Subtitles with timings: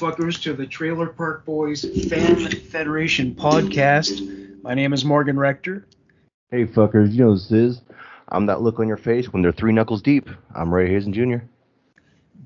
[0.00, 4.62] And fuckers, to the Trailer Park Boys Fan Federation podcast.
[4.62, 5.86] My name is Morgan Rector.
[6.50, 7.80] Hey fuckers, you know this is.
[8.28, 10.28] I'm that look on your face when they're three knuckles deep.
[10.54, 11.38] I'm Ray Hazen Jr.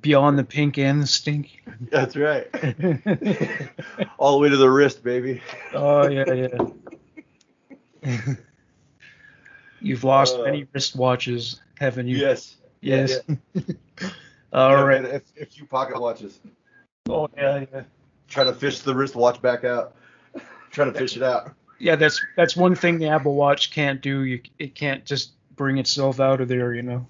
[0.00, 1.62] Beyond the pink and the stink.
[1.90, 2.46] That's right.
[4.18, 5.42] All the way to the wrist, baby.
[5.74, 6.48] oh, yeah,
[8.02, 8.16] yeah.
[9.80, 12.16] You've lost Uh, many wristwatches, haven't you?
[12.16, 12.56] Yes.
[12.80, 13.18] Yes.
[14.52, 15.04] All Yeah, right.
[15.04, 16.38] and A, a few pocket watches.
[17.08, 17.82] Oh, yeah, yeah.
[18.28, 19.94] Try to fish the wristwatch back out.
[20.70, 21.52] Try to fish it out.
[21.78, 24.22] Yeah, that's that's one thing the Apple Watch can't do.
[24.22, 27.06] You it can't just bring itself out of there, you know.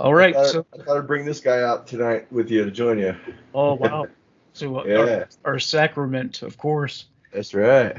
[0.00, 0.34] All right.
[0.34, 3.14] I, So, I I'd bring this guy out tonight with you to join you.
[3.54, 4.08] oh wow.
[4.54, 4.98] So uh, Yeah.
[4.98, 7.06] our, our sacrament, of course.
[7.32, 7.96] That's right.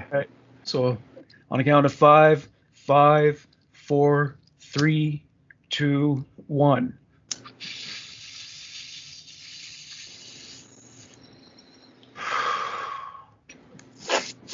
[0.63, 0.99] So
[1.49, 5.23] on a count of five, five, four, three,
[5.71, 6.95] two, one.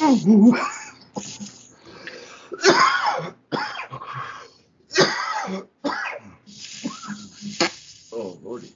[8.12, 8.72] Oh lordy.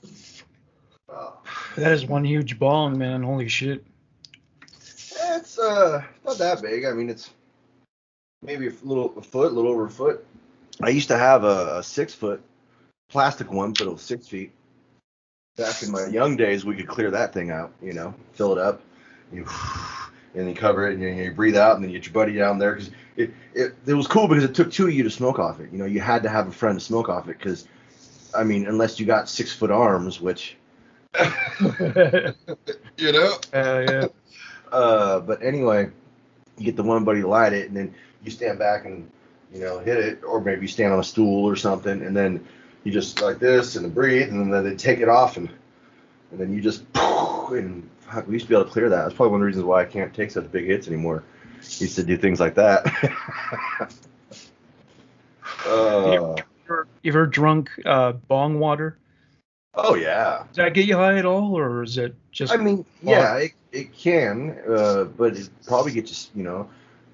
[1.08, 1.38] Oh.
[1.76, 3.22] That is one huge bong, man.
[3.22, 3.84] Holy shit.
[4.80, 6.84] It's uh not that big.
[6.84, 7.30] I mean, it's
[8.42, 10.26] maybe a little a foot, a little over a foot.
[10.82, 12.42] I used to have a, a six foot
[13.08, 14.52] plastic one, but it was six feet.
[15.56, 17.72] Back in my young days, we could clear that thing out.
[17.82, 18.82] You know, fill it up,
[19.32, 19.46] you
[20.34, 22.12] and then you cover it, and you, you breathe out, and then you get your
[22.12, 25.04] buddy down there because it, it it was cool because it took two of you
[25.04, 25.70] to smoke off it.
[25.72, 27.68] You know, you had to have a friend to smoke off it because,
[28.34, 30.56] I mean, unless you got six foot arms, which
[31.18, 31.30] uh,
[32.98, 33.36] you know.
[33.54, 34.06] yeah.
[34.72, 35.88] Uh, but anyway,
[36.58, 39.08] you get the one buddy to light it, and then you stand back and
[39.52, 42.44] you know hit it, or maybe you stand on a stool or something, and then
[42.82, 45.48] you just like this and breathe, and then they take it off, and
[46.30, 47.88] and then you just and
[48.26, 49.02] we used to be able to clear that.
[49.02, 51.24] That's probably one of the reasons why I can't take such big hits anymore.
[51.78, 52.86] Used to do things like that.
[55.66, 56.36] uh,
[57.02, 58.98] You ever drunk uh, bong water?
[59.74, 60.44] oh yeah.
[60.48, 62.52] Does that get you high at all, or is it just?
[62.52, 66.68] I mean, yeah, it, it can, uh, but it probably get you, you know,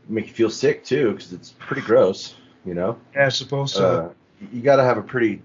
[0.08, 2.34] make you feel sick too, because it's pretty gross,
[2.64, 2.98] you know.
[3.14, 3.84] yeah, I suppose so.
[3.86, 5.42] Uh, you got to have a pretty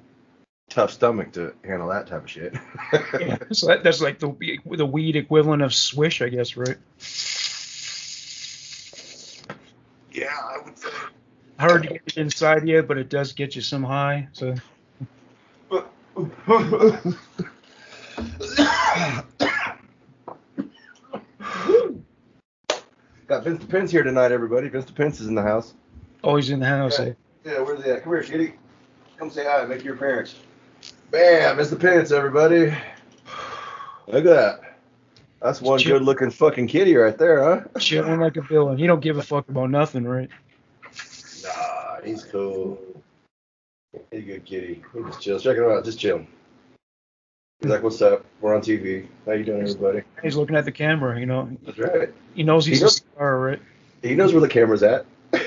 [0.69, 2.53] tough stomach to handle that type of shit.
[3.19, 6.77] yeah, so that, that's like the the weed equivalent of swish, I guess, right?
[10.11, 10.89] yeah, I would say.
[11.59, 14.27] Hard to get it inside you, but it does get you some high.
[14.33, 14.55] So
[23.27, 24.69] Got Vince DePence here tonight, everybody.
[24.69, 25.73] Vince DePence is in the house.
[26.23, 26.99] always in the house.
[26.99, 27.05] Yeah.
[27.05, 27.13] eh?
[27.45, 28.03] Yeah, where's he at?
[28.03, 28.53] Come here, kitty.
[29.17, 29.65] Come say hi.
[29.65, 30.35] Make your appearance.
[31.15, 31.79] Bam, Mr.
[31.79, 32.75] pants, everybody.
[34.07, 34.59] Look at that.
[35.41, 35.93] That's one Chip.
[35.93, 37.79] good-looking fucking kitty right there, huh?
[37.79, 38.77] Chilling like a villain.
[38.77, 40.29] He don't give a fuck about nothing, right?
[41.41, 42.77] Nah, he's cool.
[44.11, 44.83] He's a good kitty.
[44.93, 45.43] He just chills.
[45.43, 45.85] Check him out.
[45.85, 46.25] Just chill.
[47.61, 48.25] He's like, "What's up?
[48.41, 49.07] We're on TV.
[49.25, 51.17] How you doing, everybody?" He's looking at the camera.
[51.17, 52.09] You know, That's right.
[52.33, 53.61] he knows he's He a star, right?
[54.01, 55.05] He knows where the camera's at.
[55.33, 55.39] All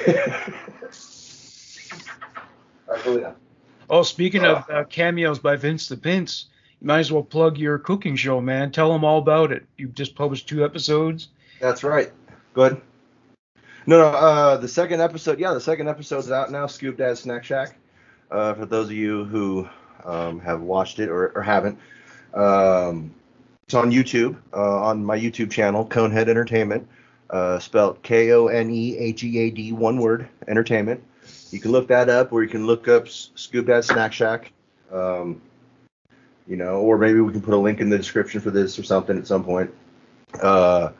[2.88, 3.34] right, go down.
[3.90, 6.46] Oh, speaking of uh, cameos by Vince the Pince,
[6.80, 8.70] you might as well plug your cooking show, man.
[8.70, 9.64] Tell them all about it.
[9.76, 11.28] You've just published two episodes.
[11.60, 12.12] That's right.
[12.54, 12.80] Go ahead.
[13.86, 14.08] No, no.
[14.08, 16.66] Uh, the second episode, yeah, the second episode's out now.
[16.66, 17.78] Scoop Dad Snack Shack.
[18.30, 19.66] Uh, for those of you who
[20.04, 21.78] um, have watched it or, or haven't,
[22.34, 23.14] um,
[23.64, 26.86] it's on YouTube, uh, on my YouTube channel, Konehead Entertainment,
[27.30, 31.02] uh, spelled K-O-N-E-H-E-A-D, one word, Entertainment.
[31.50, 34.53] You can look that up, or you can look up S- Scoop Dad Snack Shack.
[34.92, 35.41] Um,
[36.47, 38.83] you know, or maybe we can put a link in the description for this or
[38.83, 39.72] something at some point.
[40.41, 40.91] Uh,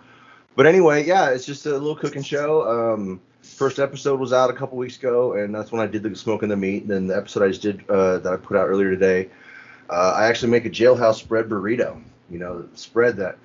[0.56, 2.95] but anyway, yeah, it's just a little cooking show.
[2.95, 6.15] Um, first episode was out a couple weeks ago, and that's when I did the
[6.15, 6.83] smoking the meat.
[6.83, 9.31] And then the episode I just did uh, that I put out earlier today,
[9.89, 12.03] uh, I actually make a jailhouse spread burrito.
[12.31, 13.39] You know, spread that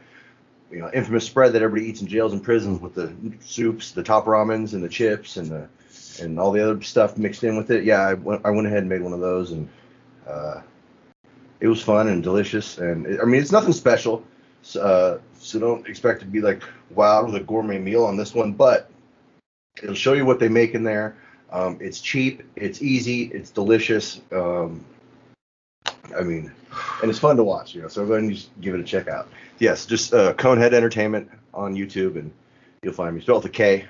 [0.74, 4.04] you know, infamous spread that everybody eats in jails and prisons with the soups, the
[4.04, 5.70] top ramens, and the chips, and the
[6.20, 7.84] and all the other stuff mixed in with it.
[7.84, 9.70] Yeah, I went, I went ahead and made one of those, and
[10.28, 10.62] uh,
[11.60, 12.78] it was fun and delicious.
[12.78, 14.24] And it, I mean, it's nothing special.
[14.62, 18.34] So, uh, so don't expect to be like wow with a gourmet meal on this
[18.34, 18.90] one, but
[19.82, 21.18] it'll show you what they make in there.
[21.52, 24.22] Um, it's cheap, it's easy, it's delicious.
[24.32, 24.84] Um,
[26.18, 26.52] I mean,
[27.02, 27.88] and it's fun to watch, you know.
[27.88, 29.30] So go and just give it a check out.
[29.60, 32.32] Yes, just uh, Konehead Entertainment on YouTube, and
[32.82, 33.22] you'll find me.
[33.22, 33.86] Spelled with a K.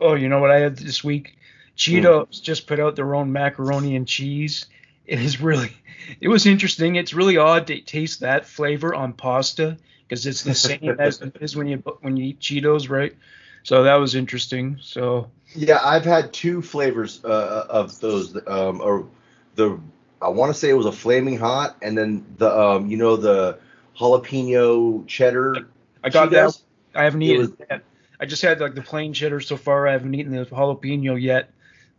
[0.00, 1.36] Oh, you know what I had this week?
[1.76, 4.66] Cheetos just put out their own macaroni and cheese.
[5.06, 5.72] It is really,
[6.20, 6.96] it was interesting.
[6.96, 11.36] It's really odd to taste that flavor on pasta because it's the same as it
[11.40, 13.14] is when you when you eat Cheetos, right?
[13.62, 14.78] So that was interesting.
[14.80, 18.36] So Yeah, I've had two flavors uh, of those.
[18.46, 19.06] Um, or
[19.54, 19.78] the
[20.20, 23.16] I want to say it was a flaming hot, and then the um, you know
[23.16, 23.58] the
[23.98, 25.68] jalapeno cheddar.
[26.02, 26.62] I got Cheetos?
[26.92, 26.98] that.
[27.00, 27.84] I haven't It eaten was- it yet.
[28.20, 29.86] I just had like the plain cheddar so far.
[29.86, 31.50] I haven't eaten the jalapeno yet,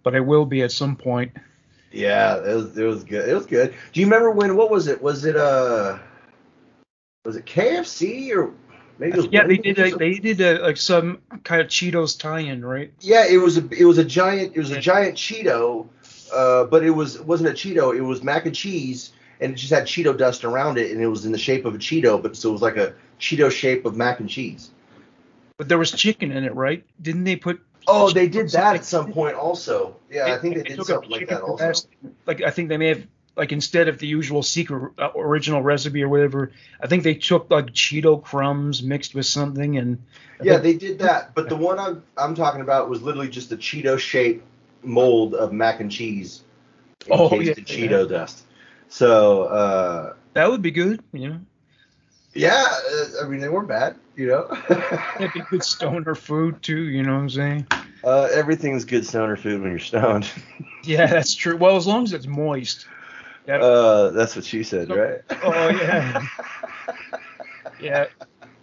[0.03, 1.31] but I will be at some point.
[1.91, 3.27] Yeah, it was it was good.
[3.27, 3.73] It was good.
[3.93, 4.55] Do you remember when?
[4.55, 5.01] What was it?
[5.01, 5.99] Was it uh?
[7.25, 8.53] Was it KFC or
[8.97, 9.79] maybe it was Yeah, they did.
[9.79, 12.93] A, they did a, like some kind of Cheetos tie-in, right?
[12.99, 15.87] Yeah, it was a it was a giant it was a giant Cheeto,
[16.33, 17.95] uh, but it was it wasn't a Cheeto.
[17.95, 21.07] It was mac and cheese, and it just had Cheeto dust around it, and it
[21.07, 23.85] was in the shape of a Cheeto, but so it was like a Cheeto shape
[23.85, 24.71] of mac and cheese.
[25.59, 26.85] But there was chicken in it, right?
[27.01, 27.59] Didn't they put?
[27.85, 29.97] Oh, they did that at some point also.
[30.09, 31.73] Yeah, I think they did something like that also.
[32.25, 36.01] Like I think they may have like instead of the usual secret uh, original recipe
[36.01, 40.01] or whatever, I think they took like Cheeto crumbs mixed with something and
[40.41, 43.57] Yeah, they did that, but the one I'm I'm talking about was literally just a
[43.57, 44.41] Cheeto shape
[44.81, 46.43] mold of mac and cheese
[47.11, 48.45] Oh, encased in yeah, Cheeto dust.
[48.87, 51.41] So uh, that would be good, you know.
[52.33, 54.47] Yeah, uh, I mean they weren't bad, you know.
[55.33, 57.67] Be good stoner food too, you know what I'm saying?
[58.03, 60.29] Uh, everything's good stoner food when you're stoned.
[60.85, 61.57] Yeah, that's true.
[61.57, 62.85] Well, as long as it's moist.
[63.45, 65.19] That, Uh, that's what she said, right?
[65.43, 66.25] Oh, yeah.
[67.81, 68.05] yeah,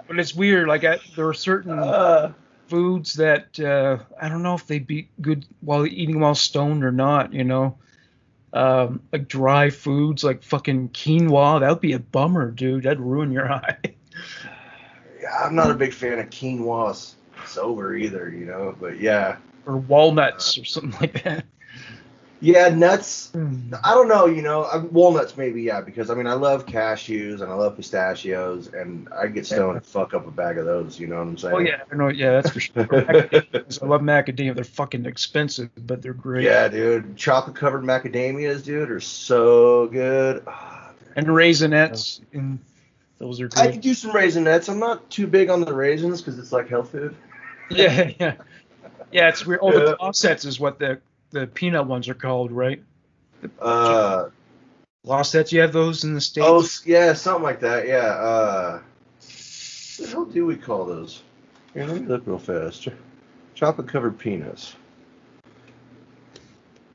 [0.09, 0.67] but it's weird.
[0.67, 2.33] Like I, there are certain Uh,
[2.69, 6.93] foods that uh, I don't know if they'd be good while eating while stoned or
[6.93, 7.33] not.
[7.35, 7.79] You know,
[8.57, 11.61] um, like dry foods like fucking quinoa.
[11.61, 12.85] That would be a bummer, dude.
[12.85, 13.77] That'd ruin your eye.
[15.21, 17.15] yeah, I'm not a big fan of quinoa
[17.45, 18.75] sober either, you know.
[18.81, 19.37] But yeah,
[19.67, 21.45] or walnuts or something like that.
[22.41, 23.31] Yeah, nuts.
[23.31, 23.73] Hmm.
[23.83, 27.41] I don't know, you know, uh, walnuts maybe, yeah, because I mean I love cashews
[27.41, 31.01] and I love pistachios, and I get stoned and fuck up a bag of those.
[31.01, 31.55] You know what I'm saying?
[31.55, 32.09] Oh yeah, I know.
[32.09, 32.77] Yeah, that's for sure.
[32.93, 34.55] I love macadamia.
[34.55, 36.45] They're fucking expensive, but they're great.
[36.45, 37.17] Yeah, dude.
[37.17, 40.43] Chocolate covered macadamias, dude, are so good.
[40.47, 42.59] Ah, And Raisinets, and
[43.19, 44.69] those are I could do some raisinets.
[44.69, 47.17] I'm not too big on the raisins because it's like health food.
[47.71, 48.35] Yeah, yeah,
[49.11, 49.29] yeah.
[49.31, 49.61] It's weird.
[49.63, 49.79] Oh, Yeah.
[49.87, 51.01] the offsets is what the
[51.31, 52.83] the peanut ones are called, right?
[53.61, 54.31] Uh,
[55.07, 55.53] Offsets.
[55.53, 56.47] You have those in the states.
[56.49, 57.87] oh, yeah, something like that.
[57.87, 57.99] Yeah.
[57.99, 58.81] Uh,
[59.21, 61.23] what the hell do we call those?
[61.75, 62.89] Here, let me look real fast.
[63.55, 64.77] Chocolate covered peanuts.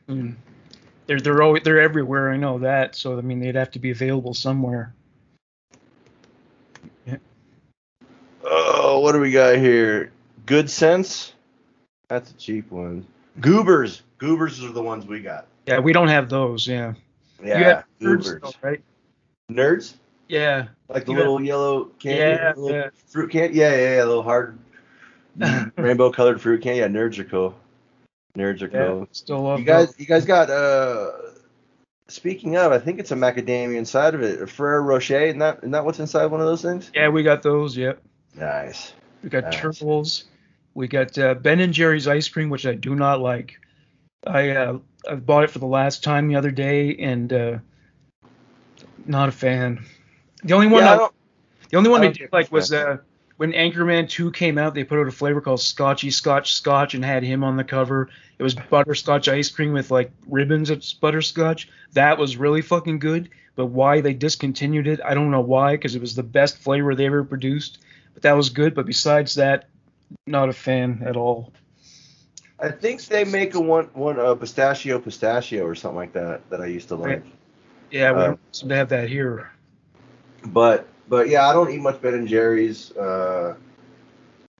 [0.09, 0.35] Mm.
[1.07, 2.31] They're they're always, they're everywhere.
[2.31, 2.95] I know that.
[2.95, 4.93] So I mean, they'd have to be available somewhere.
[7.05, 7.17] Yeah.
[8.43, 10.11] Oh, what do we got here?
[10.45, 11.33] Good sense.
[12.07, 13.05] That's a cheap one.
[13.39, 14.03] Goobers.
[14.17, 15.47] Goobers are the ones we got.
[15.65, 16.67] Yeah, we don't have those.
[16.67, 16.93] Yeah.
[17.43, 18.27] Yeah, you have goobers.
[18.27, 18.81] Nerds, though, right?
[19.51, 19.93] Nerds?
[20.27, 20.67] Yeah.
[20.89, 22.89] Like the You little yellow candy, Yeah, little yeah.
[23.07, 23.57] fruit candy.
[23.57, 24.57] Yeah, yeah, yeah, little hard
[25.77, 26.79] rainbow colored fruit candy.
[26.79, 27.55] Yeah, nerds are cool.
[28.37, 28.87] Nerds are Yeah.
[28.87, 29.07] cool.
[29.11, 29.99] Still love You guys, those.
[29.99, 30.49] you guys got.
[30.49, 31.11] uh
[32.07, 34.41] Speaking of, I think it's a macadamia inside of it.
[34.41, 36.91] A Ferrero Rocher, isn't that, isn't that what's inside one of those things?
[36.93, 37.77] Yeah, we got those.
[37.77, 38.01] Yep.
[38.35, 38.93] Nice.
[39.23, 39.55] We got Nice.
[39.55, 40.25] turtles.
[40.73, 43.59] We got uh, Ben and Jerry's ice cream, which I do not like.
[44.25, 47.57] I uh, I bought it for the last time the other day, and uh,
[49.05, 49.85] not a fan.
[50.43, 51.09] The only one Yeah, I I,
[51.69, 52.97] the only one I I did like was uh,
[53.37, 54.75] when Anchorman 2 came out.
[54.75, 58.09] They put out a flavor called Scotchy Scotch Scotch and had him on the cover.
[58.37, 61.67] It was butterscotch ice cream with like ribbons of butterscotch.
[61.93, 63.29] That was really fucking good.
[63.55, 66.95] But why they discontinued it, I don't know why, because it was the best flavor
[66.95, 67.79] they ever produced.
[68.13, 68.75] But that was good.
[68.75, 69.69] But besides that,
[70.27, 71.53] not a fan at all.
[72.59, 76.61] I think they make a one one uh, pistachio pistachio or something like that that
[76.61, 77.23] I used to like.
[77.89, 79.51] Yeah, we don't to have that here.
[80.45, 82.91] But but yeah, I don't eat much Ben and Jerry's.
[82.95, 83.55] Uh,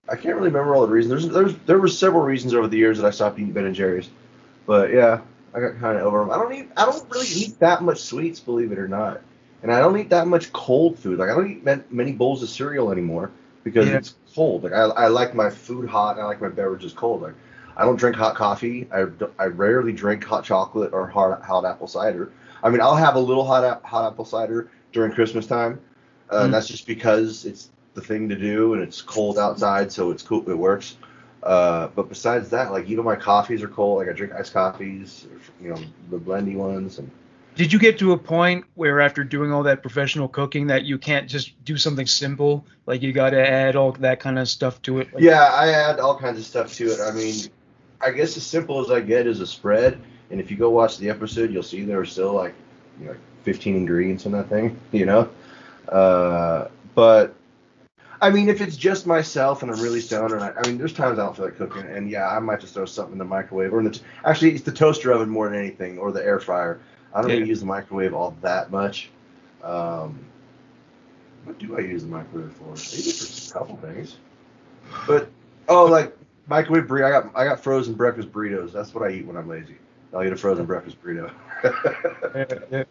[0.08, 1.22] I can't really remember all the reasons.
[1.22, 3.74] There's there's there were several reasons over the years that I stopped eating Ben and
[3.74, 4.10] Jerry's.
[4.66, 5.20] But yeah,
[5.54, 6.30] I got kind of over them.
[6.32, 9.22] I don't eat I don't really eat that much sweets, believe it or not.
[9.62, 11.20] And I don't eat that much cold food.
[11.20, 13.30] Like I don't eat many bowls of cereal anymore
[13.64, 13.96] because Yeah.
[13.96, 14.64] it's cold.
[14.64, 17.22] Like I, I like my food hot and I like my beverages cold.
[17.22, 17.34] Like
[17.76, 18.88] I don't drink hot coffee.
[18.92, 19.06] I,
[19.38, 22.32] I rarely drink hot chocolate or hot hot apple cider.
[22.62, 25.80] I mean, I'll have a little hot hot apple cider during Christmas time.
[26.30, 26.44] Uh, Mm.
[26.44, 30.22] and That's just because it's the thing to do and it's cold outside, so it's
[30.22, 30.48] cool.
[30.50, 30.96] It works.
[31.42, 33.98] Uh, but besides that, like even my coffees are cold.
[33.98, 35.26] Like I drink iced coffees,
[35.60, 37.10] you know, the blendy ones, and
[37.54, 40.98] Did you get to a point where after doing all that professional cooking that you
[40.98, 42.66] can't just do something simple?
[42.86, 45.12] Like you got to add all that kind of stuff to it?
[45.12, 47.00] Like, Yeah, I add all kinds of stuff to it.
[47.00, 47.34] I mean,
[48.00, 50.00] I guess as simple as I get is a spread.
[50.30, 52.54] And if you go watch the episode, you'll see there are still like
[52.98, 55.28] you know, 15 ingredients in that thing, you know.
[55.88, 57.34] Uh, but
[58.22, 60.92] I mean, if it's just myself and I'm really stoned, and I, I mean, there's
[60.92, 63.24] times I don't feel like cooking, and yeah, I might just throw something in the
[63.24, 66.24] microwave or in the t- actually it's the toaster oven more than anything or the
[66.24, 66.80] air fryer.
[67.14, 67.36] I don't Yeah.
[67.36, 69.10] really use the microwave all that much.
[69.62, 70.18] Um,
[71.44, 72.72] what do I use the microwave for?
[72.72, 74.16] It for a couple things.
[75.06, 75.30] But
[75.68, 76.16] oh, like
[76.46, 77.04] microwave burrito.
[77.04, 78.72] I got I got frozen breakfast burritos.
[78.72, 79.76] That's what I eat when I'm lazy.
[80.14, 81.30] I'll eat a frozen breakfast burrito.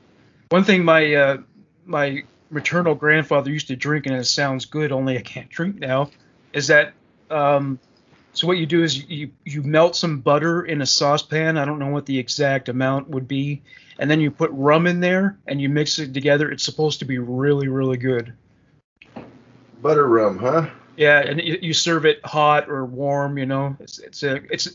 [0.50, 1.38] One thing my uh,
[1.86, 6.12] my maternal grandfather used to drink, and it sounds good, only I can't drink now,
[6.54, 6.94] is that
[7.30, 7.80] um,
[8.34, 11.58] so what you do is you you melt some butter in a saucepan.
[11.58, 13.62] I don't know what the exact amount would be,
[14.02, 16.52] and then you put rum in there and you mix it together.
[16.52, 18.34] It's supposed to be really really good.
[19.82, 20.70] Butter rum, huh?
[20.98, 23.38] Yeah, and you, you serve it hot or warm.
[23.38, 24.68] You know, it's it's a it's.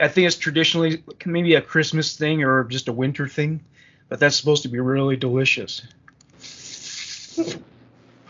[0.00, 3.62] I think it's traditionally maybe a Christmas thing or just a winter thing,
[4.08, 5.82] but that's supposed to be really delicious.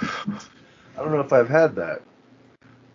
[0.00, 2.02] I don't know if I've had that.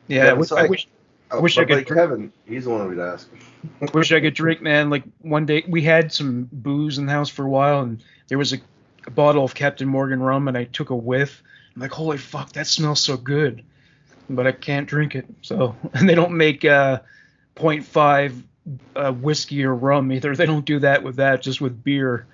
[0.08, 0.88] Yeah, Yeah, I wish, I wish
[1.32, 3.30] Oh, wish I could drink- Kevin, he's the one we'd ask.
[3.94, 4.90] wish I could drink, man.
[4.90, 8.38] Like one day we had some booze in the house for a while, and there
[8.38, 8.58] was a,
[9.08, 11.42] a bottle of Captain Morgan rum, and I took a whiff.
[11.76, 13.64] I'm like, holy fuck, that smells so good,
[14.30, 15.26] but I can't drink it.
[15.42, 17.00] So, and they don't make uh,
[17.56, 18.44] 0.5
[18.96, 20.36] uh, whiskey or rum either.
[20.36, 22.28] They don't do that with that, just with beer.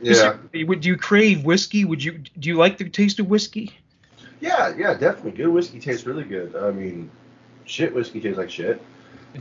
[0.00, 0.36] Yeah.
[0.54, 1.84] Would you crave whiskey?
[1.84, 3.76] Would you do you like the taste of whiskey?
[4.40, 5.32] Yeah, yeah, definitely.
[5.32, 6.54] Good whiskey tastes really good.
[6.54, 7.10] I mean,
[7.68, 8.82] shit whiskey tastes like shit.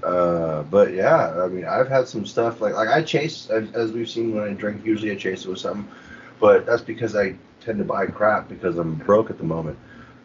[0.04, 3.92] Uh, but yeah, I mean, I've had some stuff like like I chase as, as
[3.92, 4.86] we've seen when I drink.
[4.86, 5.88] Usually I chase it with something,
[6.40, 9.78] but that's because I tend to buy crap because I'm broke at the moment.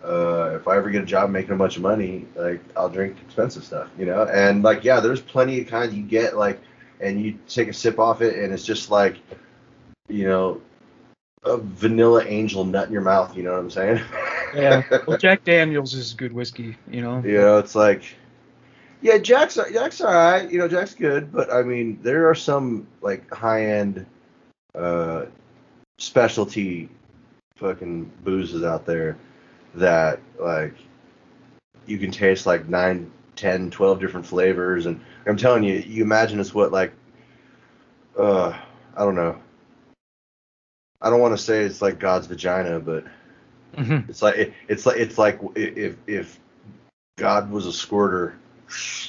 [0.04, 3.16] Uh, if I ever get a job making a bunch of money, like I'll drink
[3.24, 4.24] expensive stuff, you know.
[4.24, 6.60] And like yeah, there's plenty of kinds you get like,
[7.00, 9.16] and you take a sip off it, and it's just like,
[10.08, 10.60] you know,
[11.44, 13.36] a vanilla angel nut in your mouth.
[13.36, 14.00] You know what I'm saying?
[14.54, 14.82] Yeah.
[15.06, 17.22] well, Jack Daniels is good whiskey, you know.
[17.24, 18.02] You know, it's like,
[19.00, 20.50] yeah, Jack's Jack's all right.
[20.50, 24.06] You know, Jack's good, but I mean, there are some like high end,
[24.74, 25.26] uh,
[25.98, 26.88] specialty,
[27.56, 29.16] fucking boozes out there
[29.74, 30.74] that like
[31.86, 36.40] you can taste like nine, ten, twelve different flavors, and I'm telling you, you imagine
[36.40, 36.92] it's what like,
[38.18, 38.56] uh,
[38.96, 39.38] I don't know.
[41.00, 43.04] I don't want to say it's like God's vagina, but
[43.76, 44.08] Mhm.
[44.08, 46.38] it's like it, it's like it's like if if
[47.16, 48.34] God was a squirter,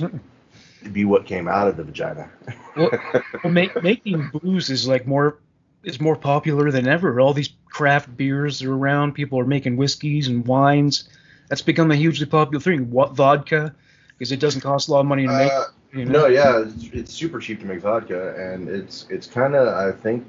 [0.01, 2.29] it'd be what came out of the vagina.
[2.75, 2.91] Well,
[3.43, 5.39] well make, making booze is like more
[5.83, 7.19] is more popular than ever.
[7.19, 9.13] All these craft beers are around.
[9.13, 11.09] People are making whiskeys and wines.
[11.49, 12.89] That's become a hugely popular thing.
[12.89, 13.75] What vodka?
[14.17, 15.51] Because it doesn't cost a lot of money to make.
[15.51, 16.21] Uh, you know?
[16.21, 19.91] no, yeah, it's, it's super cheap to make vodka, and it's it's kind of I
[19.91, 20.25] think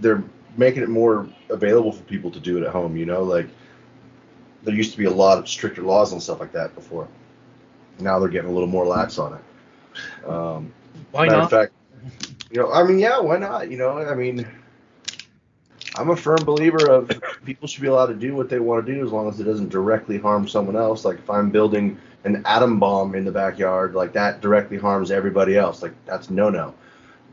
[0.00, 0.22] they're
[0.56, 2.96] making it more available for people to do it at home.
[2.96, 3.48] You know, like
[4.62, 7.08] there used to be a lot of stricter laws and stuff like that before.
[8.00, 10.28] Now they're getting a little more lax on it.
[10.28, 10.72] Um,
[11.12, 11.44] Why Matter not?
[11.44, 11.72] of fact,
[12.50, 13.70] you know, I mean, yeah, why not?
[13.70, 14.46] You know, I mean,
[15.96, 17.10] I'm a firm believer of
[17.44, 19.44] people should be allowed to do what they want to do as long as it
[19.44, 21.04] doesn't directly harm someone else.
[21.04, 25.56] Like if I'm building an atom bomb in the backyard, like that directly harms everybody
[25.56, 25.82] else.
[25.82, 26.74] Like that's no no.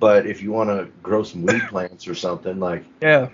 [0.01, 3.29] But if you want to grow some weed plants or something, like yeah.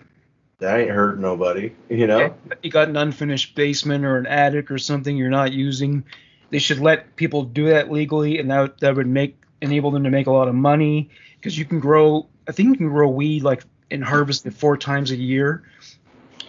[0.59, 1.71] that ain't hurting nobody.
[1.89, 2.35] You know?
[2.61, 6.03] You got an unfinished basement or an attic or something you're not using.
[6.49, 10.11] They should let people do that legally, and that that would make enable them to
[10.11, 11.09] make a lot of money
[11.39, 12.27] because you can grow.
[12.47, 15.63] I think you can grow weed like and harvest it four times a year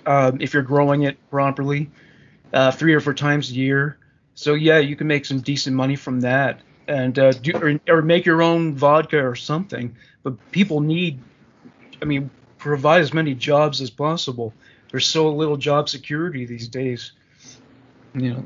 [0.08, 1.90] um, if you're growing it properly,
[2.52, 3.98] uh, three or four times a year.
[4.34, 8.02] So yeah, you can make some decent money from that, and uh, do or, or
[8.02, 9.94] make your own vodka or something.
[10.22, 11.20] But people need,
[12.02, 14.52] I mean, provide as many jobs as possible.
[14.90, 17.12] There's so little job security these days.
[18.14, 18.44] You know,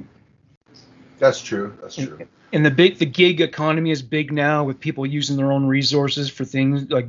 [1.18, 1.78] That's true.
[1.80, 2.26] That's true.
[2.52, 6.28] and the big the gig economy is big now with people using their own resources
[6.28, 7.06] for things like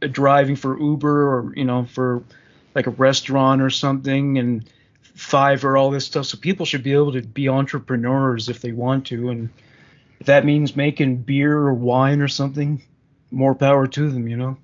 [0.00, 2.22] driving for Uber or you know for
[2.74, 4.70] like a restaurant or something and
[5.16, 6.26] Fiverr all this stuff.
[6.26, 9.50] So people should be able to be entrepreneurs if they want to, and
[10.22, 12.80] if that means making beer or wine or something,
[13.32, 14.28] more power to them.
[14.28, 14.56] You know.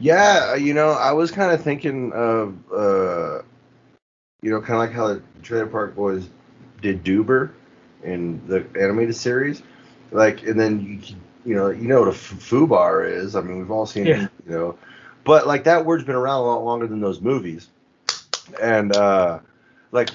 [0.00, 3.42] Yeah, you know, I was kind of thinking of, uh,
[4.42, 6.28] you know, kind of like how the Trailer Park Boys
[6.82, 7.52] did Duber
[8.02, 9.62] in the animated series,
[10.10, 13.36] like, and then you, you know, you know what a FUBAR is.
[13.36, 14.24] I mean, we've all seen Yeah.
[14.24, 14.76] it, you know,
[15.22, 17.68] but like that word's been around a lot longer than those movies,
[18.60, 19.38] and uh,
[19.92, 20.10] like,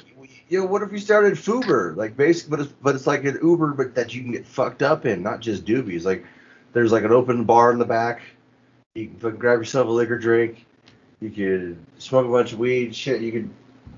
[0.50, 3.38] you know, what if we started Fuber, like, basically, but it's but it's like an
[3.41, 6.03] Uber, but that you can get fucked up in, not just doobies.
[6.03, 6.25] Like,
[6.74, 8.22] there's like an open bar in the back.
[8.96, 10.65] You can grab yourself a liquor drink.
[11.22, 12.96] You could smoke a bunch of weed.
[12.96, 13.50] Shit, you could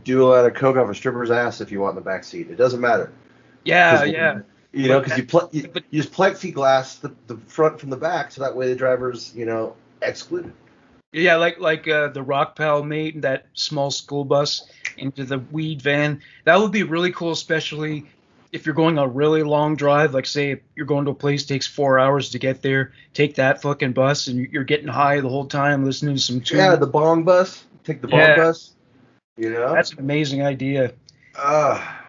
[0.03, 2.23] do a lot of coke off a stripper's ass if you want in the back
[2.23, 2.49] seat.
[2.49, 3.11] It doesn't matter.
[3.63, 4.39] Yeah, yeah.
[4.73, 7.97] You know, because you, pl- you, but- you just plexiglass the, the front from the
[7.97, 10.53] back, so that way the driver's, you know, excluded.
[11.13, 14.65] Yeah, like like uh, the Rock Pal mate made that small school bus
[15.01, 16.21] into the weed van.
[16.45, 18.05] That would be really cool, especially
[18.51, 20.13] if you're going a really long drive.
[20.13, 22.93] Like say you're going to a place takes four hours to get there.
[23.13, 26.59] Take that fucking bus and you're getting high the whole time listening to some tunes.
[26.59, 27.63] Yeah, the bong bus.
[27.83, 28.35] Take the bong Yeah.
[28.35, 28.71] bus.
[29.37, 29.73] You know?
[29.73, 30.93] That's an amazing idea.
[31.35, 32.05] Ah,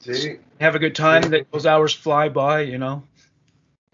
[0.00, 0.36] see?
[0.60, 1.22] Have a good time.
[1.30, 2.60] That those hours fly by.
[2.60, 3.02] You know.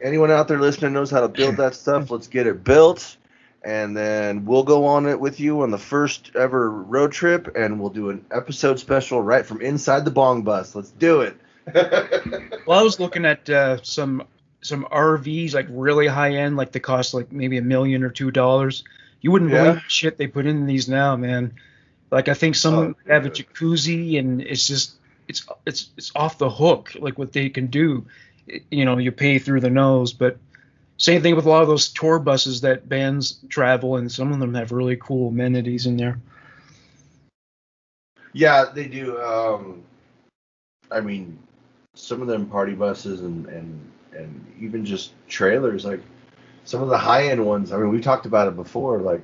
[0.00, 2.10] Anyone out there listening knows how to build that stuff.
[2.10, 3.16] Let's get it built.
[3.64, 7.80] And then we'll go on it with you on the first ever road trip, and
[7.80, 10.74] we'll do an episode special right from inside the bong bus.
[10.74, 11.36] Let's do it.
[12.66, 14.24] Well, I was looking at uh, some
[14.60, 18.30] some RVs like really high end, like they cost like maybe a million or two
[18.30, 18.84] dollars.
[19.22, 19.62] You wouldn't Yeah.
[19.64, 21.54] believe the shit they put in these now, man.
[22.10, 23.46] Like I think some Oh, have a good.
[23.46, 24.92] jacuzzi, and it's just
[25.28, 28.04] it's it's it's off the hook, like what they can do.
[28.70, 30.36] You know, you pay through the nose, but
[30.98, 34.40] same thing with a lot of those tour buses that bands travel, and some of
[34.40, 36.20] them have really cool amenities in there.
[38.32, 39.20] Yeah, they do.
[39.20, 39.84] Um,
[40.90, 41.38] I mean,
[41.94, 46.00] some of them party buses and and and even just trailers, like
[46.64, 47.72] some of the high end ones.
[47.72, 48.98] I mean, we talked about it before.
[48.98, 49.22] Like,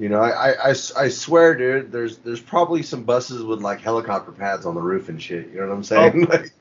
[0.00, 4.32] you know, I I I swear, dude, there's there's probably some buses with like helicopter
[4.32, 5.48] pads on the roof and shit.
[5.50, 6.24] You know what I'm saying?
[6.26, 6.52] Like,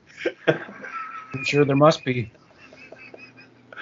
[1.34, 2.32] I'm sure there must be.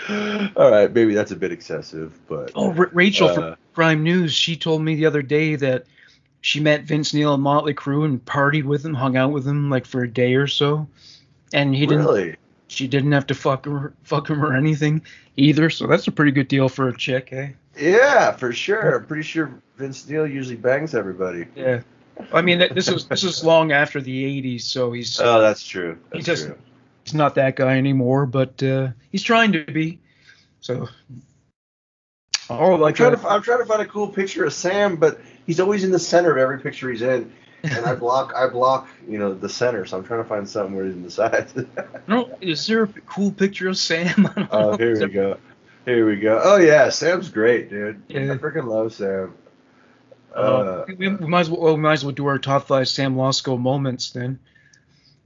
[0.55, 4.33] all right, maybe that's a bit excessive, but Oh, R- Rachel Uh, from Prime News,
[4.33, 5.85] she told me the other day that
[6.41, 9.69] she met Vince Neil and Motley Crue and partied with him, hung out with him
[9.69, 10.87] like for a day or so,
[11.53, 12.05] and he didn't.
[12.05, 12.35] really.
[12.67, 15.01] She didn't have to fuck her, fuck him or anything
[15.37, 15.69] either.
[15.69, 17.49] So that's a pretty good deal for a chick, eh?
[17.77, 18.97] Yeah, for sure.
[18.97, 21.45] I'm pretty sure Vince Neil usually bangs everybody.
[21.55, 21.81] Yeah.
[22.33, 25.97] I mean, this was this was long after the '80s, so he's Oh, that's true.
[26.13, 26.57] He That's doesn't- true.
[27.05, 29.99] He's not that guy anymore, but uh, he's trying to be.
[30.59, 30.89] So.
[32.49, 35.19] Oh, I'm trying uh, to I'm trying to find a cool picture of Sam, but
[35.47, 37.31] he's always in the center of every picture he's in,
[37.63, 40.75] and I block I block you know the center, so I'm trying to find something
[40.75, 41.53] where he's in the sides.
[42.07, 44.29] no, is there a cool picture of Sam?
[44.51, 44.77] Oh, know.
[44.77, 45.37] here we go.
[45.85, 46.39] Here we go.
[46.43, 48.03] Oh yeah, Sam's great, dude.
[48.09, 48.33] Yeah.
[48.33, 49.33] I freaking love Sam.
[50.35, 52.67] Uh, Uh, we, we might as well, well, we might as well do our top
[52.67, 54.39] five Sam Losco moments then.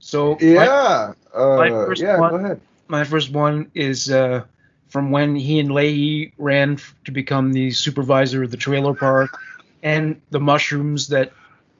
[0.00, 1.12] So yeah.
[1.34, 2.18] my Uh, first yeah.
[2.18, 2.60] one- Go ahead.
[2.88, 4.44] my first one is uh,
[4.88, 9.38] from when he and Lahey ran f- to become the supervisor of the trailer park,
[9.82, 11.32] and the mushrooms that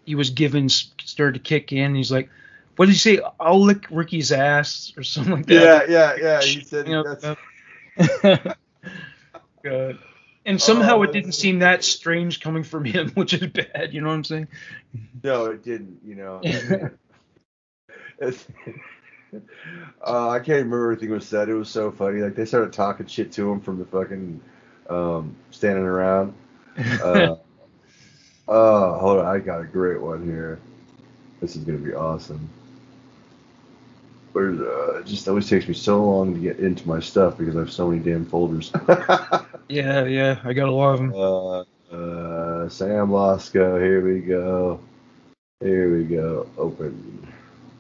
[0.04, 1.94] he was given started to kick in.
[1.94, 2.28] He's like,
[2.76, 3.20] "What did he say?
[3.40, 6.40] I'll lick Ricky's ass or something like that." yeah, yeah.
[6.40, 6.40] yeah.
[6.42, 8.54] He said You know.
[10.46, 13.92] And somehow Oh, it didn't seem that strange coming from him, which is bad.
[13.92, 14.48] You know what I'm saying?
[15.22, 16.00] No, it didn't.
[16.04, 16.40] You know.
[18.20, 18.46] It's-
[20.04, 21.48] uh, I can't remember everything was said.
[21.48, 22.20] It was so funny.
[22.20, 24.40] Like they started talking shit to him from the fucking
[24.88, 26.34] um, standing around.
[27.02, 27.36] Uh,
[28.48, 29.26] oh, hold on.
[29.26, 30.58] I got a great one here.
[31.40, 32.48] This is gonna be awesome.
[34.32, 37.56] Where's uh, it just always takes me so long to get into my stuff because
[37.56, 38.70] I have so many damn folders.
[39.68, 41.14] yeah, yeah, I got a lot of them.
[41.14, 41.60] Uh,
[41.94, 44.80] uh, Sam Losco, here we go.
[45.60, 46.48] Here we go.
[46.58, 47.29] Open.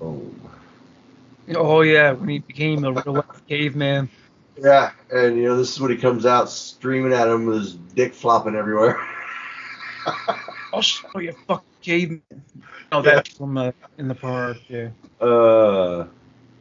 [0.02, 4.08] Oh yeah, when he became a real life caveman.
[4.56, 7.74] Yeah, and you know this is when he comes out streaming at him with his
[7.74, 8.98] dick flopping everywhere.
[10.72, 12.22] I'll show you, fuck caveman.
[12.92, 14.58] Oh, that's from uh, in the park.
[14.68, 14.88] Yeah.
[15.20, 16.08] uh, oh,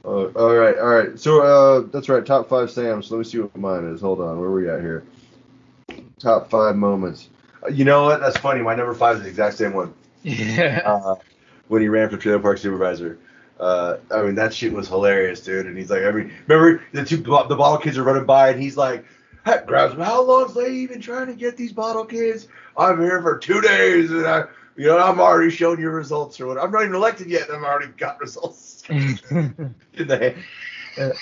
[0.06, 1.20] all right, all right.
[1.20, 2.26] So uh, that's right.
[2.26, 3.12] Top five Sam's.
[3.12, 4.02] Let me see what mine is.
[4.02, 4.40] Hold on.
[4.40, 5.04] Where are we at here?
[6.20, 7.30] Top five moments.
[7.64, 8.20] Uh, you know what?
[8.20, 8.62] That's funny.
[8.62, 9.94] My number five is the exact same one.
[10.22, 10.82] Yeah.
[10.84, 11.16] uh,
[11.70, 13.18] when he ran for trailer park supervisor.
[13.60, 15.66] Uh, I mean, that shit was hilarious, dude.
[15.66, 17.24] And he's like, I mean, remember the two the
[17.56, 19.06] bottle kids are running by, and he's like,
[19.46, 20.00] hey, grabs him.
[20.00, 22.48] How long's they been trying to get these bottle kids?
[22.78, 24.44] I'm here for two days, and I,
[24.78, 26.58] you know, I'm already showing you results or what.
[26.58, 29.20] I'm not even elected yet, and I've already got results in
[29.94, 30.36] the
[30.98, 31.14] hand.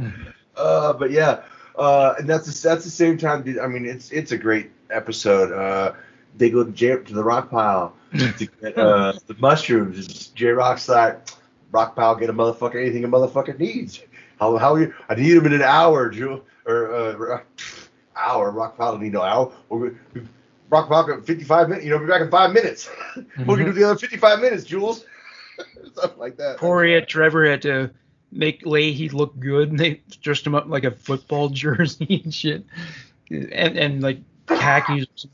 [0.56, 1.42] Uh, but yeah,
[1.76, 3.42] uh, and that's the, that's the same time.
[3.44, 5.52] Dude, I mean, it's it's a great episode.
[5.52, 5.94] Uh,
[6.36, 10.28] they go to, J, to the rock pile to get uh, the mushrooms.
[10.28, 11.28] J-Roc's like,
[11.70, 14.00] rock pile, get a motherfucker anything a motherfucker needs.
[14.38, 14.94] How how you?
[15.08, 16.42] I need him in an hour, Drew.
[16.66, 17.40] Or uh,
[18.16, 18.50] hour.
[18.50, 19.52] Rock don't need no hour.
[19.68, 20.22] We're, we,
[20.70, 21.84] rock pile got 55 minutes.
[21.84, 22.90] You know, be back in five minutes.
[23.38, 25.04] We're gonna do the other 55 minutes, Jules.
[25.94, 26.58] Something like that.
[26.58, 27.90] Corey had Trevor had to
[28.30, 29.70] make Lahey look good.
[29.70, 32.64] And they dressed him up like a football jersey and shit,
[33.30, 35.26] and and like khakis.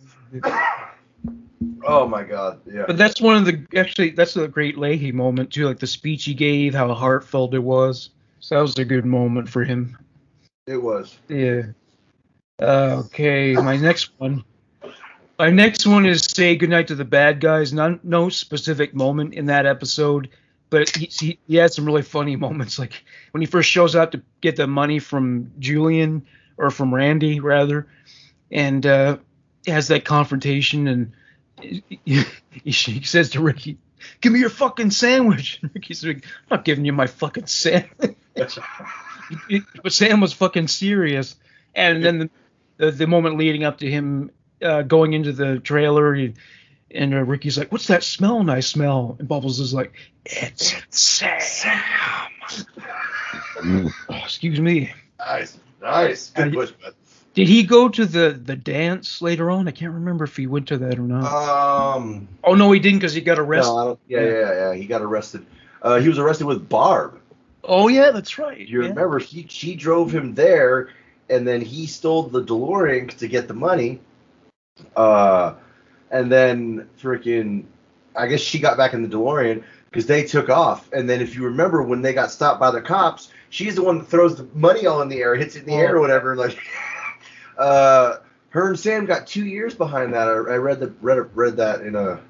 [1.87, 2.85] Oh my god, yeah.
[2.87, 6.25] But that's one of the actually that's a great Lahey moment too, like the speech
[6.25, 8.11] he gave, how heartfelt it was.
[8.41, 9.97] So that was a good moment for him.
[10.67, 11.19] It was.
[11.29, 11.63] Yeah.
[12.61, 14.45] Uh, okay, my next one.
[15.39, 17.73] My next one is say goodnight to the bad guys.
[17.73, 20.29] None, no specific moment in that episode,
[20.71, 22.79] but he, he, he had some really funny moments.
[22.79, 26.25] Like when he first shows up to get the money from Julian
[26.57, 27.89] or from Randy rather,
[28.53, 29.17] and uh,
[29.67, 31.13] has that confrontation, and
[31.65, 33.79] he, he, he says to Ricky,
[34.21, 38.17] "Give me your fucking sandwich." And Ricky's like, "I'm not giving you my fucking sandwich."
[38.35, 41.37] but Sam was fucking serious,
[41.75, 42.31] and then the,
[42.77, 44.31] the, the moment leading up to him
[44.63, 46.35] uh, going into the trailer, he,
[46.91, 48.41] and uh, Ricky's like, "What's that smell?
[48.41, 51.81] And I smell." And Bubbles is like, "It's Sam."
[54.09, 54.93] oh, excuse me.
[55.19, 56.93] Nice, nice, good push, man.
[57.35, 59.67] Did he go to the the dance later on?
[59.67, 61.25] I can't remember if he went to that or not.
[61.97, 62.29] Um.
[62.45, 63.73] oh no, he didn't because he got arrested.
[63.73, 64.75] No, don't, yeah, yeah, yeah.
[64.75, 65.45] He got arrested.
[65.83, 67.21] Uh, he was arrested with Barb.
[67.65, 68.59] Oh yeah, that's right.
[68.59, 68.89] You yeah.
[68.89, 70.91] remember he she drove him there,
[71.29, 74.01] and then he stole the DeLorean to get the money.
[74.97, 75.55] Uh,
[76.11, 77.65] and then freaking,
[78.17, 80.89] I guess she got back in the DeLorean because they took off.
[80.93, 83.99] And then if you remember when they got stopped by the cops, she's the one
[83.99, 85.79] that throws the money all in the air, hits it in the Oh.
[85.79, 86.37] air or whatever.
[86.37, 86.59] Like,
[87.59, 88.17] uh,
[88.51, 90.29] her and Sam got two years behind that.
[90.29, 92.21] I, I read the read read that in a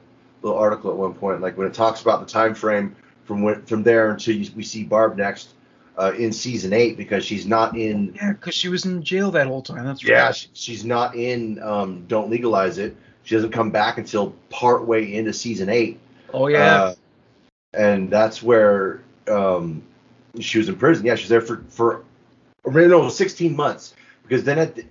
[0.43, 3.63] little article at one point, like when it talks about the time frame from when
[3.63, 5.51] from there until you, we see Barb next
[5.99, 8.15] uh, in season eight because she's not in.
[8.15, 9.85] Yeah, because she was in jail that whole time.
[9.85, 10.35] That's Yeah, right.
[10.35, 11.63] she, she's not in.
[11.63, 12.97] Um, Don't legalize it.
[13.25, 15.99] She doesn't come back until part way into season eight.
[16.33, 16.75] Oh yeah.
[16.75, 16.95] Uh,
[17.73, 19.83] and that's where um,
[20.41, 21.07] she was in prison.
[21.07, 22.05] Yeah, she's there for for
[22.67, 24.85] no, 16 months because then at the,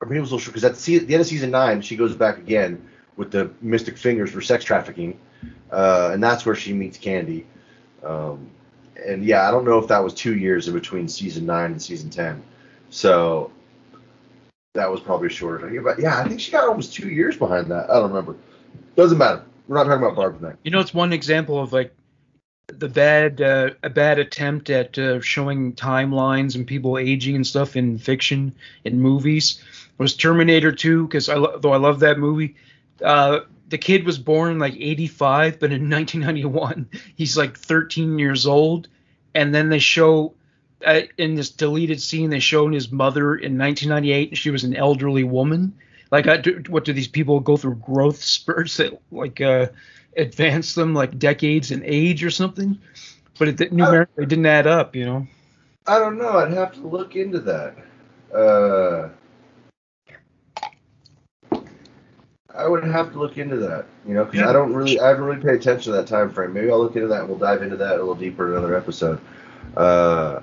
[0.00, 1.80] or maybe it was a little short because at the, the end of season nine
[1.80, 5.18] she goes back again with the Mystic Fingers for sex trafficking,
[5.70, 7.46] uh, and that's where she meets Candy.
[8.04, 8.50] Um,
[9.06, 11.80] and yeah, I don't know if that was two years in between season nine and
[11.80, 12.42] season ten,
[12.90, 13.50] so
[14.74, 15.80] that was probably shorter.
[15.80, 17.88] But yeah, I think she got almost two years behind that.
[17.90, 18.36] I don't remember.
[18.96, 19.42] Doesn't matter.
[19.66, 20.56] We're not talking about Barb tonight.
[20.62, 21.94] You know, it's one example of like
[22.68, 27.76] the bad uh, a bad attempt at uh, showing timelines and people aging and stuff
[27.76, 28.54] in fiction
[28.84, 29.62] in movies
[29.98, 32.56] was Terminator 2 because I lo- though I love that movie.
[33.02, 38.46] Uh, the kid was born in like 85, but in 1991 he's like 13 years
[38.46, 38.88] old,
[39.34, 40.34] and then they show.
[40.84, 44.76] Uh, in this deleted scene, they showed his mother in 1998, and she was an
[44.76, 45.74] elderly woman.
[46.10, 49.68] Like, I, do, what do these people go through growth spurts that like uh,
[50.18, 52.78] advance them like decades in age or something?
[53.38, 55.26] But it numerically didn't add up, you know.
[55.86, 56.38] I don't know.
[56.38, 57.76] I'd have to look into that.
[58.34, 59.10] Uh,
[62.56, 63.86] I would have to look into that.
[64.06, 64.50] You know, because Yeah.
[64.50, 66.52] I don't really, I haven't really paid attention to that time frame.
[66.52, 68.76] Maybe I'll look into that and we'll dive into that a little deeper in another
[68.76, 69.20] episode.
[69.76, 70.40] Uh,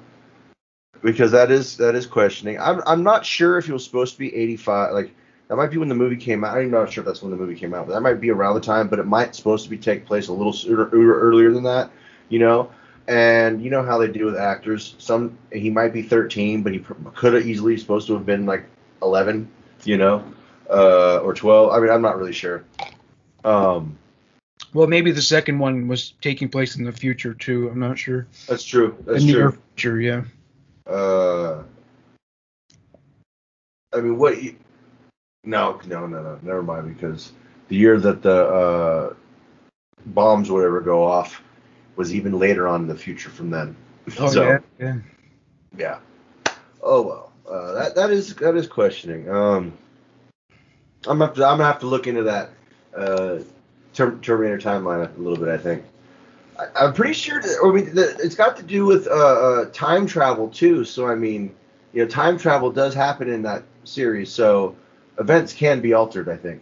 [1.01, 2.59] because that is that is questioning.
[2.59, 4.93] I'm I'm not sure if he was supposed to be 85.
[4.93, 5.13] Like
[5.47, 6.57] that might be when the movie came out.
[6.57, 8.55] I'm not sure if that's when the movie came out, but that might be around
[8.55, 8.87] the time.
[8.87, 11.91] But it might supposed to be take place a little sooner, earlier than that.
[12.29, 12.71] You know,
[13.07, 14.95] and you know how they do with actors.
[14.97, 16.79] Some he might be 13, but he
[17.15, 18.65] could have easily supposed to have been like
[19.01, 19.49] 11.
[19.83, 20.23] You know,
[20.69, 21.71] uh, or 12.
[21.71, 22.63] I mean, I'm not really sure.
[23.43, 23.97] Um,
[24.73, 27.69] Well, maybe the second one was taking place in the future too.
[27.69, 28.27] I'm not sure.
[28.47, 28.97] that's true.
[29.05, 29.57] That's true.
[29.75, 30.23] future, yeah.
[30.87, 31.63] Uh,
[33.93, 34.41] I mean, what?
[34.41, 34.55] You,
[35.43, 36.39] no, no, no, no.
[36.41, 36.95] Never mind.
[36.95, 37.31] Because
[37.67, 39.13] the year that the uh,
[40.07, 41.41] bombs, whatever, go off
[41.95, 43.75] was even later on in the future from then.
[44.19, 44.97] Oh so, yeah, yeah.
[45.77, 45.99] yeah.
[46.81, 47.31] Oh well.
[47.49, 49.29] Uh, that that is that is questioning.
[49.29, 49.77] Um,
[51.07, 52.49] I'm gonna to, I'm gonna have to look into that
[52.95, 53.39] uh,
[53.93, 55.49] Term, Terminator timeline a little bit.
[55.49, 55.83] I think.
[56.59, 57.41] I, I'm pretty sure.
[57.41, 60.85] That, I mean, that it's got to do with uh, uh, time travel too.
[60.85, 61.53] So I mean,
[61.93, 64.31] you know, time travel does happen in that series.
[64.31, 64.75] So
[65.19, 66.29] events can be altered.
[66.29, 66.61] I think.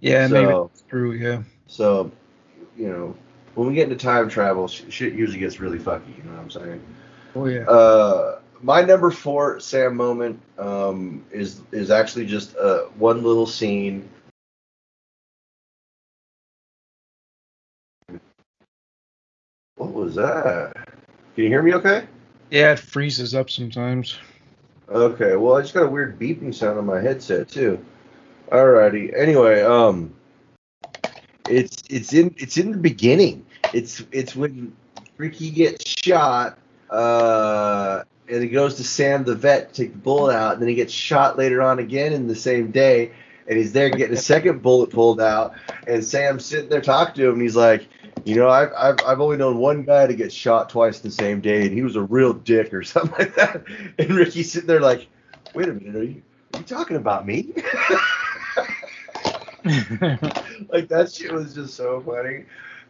[0.00, 1.12] Yeah, maybe that's true.
[1.12, 1.42] Yeah.
[1.66, 2.10] So,
[2.76, 3.16] you know,
[3.54, 6.16] when we get into time travel, sh- shit usually gets really fucky.
[6.16, 6.82] You know what I'm saying?
[7.34, 7.62] Oh yeah.
[7.62, 14.08] Uh, my number four Sam moment um, is is actually just uh, one little scene.
[19.76, 20.72] What was that?
[21.34, 21.74] Can you hear me?
[21.74, 22.06] Okay.
[22.50, 24.16] yeah, it freezes up sometimes.
[24.88, 25.36] Okay.
[25.36, 27.84] Well, I just got a weird beeping sound on my headset too.
[28.50, 29.14] Alrighty.
[29.18, 30.14] Anyway, um,
[31.50, 33.44] it's it's in it's in the beginning.
[33.74, 34.74] It's it's when
[35.18, 40.34] Ricky gets shot, uh, and he goes to Sam the vet to take the bullet
[40.34, 43.12] out, and then he gets shot later on again in the same day,
[43.46, 45.54] and he's there getting a second bullet pulled out,
[45.86, 47.86] and Sam's sitting there talking to him, and he's like,
[48.24, 51.14] you know, I've, I've, I've only known one guy to get shot twice in the
[51.14, 53.64] same day, and he was a real dick or something like that.
[53.98, 55.06] And Ricky's sitting there like,
[55.54, 56.22] wait a minute, are you,
[56.54, 57.52] are you talking about me?
[60.68, 62.44] like that shit was just so funny.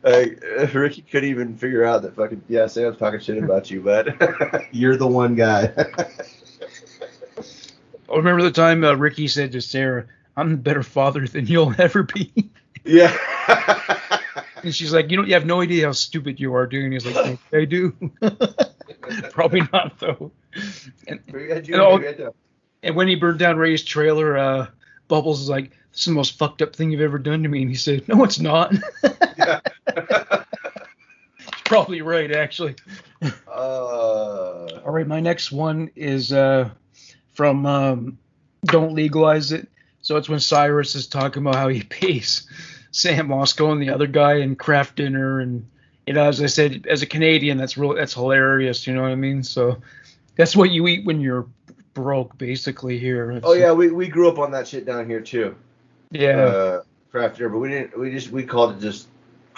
[0.05, 0.43] Like
[0.75, 4.09] Ricky couldn't even figure out that fucking yeah, Sam's talking shit about you, but
[4.71, 5.73] you're the one guy.
[5.77, 6.07] I
[8.17, 12.03] remember the time uh, Ricky said to Sarah, "I'm a better father than you'll ever
[12.03, 12.33] be."
[12.85, 13.17] yeah.
[14.63, 16.93] And she's like, "You know, you have no idea how stupid you are, dude." And
[16.93, 17.95] he's like, "I do."
[19.31, 20.31] Probably not though.
[21.09, 22.37] And, Maybe I do, And all- maybe I don't.
[22.83, 24.67] and when he burned down Ray's trailer, uh,
[25.09, 27.61] Bubbles is like, "This is the most fucked up thing you've ever done to me."
[27.63, 28.75] And he said, "No, it's not."
[29.39, 29.61] Yeah.
[31.65, 32.75] Probably right, actually.
[33.23, 33.31] uh,
[34.85, 36.71] All right, my next one is uh,
[37.33, 38.19] from um,
[38.65, 39.69] Don't Legalize It.
[40.03, 42.47] So it's when Cyrus is talking about how he pays
[42.93, 45.67] Sam Losco and the other guy and Kraft Dinner, and
[46.07, 48.87] you know, as I said, as a Canadian, that's real, that's hilarious.
[48.87, 49.43] You know what I mean?
[49.43, 49.79] So
[50.37, 51.47] that's what you eat when you're
[51.95, 53.31] broke, basically here.
[53.31, 55.57] It's- oh yeah, we, we grew up on that shit down here too.
[56.11, 56.37] yeah.
[56.37, 57.99] Uh, Kraft Dinner, but we didn't.
[57.99, 59.09] We just we called it just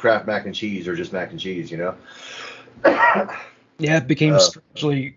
[0.07, 1.97] Kraft mac and cheese or just mac and cheese, you know.
[3.79, 5.16] Yeah, it became Uh, strangely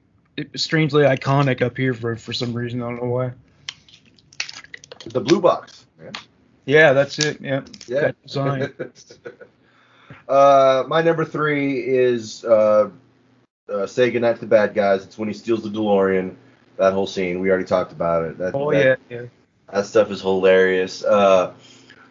[0.55, 2.81] strangely iconic up here for for some reason.
[2.81, 3.31] I don't know why.
[5.05, 5.85] the blue box.
[6.03, 6.11] Yeah.
[6.65, 7.39] Yeah, that's it.
[7.39, 7.61] Yeah.
[7.87, 8.01] Yeah.
[8.01, 8.73] That design.
[10.27, 12.89] uh, my number three is uh,
[13.71, 15.05] uh, say goodnight to the bad guys.
[15.05, 16.35] It's when he steals the DeLorean.
[16.77, 17.39] That whole scene.
[17.39, 18.39] We already talked about it.
[18.39, 19.25] That, Oh that, yeah, yeah.
[19.71, 21.03] That stuff is hilarious.
[21.03, 21.53] Uh,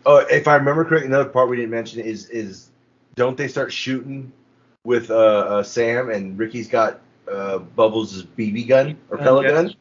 [0.07, 2.71] oh, if I remember correctly, another part we didn't mention is is
[3.15, 4.33] don't they start shooting
[4.85, 9.51] with uh, uh Sam and Ricky's got uh Bubbles' BB gun or pellet Yeah.
[9.53, 9.75] gun,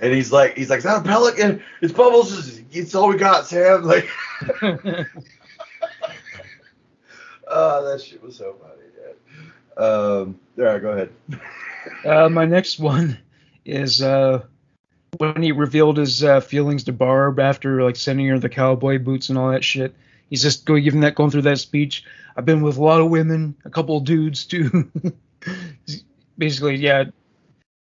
[0.00, 2.60] and he's like he's like it's not a pellet gun, it's Bubbles.
[2.72, 3.84] It's all we got, Sam.
[3.90, 4.08] Like,
[7.48, 9.82] oh, that shit was so funny, dude.
[9.82, 11.10] Um, all right, go ahead.
[12.04, 13.18] Uh, my next one
[13.64, 14.42] is uh,
[15.18, 19.28] when he revealed his uh, feelings to Barb after like sending her the cowboy boots
[19.28, 19.94] and all that shit.
[20.28, 22.04] He's just going giving that going through that speech.
[22.36, 24.90] I've been with a lot of women, a couple of dudes too.
[26.38, 27.04] Basically, yeah,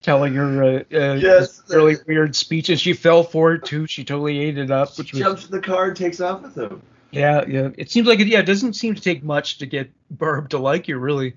[0.01, 1.57] telling her uh, uh, Yes.
[1.59, 3.88] this really weird speech, and she fell for it too.
[3.88, 6.55] She totally ate it up, which was Jumps in the car and takes off with
[6.55, 6.81] him.
[7.11, 7.69] yeah, yeah.
[7.77, 10.59] It seems like it, yeah, it doesn't seem to take much to get Barb to
[10.59, 11.33] like you, really.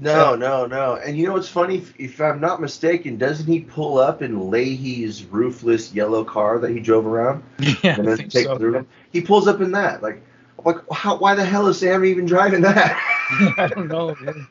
[0.00, 0.96] No, no, no.
[0.96, 1.76] And you know what's funny?
[1.76, 6.70] If, if I'm not mistaken, doesn't he pull up in Lahey's roofless yellow car that
[6.70, 8.58] he drove around Yeah, and then take so.
[8.58, 8.86] through him?
[9.12, 10.02] He pulls up in that.
[10.02, 10.22] Like,
[10.64, 12.96] like how, why the hell is Sam even driving that?
[13.56, 14.16] I don't know.
[14.20, 14.46] man.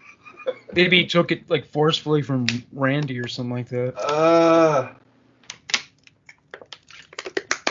[0.73, 3.97] Maybe he took it like forcefully from Randy or something like that.
[3.97, 4.93] uh,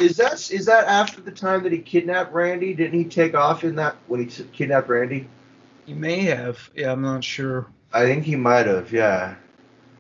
[0.01, 2.75] is that is that after the time that he kidnapped Randy?
[2.75, 5.29] Didn't he take off in that when he kidnapped Randy?
[5.87, 6.71] He may have.
[6.75, 7.67] Yeah, I'm not sure.
[7.93, 8.93] I think he might have.
[8.93, 9.35] Yeah.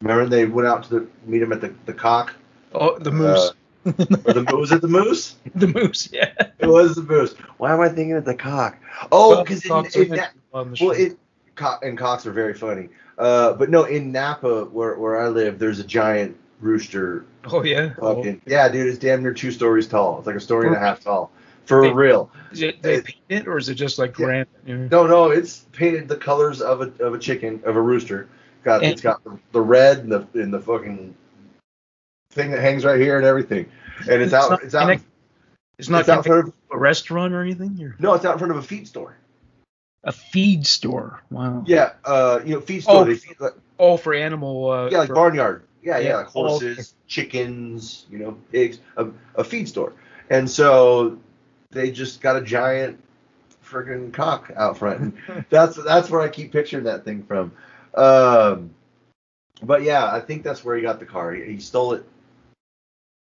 [0.00, 2.34] Remember they went out to the, meet him at the, the cock
[2.74, 3.52] Oh, the moose.
[3.84, 5.36] or the was it the moose?
[5.54, 6.08] the moose.
[6.12, 6.32] Yeah.
[6.58, 7.34] It was the moose.
[7.58, 8.78] Why am I thinking of the cock?
[9.10, 10.20] Oh, because Cox in, in
[10.52, 11.18] well, it
[11.56, 12.88] co- and cocks are very funny.
[13.18, 17.26] Uh, but no, in Napa, where where I live, there's a giant rooster.
[17.46, 17.94] oh yeah.
[18.00, 18.24] Oh.
[18.46, 20.18] Yeah, dude, it's damn near two stories tall.
[20.18, 21.30] It's like a story and a half tall.
[21.72, 22.30] For They- real.
[22.50, 24.26] Is it they it- paint it or is it just like Yeah.
[24.26, 24.48] granite?
[24.90, 28.28] No, no, it's painted the colors of a of a chicken of a rooster.
[28.62, 31.14] Got And- it's got the, the red and the and the fucking
[32.32, 33.66] thing that hangs right here and everything.
[34.08, 34.50] And it's, out.
[34.50, 34.98] not it's out.
[35.78, 37.82] It's not it's out in front of a restaurant or anything.
[37.82, 39.16] Or no, it's out in front of a feed store.
[40.04, 41.22] a feed store.
[41.30, 41.62] Wow.
[41.66, 42.96] Yeah, uh, you know, feed store.
[42.98, 44.70] Oh, they feed like, Oh, for animal.
[44.70, 45.62] Uh, yeah, like for- barnyard.
[45.82, 46.16] Yeah, yeah, Yeah.
[46.16, 49.06] like Oh, horses, chickens, you know, pigs, a,
[49.36, 49.92] a feed store.
[50.28, 51.18] And so
[51.72, 53.02] they just got a giant
[53.64, 55.00] freaking cock out front.
[55.28, 57.52] And that's that's where I keep picturing that thing from.
[57.94, 58.70] Um,
[59.62, 61.32] but yeah, I think that's where he got the car.
[61.32, 62.04] He, he stole it.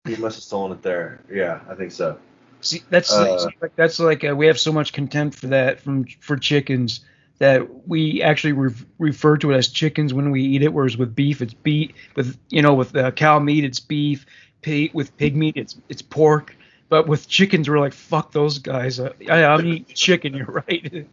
[0.05, 1.21] He must have stolen it there.
[1.31, 2.19] Yeah, I think so.
[2.61, 6.05] See, that's Uh, like that's like uh, we have so much contempt for that from
[6.21, 7.01] for chickens
[7.39, 10.73] that we actually re- refer to it as chickens when we eat it.
[10.73, 11.93] Whereas with beef, it's beef.
[12.17, 14.27] With you know, with uh, cow meat, it's beef.
[14.61, 16.57] Pig, with pig meat, it's it's pork.
[16.89, 18.99] But with chickens, we're like, fuck those guys.
[18.99, 20.35] Uh, I, I'm eating chicken.
[20.35, 21.07] You're right.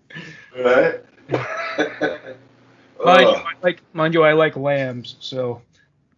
[0.57, 1.01] Right.
[3.03, 5.17] mind, you, I like mind you, I like lambs.
[5.19, 5.61] So,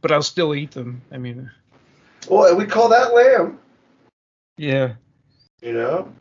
[0.01, 1.01] but I'll still eat them.
[1.11, 1.49] I mean,
[2.29, 3.59] well, we call that lamb.
[4.57, 4.93] yeah.
[5.61, 6.13] You know.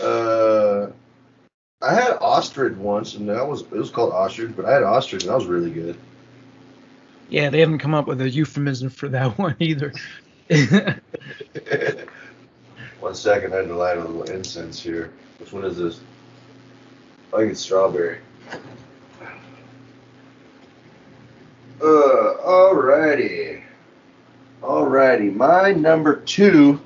[0.00, 0.92] Uh,
[1.82, 5.22] I had ostrich once, and that was it was called ostrich, but I had ostrich,
[5.24, 5.96] and that was really good.
[7.30, 9.92] Yeah, they haven't come up with a euphemism for that one either.
[13.00, 15.12] One second, I had to light a little incense here.
[15.38, 16.00] Which one is this?
[17.32, 18.18] I think it's strawberry.
[21.80, 23.62] Uh, alrighty.
[24.62, 26.78] Alrighty, my number two.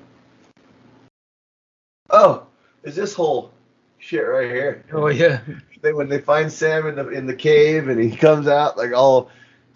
[2.10, 2.46] Oh,
[2.84, 3.50] is this whole
[3.98, 4.84] shit right here?
[4.92, 5.40] oh yeah.
[5.82, 8.92] They when they find Sam in the in the cave and he comes out like
[8.92, 9.30] all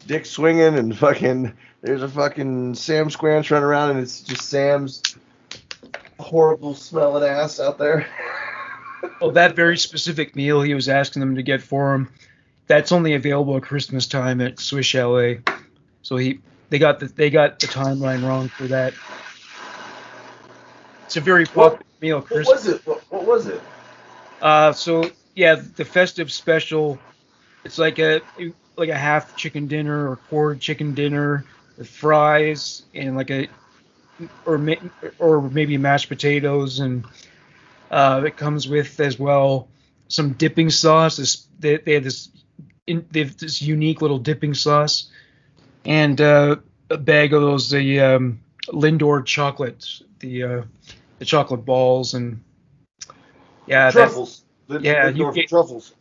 [0.06, 5.02] dick swinging and fucking there's a fucking Sam Squanch running around and it's just Sam's
[6.18, 8.06] horrible smelling ass out there.
[9.20, 12.08] Well, that very specific meal he was asking them to get for him,
[12.66, 15.40] that's only available at Christmas time at Swiss Chalet.
[16.02, 18.94] So he they got the they got the timeline wrong for that.
[21.04, 22.20] It's a very popular meal.
[22.20, 22.86] What was it?
[22.86, 23.60] What, what was it?
[24.42, 26.98] Uh, so yeah, the festive special.
[27.64, 28.20] It's like a
[28.76, 31.44] like a half chicken dinner or quarter chicken dinner
[31.76, 33.48] with fries and like a
[34.46, 34.60] or
[35.18, 37.04] or maybe mashed potatoes and
[37.90, 39.68] uh, it comes with as well
[40.08, 41.16] some dipping sauce.
[41.16, 42.28] This they, they have this
[42.86, 45.10] in, they have this unique little dipping sauce
[45.84, 46.56] and uh,
[46.90, 50.62] a bag of those the um, Lindor chocolates, the uh,
[51.18, 52.40] the chocolate balls and
[53.66, 54.44] yeah, that truffles.
[54.68, 55.92] The, yeah, the you get- truffles.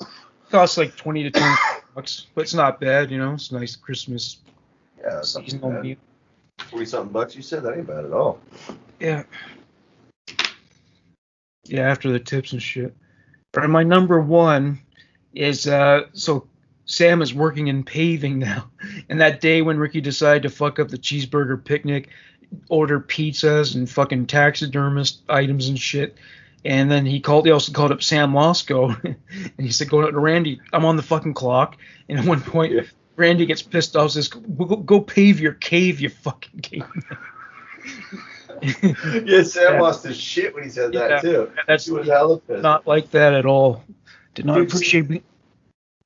[0.51, 1.55] costs like twenty to twenty
[1.95, 3.33] bucks, but it's not bad, you know.
[3.33, 4.37] It's a nice Christmas
[4.97, 5.97] Yeah, that's not too seasonal meal.
[6.59, 7.35] Forty something bucks.
[7.35, 8.39] You said that ain't bad at all.
[8.99, 9.23] Yeah.
[11.65, 12.95] Yeah, after the tips and shit.
[13.53, 14.79] But my number one
[15.33, 16.47] is uh so
[16.85, 18.69] Sam is working in paving now.
[19.09, 22.09] And that day when Ricky decided to fuck up the cheeseburger picnic,
[22.69, 26.17] order pizzas and fucking taxidermist items and shit.
[26.65, 29.15] And then he called he also called up Sam Losco and
[29.57, 31.77] he said, Go out to Randy, I'm on the fucking clock.
[32.09, 32.81] And at one point Yeah.
[33.17, 36.83] Randy gets pissed off, says, Go, go, go pave your cave, you fucking cave.
[39.25, 39.81] yeah, Sam Yeah.
[39.81, 41.07] lost his shit when he said Yeah.
[41.07, 41.51] that too.
[41.67, 42.63] That's He was hella pissed.
[42.63, 43.83] not like that at all.
[44.35, 45.23] Did not Dude, appreciate me.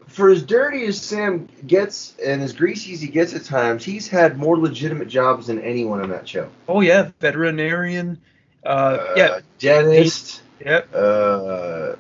[0.07, 4.07] for as dirty as Sam gets and as greasy as he gets at times, he's
[4.07, 6.49] had more legitimate jobs than anyone on that show.
[6.67, 8.19] Oh yeah, veterinarian.
[8.65, 10.41] Uh, yeah, dentist.
[10.63, 11.95] yeah, Uh,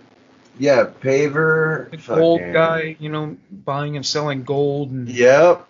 [0.61, 1.89] yeah, paver.
[1.91, 2.95] the gold fucking- guy.
[2.99, 5.67] You know, buying and selling gold and Yep.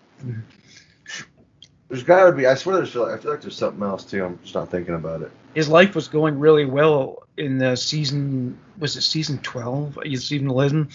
[1.89, 2.45] There's got to be.
[2.47, 2.95] I swear, there's.
[2.95, 4.23] I feel like there's something else too.
[4.23, 5.32] I'm just not thinking about it.
[5.54, 8.58] his life was going really well in the season.
[8.80, 9.97] Was it season twelve?
[10.06, 10.89] Season eleven.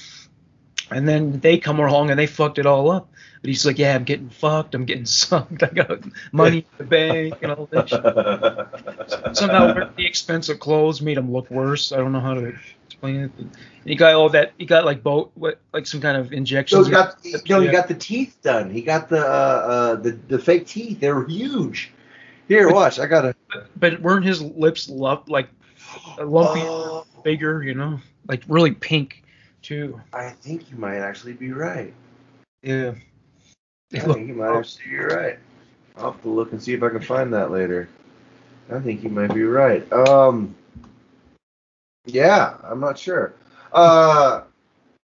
[0.91, 3.09] And then they come along and they fucked it all up.
[3.43, 4.75] But he's like, yeah, I'm getting fucked.
[4.75, 5.63] I'm getting sucked.
[5.63, 6.01] I got
[6.33, 9.37] money in the bank and all that shit.
[9.37, 11.93] somehow the expensive clothes made him look worse.
[11.93, 12.55] I don't know how to
[12.97, 13.31] explain it.
[13.39, 13.51] And
[13.85, 14.53] he got all that.
[14.59, 16.87] He got like boat, what, like some kind of So injections.
[16.87, 18.71] he got no, he got the teeth done.
[18.71, 21.01] He got the uh, uh the the fake teeth.
[21.01, 21.93] They were huge.
[22.49, 22.99] Here, watch.
[22.99, 23.35] I gotta.
[23.77, 25.49] but weren't his lips lump like
[26.19, 27.63] lumpy, Oh, bigger?
[27.63, 29.25] You know, like really pink
[29.63, 30.01] too.
[30.13, 31.93] I think you might actually be right.
[32.63, 32.95] Yeah.
[33.95, 35.39] I think you might actually be right.
[35.97, 37.89] I'll have to look and see if I can find that later.
[38.71, 39.91] I think you might be right.
[39.93, 40.55] Um.
[42.07, 43.35] Yeah, I'm not sure.
[43.73, 44.43] Uh.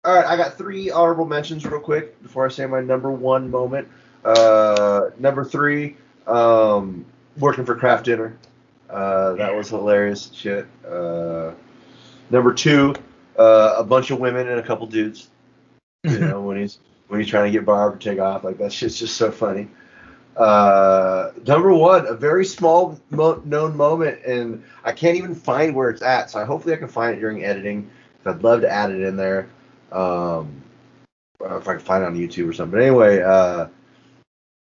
[0.05, 3.49] All right, I got three honorable mentions real quick before I say my number one
[3.49, 3.87] moment.
[4.25, 5.95] Uh, number three,
[6.27, 7.05] um,
[7.37, 8.37] working for Kraft Dinner.
[8.89, 10.67] Uh, that was hilarious shit.
[10.85, 11.51] Uh,
[12.29, 12.93] number two,
[13.39, 15.29] uh, a bunch of women and a couple dudes.
[16.03, 18.73] You know, when he's when he's trying to get Barb to take off, like that
[18.73, 19.69] shit's just so funny.
[20.35, 25.89] Uh, number one, a very small mo- known moment, and I can't even find where
[25.89, 26.31] it's at.
[26.31, 27.89] So I hopefully I can find it during editing.
[28.25, 29.49] I'd love to add it in there.
[29.91, 30.63] Um,
[31.39, 32.71] or if I can find it on YouTube or something.
[32.71, 33.67] But anyway, uh,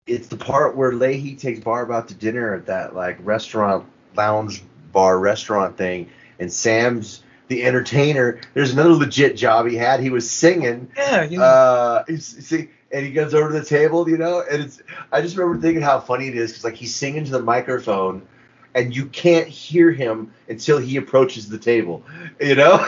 [0.07, 4.63] it's the part where Lahey takes Barb out to dinner at that like restaurant, lounge
[4.93, 6.09] bar restaurant thing,
[6.39, 8.41] and Sam's the entertainer.
[8.55, 10.01] There's another legit job he had.
[10.01, 10.91] He was singing.
[10.97, 11.23] Yeah.
[11.25, 11.43] yeah.
[11.43, 14.83] Uh, he's, see, and he goes over to the table, you know, and it's.
[15.13, 18.27] I just remember thinking how funny it is because like he's singing to the microphone,
[18.75, 22.03] and you can't hear him until he approaches the table,
[22.41, 22.87] you know.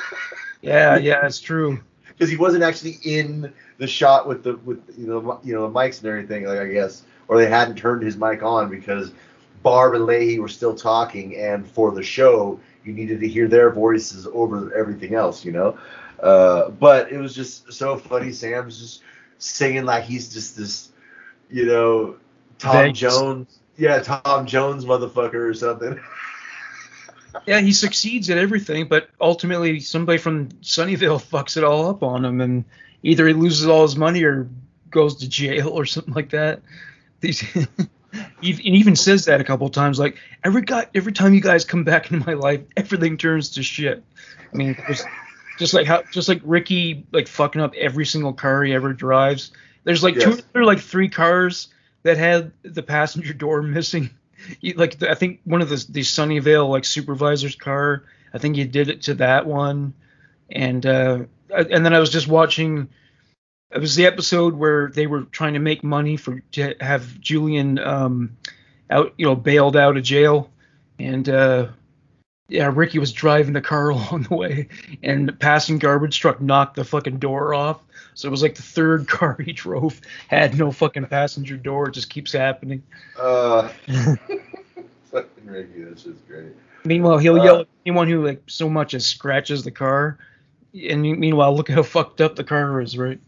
[0.62, 0.96] yeah.
[0.96, 1.26] Yeah.
[1.26, 1.80] It's true.
[2.18, 5.72] because he wasn't actually in the shot with the with you know you know the
[5.72, 9.12] mics and everything like I guess or they hadn't turned his mic on because
[9.62, 13.70] Barb and Lahey were still talking and for the show you needed to hear their
[13.70, 15.78] voices over everything else you know
[16.22, 19.02] uh, but it was just so funny Sam's just
[19.38, 20.90] singing like he's just this
[21.50, 22.16] you know
[22.58, 22.92] Tom.
[22.92, 25.98] Jones yeah Tom Jones motherfucker or something
[27.46, 32.24] yeah, he succeeds at everything, but ultimately somebody from Sunnyvale fucks it all up on
[32.24, 32.64] him, and
[33.02, 34.48] either he loses all his money or
[34.90, 36.62] goes to jail or something like that.
[37.20, 37.68] These, he
[38.40, 42.10] even says that a couple times, like every guy, every time you guys come back
[42.10, 44.02] into my life, everything turns to shit.
[44.52, 44.76] I mean,
[45.58, 49.52] just, like how, just like Ricky, like fucking up every single car he ever drives.
[49.84, 50.36] There's like yes.
[50.36, 51.68] two, there are like three cars
[52.02, 54.10] that had the passenger door missing.
[54.76, 58.04] like I think one of the the Sunnyvale like supervisor's car.
[58.32, 59.94] I think he did it to that one,
[60.50, 62.88] and uh, and then I was just watching.
[63.70, 67.78] It was the episode where they were trying to make money for to have Julian
[67.78, 68.36] um,
[68.90, 70.50] out, you know, bailed out of jail,
[70.98, 71.68] and uh,
[72.48, 74.68] yeah, Ricky was driving the car along the way,
[75.02, 77.80] and passing garbage truck knocked the fucking door off.
[78.14, 81.88] So it was like the third car he drove had no fucking passenger door.
[81.88, 82.82] It just keeps happening.
[83.18, 83.68] Uh,
[85.10, 86.52] fucking Ricky, that's just great.
[86.84, 90.18] Meanwhile, he'll uh, yell at anyone who like so much as scratches the car,
[90.74, 93.20] and meanwhile, look at how fucked up the car is, right?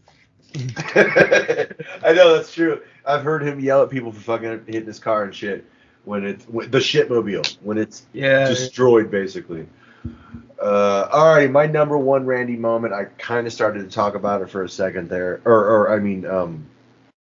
[0.55, 2.81] I know that's true.
[3.05, 5.65] I've heard him yell at people for fucking hitting his car and shit
[6.05, 9.67] when it's when, the shitmobile when it's yeah destroyed basically.
[10.61, 12.93] Uh, all right, my number one Randy moment.
[12.93, 15.99] I kind of started to talk about it for a second there, or, or I
[15.99, 16.67] mean, um,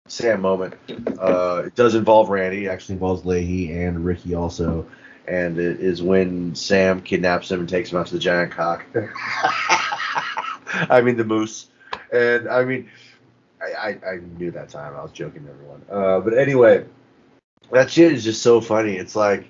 [0.07, 0.73] Sam moment.
[1.17, 2.65] Uh, it does involve Randy.
[2.65, 4.85] It actually involves Lahey and Ricky also,
[5.27, 8.85] and it is when Sam kidnaps him and takes him out to the giant cock.
[10.89, 11.67] I mean the moose,
[12.11, 12.89] and I mean,
[13.61, 14.93] I, I, I knew that time.
[14.93, 15.81] I was joking, everyone.
[15.89, 16.83] Uh, but anyway,
[17.73, 18.97] that shit is just so funny.
[18.97, 19.49] It's like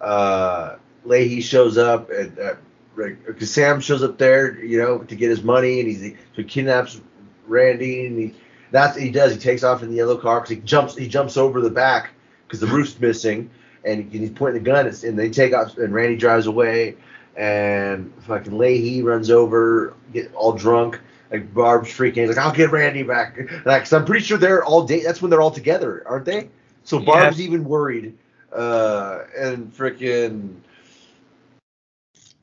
[0.00, 2.38] uh, Lahey shows up and.
[2.38, 2.54] Uh,
[2.94, 6.44] because Sam shows up there, you know, to get his money, and he's so he
[6.44, 7.00] kidnaps
[7.46, 8.34] Randy, and he
[8.70, 9.32] that's he does.
[9.32, 12.10] He takes off in the yellow car because he jumps he jumps over the back
[12.46, 13.50] because the roof's missing,
[13.84, 16.96] and he's pointing the gun, and they take off, and Randy drives away,
[17.36, 21.00] and fucking Lahey runs over, get all drunk.
[21.30, 24.64] Like Barb's freaking, he's like, "I'll get Randy back." Like, cause I'm pretty sure they're
[24.64, 25.02] all day.
[25.02, 26.50] That's when they're all together, aren't they?
[26.84, 27.46] So Barb's yeah.
[27.46, 28.16] even worried,
[28.52, 30.56] uh, and freaking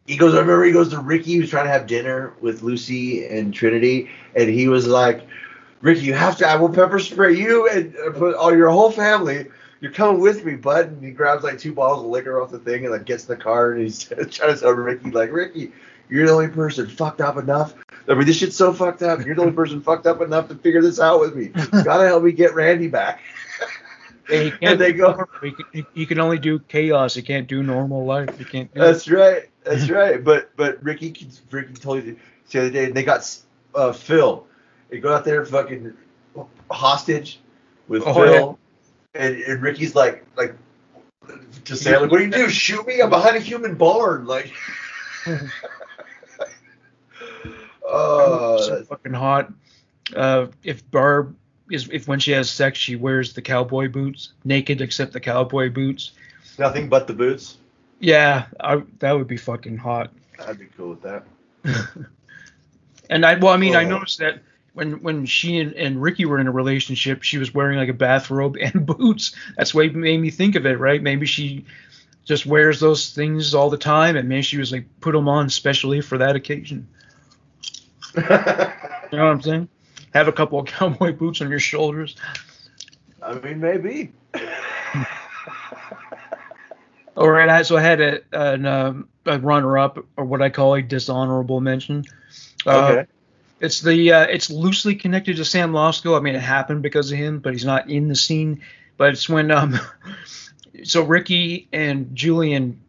[0.10, 3.28] he goes, I remember he goes to Ricky, who's trying to have dinner with Lucy
[3.28, 5.28] and Trinity, and he was like,
[5.82, 9.46] Ricky, you have to, I will pepper spray you and put all your whole family.
[9.82, 10.88] You're coming with me, bud.
[10.88, 13.38] And he grabs like two bottles of liquor off the thing and like gets in
[13.38, 15.72] the car and he's trying to tell Ricky, like, Ricky,
[16.10, 17.76] you're the only person fucked up enough.
[18.08, 19.24] I mean, this shit's so fucked up.
[19.24, 21.52] You're the only person fucked up enough to figure this out with me.
[21.56, 23.22] You gotta help me get Randy back.
[24.30, 25.28] Yeah, and they go.
[25.94, 27.16] He can only do chaos.
[27.16, 28.40] He can't do normal life.
[28.40, 28.74] You can't.
[28.74, 29.14] That's it.
[29.14, 29.50] right.
[29.64, 30.24] That's right.
[30.24, 32.18] But but Ricky Ricky told you
[32.50, 33.38] the other day they got
[33.76, 34.46] uh, Phil.
[34.90, 35.94] They go out there fucking
[36.70, 37.40] hostage
[37.88, 38.60] with oh, Phil,
[39.16, 39.22] yeah.
[39.22, 40.56] and, and Ricky's like like
[41.66, 42.50] to say like, what do you do?
[42.50, 43.02] Shoot me?
[43.02, 44.26] I'm behind a human barn.
[44.26, 44.54] Like.
[47.84, 49.52] oh, so fucking hot.
[50.16, 51.36] Uh, if Barb
[51.72, 55.70] is if when she has sex she wears the cowboy boots, naked except the cowboy
[55.70, 56.12] boots.
[56.58, 57.58] Nothing but the boots.
[58.00, 60.12] Yeah, I, that would be fucking hot.
[60.46, 61.26] I'd be cool with that.
[63.10, 63.80] and I, well, I mean, oh.
[63.80, 64.42] I noticed that
[64.74, 67.94] when when she and, and Ricky were in a relationship, she was wearing like a
[67.94, 69.36] bathrobe and boots.
[69.58, 71.02] That's what made me think of it, right?
[71.02, 71.66] Maybe she
[72.26, 75.50] just wears those things all the time, and maybe she was like put them on
[75.50, 76.88] specially for that occasion.
[78.16, 78.36] you know
[79.12, 79.70] what I'm saying?
[80.14, 82.16] Have a couple of cowboy boots on your shoulders.
[83.22, 84.12] I mean, maybe.
[87.18, 91.60] All right, so I had a, um, a runner-up, or what I call a dishonorable
[91.60, 92.05] mention.
[92.66, 92.99] Uh, okay.
[93.01, 93.05] Uh,
[93.60, 96.18] it's the uh, it's loosely connected to Sam Losco.
[96.18, 98.62] I mean, it happened because of him, but he's not in the scene.
[98.95, 99.78] But it's when um,
[100.84, 102.82] so Ricky and Julian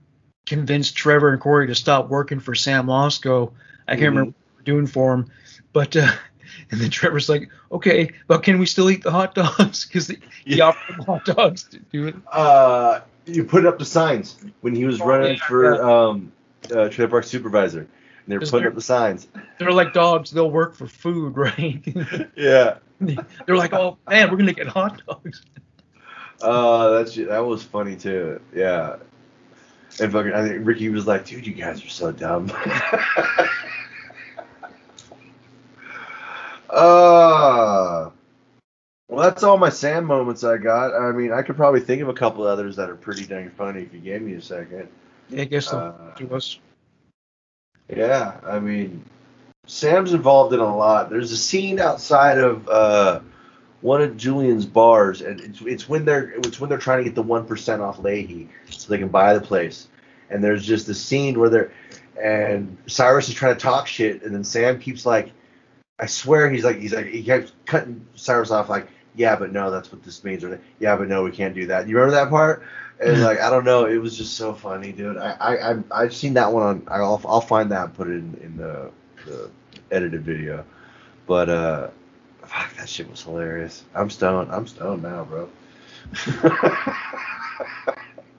[0.46, 3.52] convinced Trevor and Corey to stop working for Sam Losco.
[3.86, 4.04] I can't mm-hmm.
[4.04, 5.30] remember what we're doing for him,
[5.72, 6.12] but uh,
[6.70, 9.84] and then Trevor's like, okay, but can we still eat the hot dogs?
[9.90, 10.68] Because he yeah.
[10.68, 12.14] offered them hot dogs to do it.
[12.30, 15.80] Uh, you put up the signs when he was oh, running yeah, for yeah.
[15.80, 16.32] um,
[16.74, 17.80] uh, trailer park supervisor.
[17.80, 17.88] And
[18.26, 19.26] they're putting up the signs.
[19.58, 21.82] They're like dogs; they'll work for food, right?
[22.36, 22.78] yeah.
[23.46, 25.42] they're like, oh man, we're gonna get hot dogs.
[26.42, 28.40] Uh, that's that was funny too.
[28.54, 28.96] Yeah.
[29.98, 32.50] And fucking, I think Ricky was like, dude, you guys are so dumb.
[36.72, 38.10] Uh
[39.08, 40.94] well, that's all my Sam moments I got.
[40.94, 43.82] I mean, I could probably think of a couple others that are pretty dang funny
[43.82, 44.88] if you gave me a second.
[45.28, 46.58] Yeah, I guess uh, us.
[47.88, 49.04] Yeah, I mean,
[49.66, 51.10] Sam's involved in a lot.
[51.10, 53.20] There's a scene outside of uh,
[53.80, 57.16] one of Julian's bars, and it's, it's when they're it's when they're trying to get
[57.16, 59.88] the one percent off Lahey so they can buy the place.
[60.30, 61.72] and there's just the scene where they're
[62.22, 65.32] and Cyrus is trying to talk shit, and then Sam keeps like,
[66.00, 69.70] I swear he's like he's like he keeps cutting Cyrus off like, yeah, but no,
[69.70, 71.86] that's what this means, or yeah, but no, we can't do that.
[71.88, 72.62] You remember that part?
[73.00, 75.16] And like I don't know, it was just so funny, dude.
[75.18, 76.82] I I I- I've seen that one on.
[76.88, 78.90] I'll I'll find that and put it in, in the
[79.26, 79.50] the
[79.90, 80.64] edited video.
[81.26, 81.88] But uh,
[82.44, 83.84] fuck, that shit was hilarious.
[83.94, 84.50] I'm stoned.
[84.52, 85.48] I'm stoned now, bro.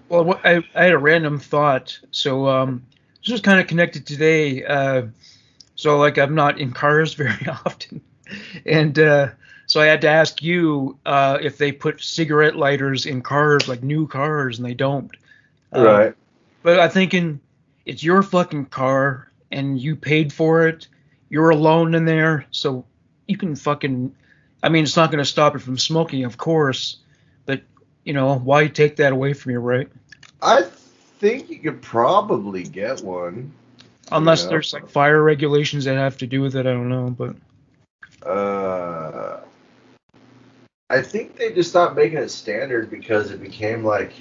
[0.09, 1.97] Well, I, I had a random thought.
[2.11, 2.85] So um,
[3.23, 4.63] this was kind of connected today.
[4.65, 5.03] Uh,
[5.81, 8.01] so like I'm not in cars very often,
[8.67, 9.29] and uh,
[9.65, 13.81] so I had to ask you uh, if they put cigarette lighters in cars, like
[13.81, 15.09] new cars, and they don't.
[15.75, 16.13] Uh, right.
[16.61, 17.39] But I'm thinking
[17.87, 20.87] it's your fucking car and you paid for it.
[21.29, 22.85] You're alone in there, so
[23.27, 24.15] you can fucking.
[24.61, 26.97] I mean, it's not going to stop it from smoking, of course,
[27.47, 27.63] but
[28.03, 29.89] you know why take that away from you, right?
[30.43, 30.61] I
[31.17, 33.53] think you could probably get one.
[34.11, 34.49] Unless Yeah.
[34.49, 37.09] there's like fire regulations that have to do with it, I don't know.
[37.09, 37.35] But
[38.25, 39.39] Uh,
[40.89, 44.13] I think they just stopped making it standard because it became like,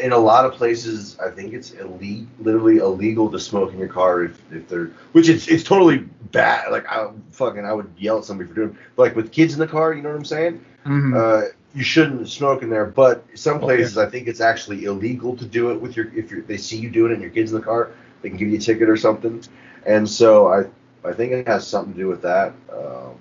[0.00, 3.88] in a lot of places, I think it's illegal, literally illegal to smoke in your
[3.88, 6.70] car if, if they're, which it's it's totally bad.
[6.70, 9.58] Like I fucking I would yell at somebody for doing, but like with kids in
[9.58, 10.64] the car, you know what I'm saying?
[10.86, 11.14] mhm.
[11.16, 13.66] Uh, you shouldn't smoke in there, but some Okay.
[13.66, 16.76] places I think it's actually illegal to do it with your if you they see
[16.78, 17.90] you doing it and your kids in the car,
[18.22, 19.42] they can give you a ticket or something.
[19.84, 20.64] And so I
[21.06, 22.52] I think it has something to do with that.
[22.72, 23.14] Um,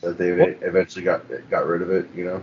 [0.00, 2.42] that they What- eventually got got rid of it, you know.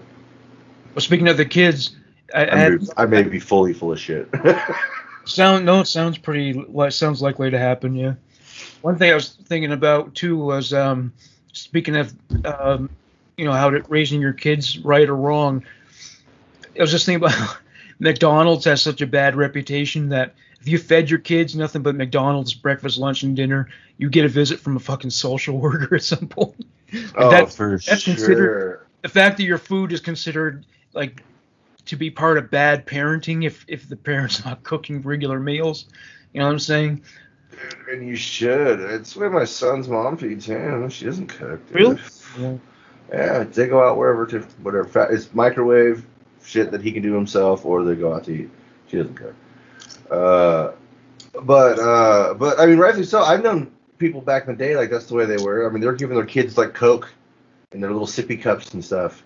[0.93, 1.95] well, speaking of the kids,
[2.33, 4.27] I, I had may, I may be fully full of shit.
[5.25, 6.63] sound no, it sounds pretty.
[6.89, 7.95] Sounds likely to happen.
[7.95, 8.13] Yeah.
[8.81, 11.13] One thing I was thinking about too was um,
[11.53, 12.13] speaking of
[12.45, 12.89] um,
[13.37, 15.63] you know how to raising your kids right or wrong.
[16.77, 17.57] I was just thinking about
[17.99, 22.53] McDonald's has such a bad reputation that if you fed your kids nothing but McDonald's
[22.53, 26.27] breakfast, lunch, and dinner, you get a visit from a fucking social worker at some
[26.27, 26.65] point.
[27.15, 28.13] oh, That's- for that's sure.
[28.15, 31.23] considered- the fact that your food is considered like
[31.85, 35.85] to be part of bad parenting if if the parents not cooking regular meals.
[36.33, 37.01] You know what I'm saying?
[37.91, 38.79] and you should.
[38.79, 40.87] It's the way my son's mom feeds him.
[40.89, 41.65] She doesn't cook.
[41.73, 41.99] dude.
[42.37, 42.59] Really?
[43.11, 45.07] Yeah, they go out wherever to whatever.
[45.11, 46.05] It's microwave
[46.43, 48.49] shit that he can do himself, or they go out to eat.
[48.87, 49.33] She doesn't cook.
[50.11, 50.73] Uh,
[51.43, 53.21] but uh, but I mean, rightfully so.
[53.21, 55.67] I've known people back in the day like that's the way they were.
[55.67, 57.11] I mean, they're giving their kids like Coke
[57.71, 59.23] in their little sippy cups and stuff.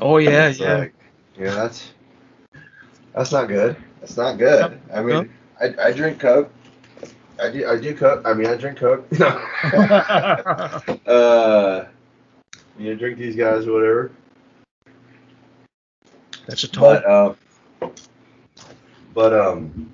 [0.00, 0.74] Oh yeah, yeah.
[0.76, 0.94] Like,
[1.36, 1.90] yeah, that's
[3.12, 3.76] that's not good.
[4.00, 4.80] That's not good.
[4.92, 6.52] I mean, I, I drink Coke.
[7.42, 8.22] I do I do Coke.
[8.24, 9.06] I mean, I drink Coke.
[11.06, 11.86] uh,
[12.78, 14.12] you drink these guys or whatever.
[16.46, 16.94] That's a tall.
[16.94, 17.34] But uh,
[19.14, 19.92] but um,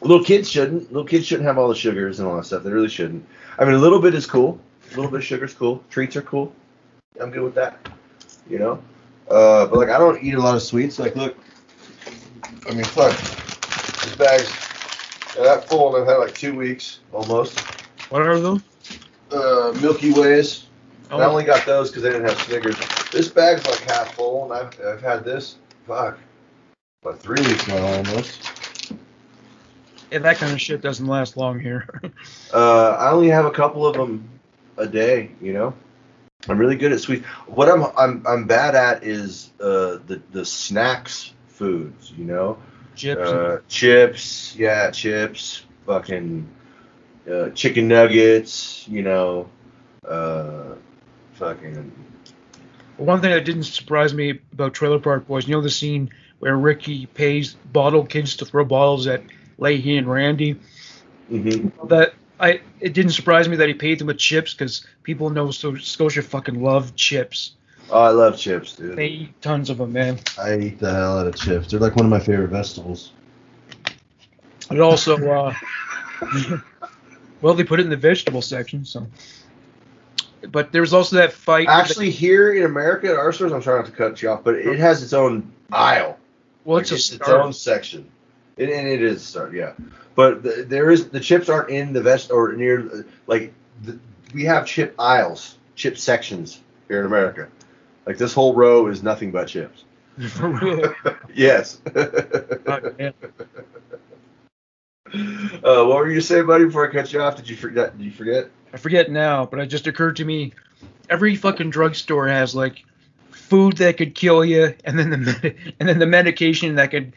[0.00, 0.92] little kids shouldn't.
[0.92, 2.62] Little kids shouldn't have all the sugars and all that stuff.
[2.62, 3.26] They really shouldn't.
[3.58, 4.60] I mean, a little bit is cool.
[4.92, 5.82] A little bit of sugar's cool.
[5.90, 6.52] Treats are cool.
[7.20, 7.88] I'm good with that.
[8.48, 8.82] You know.
[9.28, 10.98] Uh, but like, I don't eat a lot of sweets.
[10.98, 11.36] Like, look.
[12.68, 13.16] I mean, fuck.
[14.04, 14.48] These bags
[15.38, 17.58] are that full, and I've had like two weeks almost.
[18.10, 18.60] what are those?
[19.30, 20.66] Uh, Milky Ways.
[21.10, 22.76] Oh, I only got those because they didn't have Snickers.
[23.12, 25.56] This bag's like half full, and I've, I've had this,
[25.86, 26.18] fuck,
[27.06, 28.50] about three weeks now almost.
[30.10, 31.88] yeah, that kind of shit doesn't last long here.
[32.54, 34.26] Uh, I only have a couple of them
[34.76, 35.74] a day, you know.
[36.48, 37.26] I'm really good at sweets.
[37.46, 42.56] What I'm I'm I'm bad at is uh, the the snacks foods, you know.
[42.94, 43.20] Chips.
[43.20, 46.48] Uh, chips, yeah, chips, fucking
[47.30, 49.50] uh, chicken nuggets, you know.
[50.08, 50.76] Uh,
[51.32, 51.92] fucking
[52.96, 56.56] One thing that didn't surprise me about Trailer Park Boys, you know the scene where
[56.56, 59.22] Ricky pays bottle kids to throw bottles at
[59.58, 60.56] Lahey and Randy.
[61.30, 61.72] mhm.
[61.88, 65.52] That I it didn't surprise me that he paid them with chips because people Nova
[65.52, 67.52] Scotia fucking love chips.
[67.90, 68.96] Oh, I love chips, dude.
[68.96, 70.18] They eat tons of them, man.
[70.38, 71.70] I eat the hell out of chips.
[71.70, 73.12] They're like one of my favorite vegetables.
[74.70, 75.54] It also, uh,
[77.40, 79.06] well, they put it in the vegetable section, so.
[80.50, 81.68] But there was also that fight.
[81.68, 84.56] Actually, here in America at our stores, I'm trying not to cut you off, but
[84.56, 86.15] it has its own aisle.
[86.66, 88.10] Well, Like, it's a its own section.
[88.56, 89.72] It, and it is a start, yeah.
[90.14, 93.52] But the, there is the chips aren't in the vest or near like
[93.82, 93.98] the,
[94.34, 97.48] we have chip aisles, chip sections here in America.
[98.04, 99.84] Like this whole row is nothing but chips.
[101.34, 101.80] Yes.
[101.94, 102.02] Yeah.
[105.62, 106.64] uh, what were you saying, buddy?
[106.64, 107.96] Before I cut you off, did you forget?
[107.98, 108.50] Did you forget?
[108.72, 110.54] I forget now, but it just occurred to me.
[111.10, 112.84] Every fucking drugstore has like
[113.48, 117.12] food that could kill you, and then the med- and then the medication that could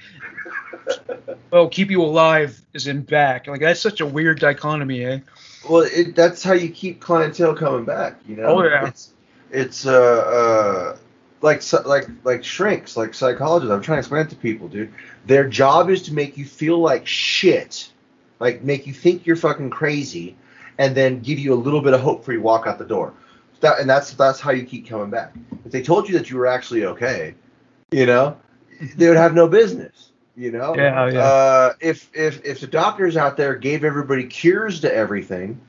[1.51, 3.47] well, keep you alive is in back.
[3.47, 5.19] Like that's such a weird dichotomy, eh?
[5.69, 8.19] Well, it, that's how you keep clientele coming back.
[8.27, 8.43] You know.
[8.43, 8.87] Oh, yeah.
[8.87, 9.13] It's
[9.51, 10.97] it's uh uh
[11.41, 13.71] like like like shrinks like psychologists.
[13.71, 14.93] I'm trying to explain it to people, dude.
[15.25, 17.91] Their job is to make you feel like shit,
[18.39, 20.35] like make you think you're fucking crazy,
[20.77, 23.13] and then give you a little bit of hope for you walk out the door.
[23.61, 25.33] That and that's that's how you keep coming back.
[25.65, 27.35] If they told you that you were actually okay,
[27.91, 28.37] you know,
[28.95, 30.11] they would have no business.
[30.35, 30.75] You know.
[30.75, 31.19] Yeah, yeah.
[31.19, 35.59] Uh, if if if the doctors out there gave everybody cures to everything,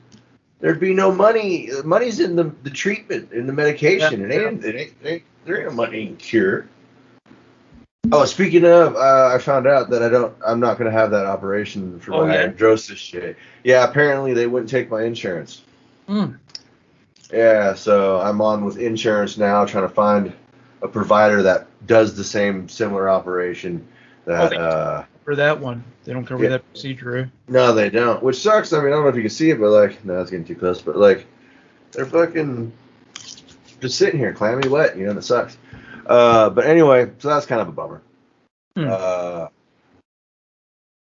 [0.59, 1.69] there'd be no money.
[1.83, 4.21] Money's in the, the treatment, in the medication.
[4.21, 6.67] Yeah, it, ain't, it, ain't, it ain't there ain't no money in cure.
[8.13, 10.35] Oh, speaking of, uh, I found out that I don't.
[10.45, 12.47] I'm not gonna have that operation for Oh, my yeah?
[12.47, 13.37] hydrosis shit.
[13.63, 15.63] Yeah, apparently they wouldn't take my insurance.
[16.07, 16.33] Hmm.
[17.31, 20.33] Yeah, so I'm on with insurance now, trying to find
[20.81, 23.87] a provider that does the same similar operation.
[24.25, 26.49] That Oh, uh, For that one, they don't cover Yeah.
[26.51, 27.17] that procedure.
[27.17, 27.25] eh?
[27.47, 28.73] no, they don't, which sucks.
[28.73, 30.45] I mean, I don't know if you can see it, but like, no, it's getting
[30.45, 30.81] too close.
[30.81, 31.25] But like,
[31.91, 32.71] they're fucking
[33.79, 34.97] just sitting here, clammy wet.
[34.97, 35.57] You know, that sucks.
[36.05, 38.01] Uh, but anyway, so that's kind of a bummer.
[38.75, 38.87] Hmm.
[38.89, 39.47] Uh,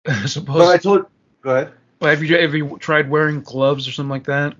[0.08, 0.68] I but.
[0.68, 1.06] I told.
[1.42, 1.72] Go ahead.
[2.02, 4.56] Well, have you have you tried wearing gloves or something like that?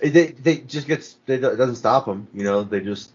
[0.00, 2.28] They they just gets they, it doesn't stop them.
[2.32, 3.10] You know, they just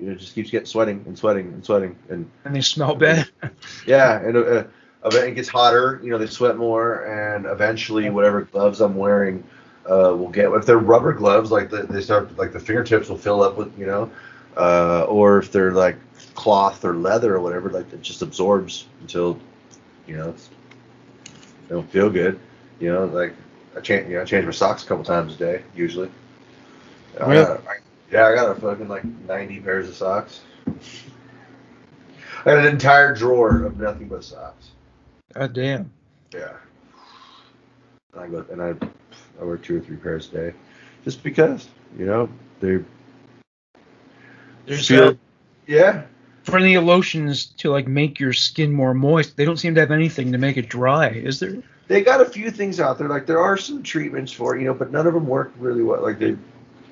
[0.00, 3.28] you know just keeps getting sweating and sweating and sweating and And they smell bad.
[3.86, 4.64] Yeah, and uh,
[5.04, 6.00] uh, it gets hotter.
[6.02, 9.44] You know, they sweat more, and eventually, whatever gloves I'm wearing
[9.88, 10.50] uh, will get.
[10.50, 13.78] If they're rubber gloves, like the, they start, like the fingertips will fill up with,
[13.78, 14.10] you know,
[14.56, 15.96] uh, or if they're like
[16.34, 19.38] cloth or leather or whatever, like it just absorbs until,
[20.08, 20.48] you know, it's,
[21.68, 22.40] they don't feel good.
[22.80, 23.34] You know, like
[23.76, 26.10] I change, you know, I change my socks a couple times a day usually.
[27.20, 27.44] I Really?
[27.44, 27.74] got, I,
[28.10, 30.40] yeah, I got a fucking like 90 pairs of socks.
[30.66, 34.70] I got an entire drawer of nothing but socks.
[35.32, 35.90] God damn.
[36.34, 36.52] Yeah.
[38.12, 38.74] And I go and I
[39.40, 40.54] I wear two or three pairs a day,
[41.04, 41.68] just because
[41.98, 42.28] you know
[42.60, 42.78] they
[44.66, 45.08] There's feel.
[45.08, 45.14] uh,
[45.66, 46.02] Yeah.
[46.44, 49.36] for any lotions to like make your skin more moist.
[49.36, 51.56] They don't seem to have anything to make it dry, is there?
[51.86, 53.08] They got a few things out there.
[53.08, 55.82] Like there are some treatments for it, you know, but none of them work really
[55.82, 56.02] well.
[56.02, 56.36] Like they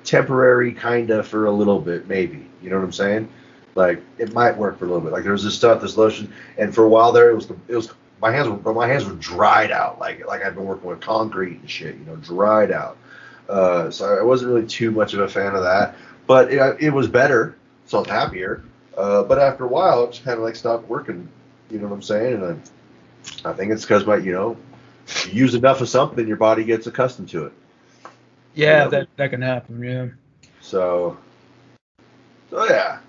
[0.03, 2.47] temporary kinda for a little bit, maybe.
[2.61, 3.29] You know what I'm saying?
[3.75, 5.11] Like it might work for a little bit.
[5.11, 7.75] Like there was this stuff, this lotion, and for a while there, it was it
[7.75, 7.91] was
[8.21, 11.59] my hands were my hands were dried out, like like I'd been working with concrete
[11.59, 12.97] and shit, you know, dried out.
[13.49, 15.95] Uh, so I wasn't really too much of a fan of that,
[16.27, 17.57] but it, it was better,
[17.91, 18.63] was happier.
[18.97, 21.27] Uh, but after a while, it just kind of like stopped working.
[21.69, 22.35] You know what I'm saying?
[22.35, 22.61] And
[23.45, 24.55] I, I think it's because my, you know,
[25.25, 27.53] you use enough of something, your body gets accustomed to it.
[28.55, 28.87] Yeah, Yeah.
[28.89, 29.81] that that can happen.
[29.83, 30.07] Yeah,
[30.61, 31.17] So,
[32.49, 32.99] so yeah.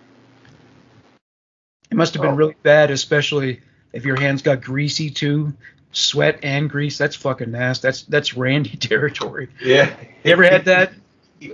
[1.91, 2.37] it must have been Oh.
[2.37, 3.61] really bad, especially
[3.93, 5.53] if your hands got greasy too.
[5.93, 6.99] Sweat and grease.
[6.99, 7.87] That's fucking nasty.
[7.87, 9.49] That's that's Randy territory.
[9.63, 9.95] Yeah.
[10.25, 10.93] You ever had that?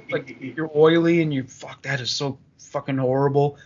[0.09, 1.82] Like you're oily and you fuck.
[1.82, 3.59] That is so fucking horrible.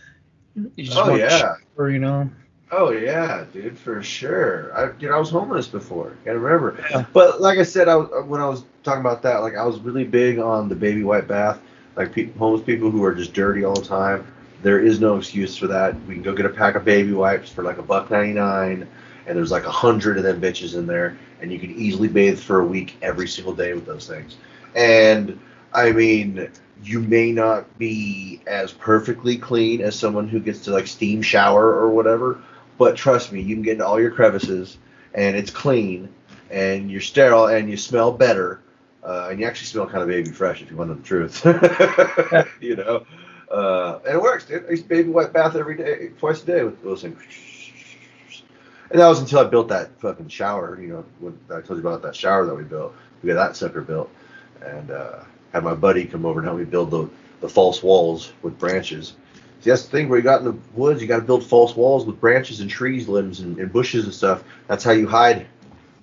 [0.55, 1.55] You just Oh want yeah.
[1.77, 2.31] shower, you know.
[2.77, 4.75] Oh yeah, dude, for sure.
[4.77, 6.17] I you know I was homeless before.
[6.25, 6.83] Gotta remember.
[6.91, 7.05] Yeah.
[7.13, 10.03] But like I said, I when I was talking about that, like I was really
[10.03, 11.61] big on the baby white bath.
[11.95, 14.27] Like pe- homeless people who are just dirty all the time.
[14.61, 15.95] There is no excuse for that.
[16.05, 18.85] We can go get a pack of baby wipes for like a buck ninety nine,
[19.25, 22.39] and there's like a hundred of them bitches in there, and you can easily bathe
[22.39, 24.35] for a week every single day with those things.
[24.75, 25.39] And
[25.71, 26.49] I mean,
[26.83, 31.73] you may not be as perfectly clean as someone who gets to like steam shower
[31.73, 32.41] or whatever,
[32.77, 34.77] but trust me, you can get into all your crevices
[35.13, 36.09] and it's clean
[36.49, 38.61] and you're sterile and you smell better.
[39.03, 41.07] Uh, and you actually smell kind of baby fresh if you want to know the
[41.07, 42.47] truth.
[42.61, 43.05] you know,
[43.51, 44.45] uh, and it works.
[44.45, 44.65] Dude.
[44.65, 47.21] I used baby wet bath every day, twice a day with things.
[48.89, 50.79] And that was until I built that fucking shower.
[50.81, 52.95] You know, when I told you about that shower that we built.
[53.21, 54.09] We got that sucker built,
[54.63, 55.23] and uh,
[55.53, 57.09] had my buddy come over and help me build the
[57.41, 59.15] the false walls with branches.
[59.71, 62.05] That's the thing where you got in the woods, you got to build false walls
[62.05, 64.43] with branches and trees, limbs, and, and bushes and stuff.
[64.67, 65.47] That's how you hide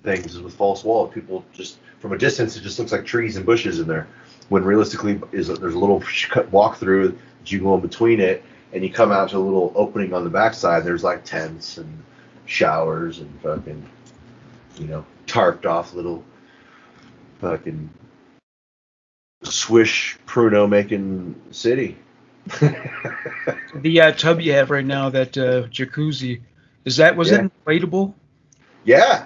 [0.03, 1.13] things is with false walls.
[1.13, 4.07] People just from a distance, it just looks like trees and bushes in there.
[4.49, 6.03] When realistically, is there's a little
[6.51, 8.43] walk through that you go in between it,
[8.73, 10.83] and you come out to a little opening on the backside.
[10.83, 12.03] There's like tents and
[12.45, 13.89] showers and fucking,
[14.77, 16.23] you know, tarped off little
[17.39, 17.89] fucking
[19.43, 21.97] swish pruno making city.
[23.75, 26.41] The uh, tub you have right now, that uh, jacuzzi,
[26.85, 27.43] is that was Yeah.
[27.45, 28.13] it inflatable?
[28.85, 29.25] yeah,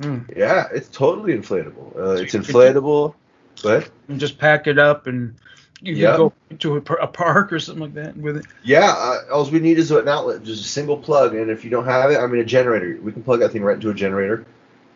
[0.00, 0.18] Hmm.
[0.36, 1.96] yeah, it's totally inflatable.
[1.96, 3.14] Uh, So it's inflatable,
[3.62, 5.34] but And just pack it up and
[5.82, 6.16] You Yeah.
[6.16, 8.46] can go to a, a park or something like that with it.
[8.64, 11.70] Yeah, uh, all we need is an outlet, just a single plug, and if you
[11.70, 12.98] don't have it, I mean a generator.
[13.02, 14.46] We can plug that thing right into a generator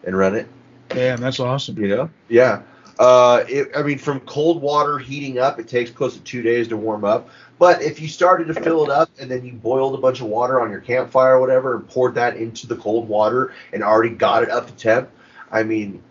[0.05, 0.47] and run it.
[0.89, 1.79] Damn, that's awesome.
[1.79, 2.11] You know?
[2.29, 2.63] Yeah.
[3.01, 6.69] Uh, it, I mean, from cold water heating up, it takes close to two days
[6.69, 7.31] to warm up.
[7.59, 10.27] But if you started to fill it up and then you boiled a bunch of
[10.27, 14.15] water on your campfire or whatever and poured that into the cold water and already
[14.15, 15.09] got it up to temp,
[15.51, 16.03] I mean,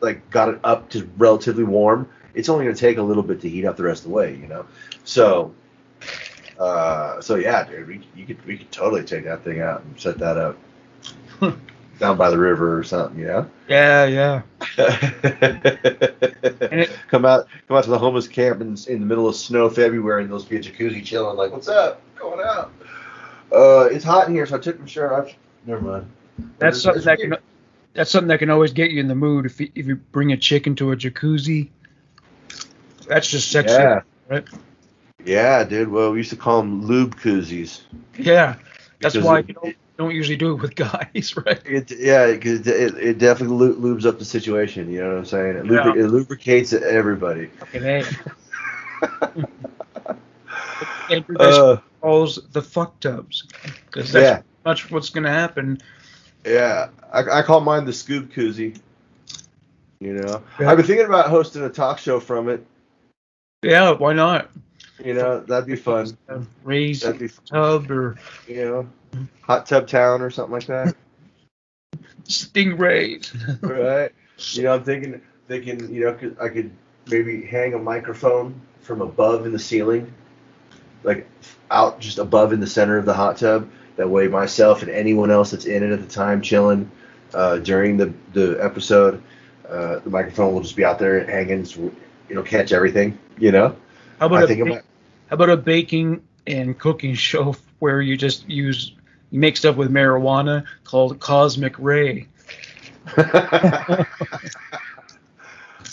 [0.00, 3.40] like got it up to relatively warm, it's only going to take a little bit
[3.40, 4.64] to heat up the rest of the way, you know?
[5.02, 5.52] So,
[6.60, 9.98] uh, so yeah, dude, we, you could, we could totally take that thing out and
[9.98, 10.56] set that up
[11.98, 13.50] down by the river or something, you know?
[13.68, 14.42] Yeah, yeah.
[16.70, 19.68] it- come out come out to the homeless camp in, in the middle of snow
[19.68, 22.70] February and there'll be a jacuzzi chilling like what's up going out
[23.52, 25.32] uh it's hot in here so I took my shirt off
[25.66, 26.06] never mind
[26.58, 27.36] That's something that can
[27.94, 30.32] that's something that can always get you in the mood if you, if you bring
[30.32, 31.70] a chick into a jacuzzi.
[33.08, 34.44] That's just sexy, yeah right?
[35.24, 37.80] yeah dude well we used to call them lube koozies
[38.16, 38.56] Yeah,
[39.00, 41.60] that's why it- you don't, usually do it with guys, right?
[41.66, 45.24] it, yeah it, it, it definitely lu- lubes up the situation you know what I'm
[45.26, 45.92] saying it, Yeah.
[45.92, 48.04] it lubricates everybody A.
[51.38, 53.46] Uh, calls the fuck tubs
[53.86, 55.78] because that's yeah much what's gonna happen.
[56.44, 58.78] yeah I, I call mine the scoop koozie
[60.00, 60.70] you know Yeah.
[60.70, 62.64] I've been thinking about hosting a talk show from it
[63.62, 64.50] Yeah, why not?
[65.04, 66.16] You know that'd be fun
[66.64, 68.88] Raise that'd be tub or you know,
[69.42, 70.94] hot tub town or something like that,
[72.24, 73.32] stingrays.
[73.62, 74.12] right?
[74.52, 76.70] You know, I'm thinking, thinking, you know, could, I could
[77.06, 80.12] maybe hang a microphone from above in the ceiling,
[81.02, 81.26] like
[81.70, 83.70] out just above in the center of the hot tub.
[83.96, 86.90] That way, myself and anyone else that's in it at the time, chilling
[87.34, 89.22] uh, during the the episode,
[89.68, 91.64] uh, the microphone will just be out there hanging.
[91.64, 91.92] So
[92.28, 93.76] it'll catch everything, you know.
[94.20, 94.84] How about I a think about
[95.28, 98.92] how about a baking and cooking show where you just use
[99.30, 102.28] you make stuff with marijuana called Cosmic Ray?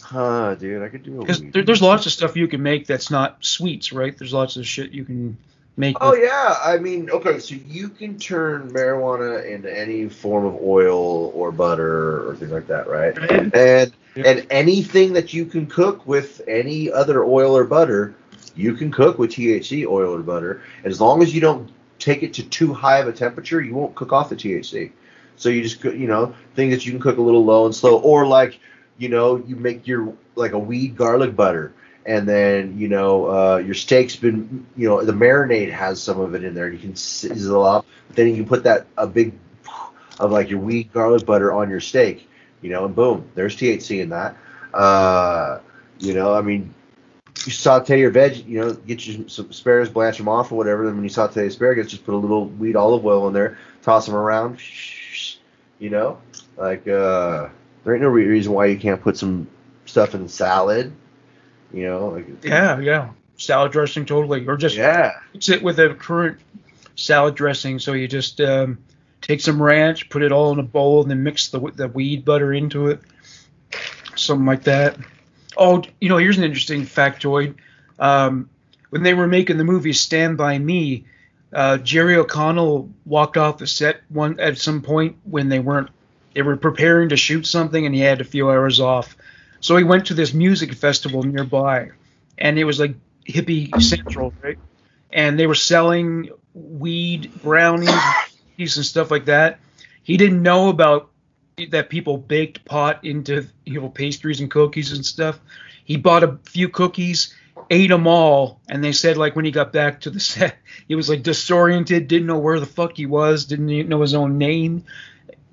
[0.03, 2.87] huh, dude, I could do a Because there, there's lots of stuff you can make
[2.87, 4.17] that's not sweets, right?
[4.17, 5.37] There's lots of shit you can
[5.77, 5.97] make.
[5.99, 10.55] Oh with- yeah, I mean, okay, so you can turn marijuana into any form of
[10.61, 13.17] oil or butter or things like that, right?
[13.17, 14.23] And Yeah.
[14.25, 18.15] and anything that you can cook with any other oil or butter,
[18.55, 20.61] you can cook with THC oil or butter.
[20.83, 23.95] As long as you don't take it to too high of a temperature, you won't
[23.95, 24.91] cook off the THC.
[25.37, 27.99] So you just you know, things that you can cook a little low and slow,
[27.99, 28.59] or like,
[28.97, 31.73] you know, you make your like a weed garlic butter,
[32.05, 36.35] and then you know uh, your steak's been, you know, the marinade has some of
[36.35, 36.69] it in there.
[36.69, 39.33] You can sizzle up, but then you can put that a big
[40.19, 42.27] of like your weed garlic butter on your steak,
[42.61, 44.37] you know, and boom, there's THC in that.
[44.73, 45.59] Uh,
[45.99, 46.73] you know, I mean,
[47.43, 50.85] you saute your veg, you know, get you some asparagus, blanch them off or whatever.
[50.85, 53.57] Then when you saute the asparagus, just put a little wheat olive oil in there,
[53.81, 54.59] toss them around,
[55.79, 56.19] you know,
[56.57, 57.49] like uh,
[57.83, 59.47] there ain't no reason why you can't put some
[59.85, 60.93] stuff in salad,
[61.73, 63.09] you know, like yeah, yeah.
[63.37, 66.39] Salad dressing totally, or just yeah, mix it with a current
[66.95, 67.79] salad dressing.
[67.79, 68.79] So you just um,
[69.21, 72.23] take some ranch, put it all in a bowl, and then mix the the weed
[72.23, 73.01] butter into it,
[74.15, 74.97] something like that.
[75.57, 77.55] Oh, you know, here's an interesting factoid.
[77.99, 78.49] Um,
[78.89, 81.05] when they were making the movie Stand by Me,
[81.53, 85.89] uh, Jerry O'Connell walked off the set one at some point when they weren't
[86.33, 89.15] they were preparing to shoot something, and he had a few hours off.
[89.61, 91.91] So he went to this music festival nearby,
[92.37, 92.95] and it was like
[93.27, 94.57] hippie central, right?
[95.11, 98.17] and they were selling weed brownies
[98.57, 99.61] and stuff like that.
[100.03, 101.11] He didn't know about
[101.69, 105.39] that people baked pot into you know pastries and cookies and stuff.
[105.83, 107.33] He bought a few cookies,
[107.69, 110.95] ate them all, and they said like when he got back to the set, he
[110.95, 114.37] was like disoriented, didn't know where the fuck he was, didn't even know his own
[114.37, 114.83] name.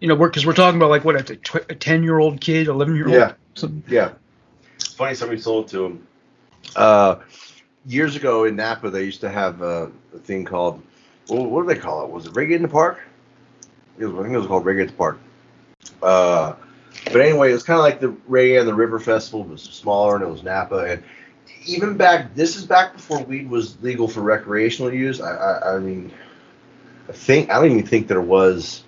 [0.01, 2.97] You know, because we're talking about like what a tw- ten year old kid, eleven
[2.97, 3.15] year old.
[3.15, 3.35] Yeah.
[3.87, 4.13] Yeah.
[4.77, 6.07] It's funny somebody sold it to him.
[6.75, 7.17] Uh,
[7.87, 10.83] years ago in Napa, they used to have uh, a thing called,
[11.29, 12.11] well, what do they call it?
[12.11, 13.01] Was it Reggae in the Park?
[13.99, 15.19] It was, I think it was called Reggae at the Park.
[16.03, 16.55] Uh,
[17.07, 19.53] but anyway, it was kind of like the Reggae and the River Festival, but it
[19.53, 20.79] was smaller and it was Napa.
[20.79, 21.03] And
[21.67, 25.21] even back, this is back before weed was legal for recreational use.
[25.21, 26.13] I, I, I mean,
[27.09, 28.85] I think, I don't even think there was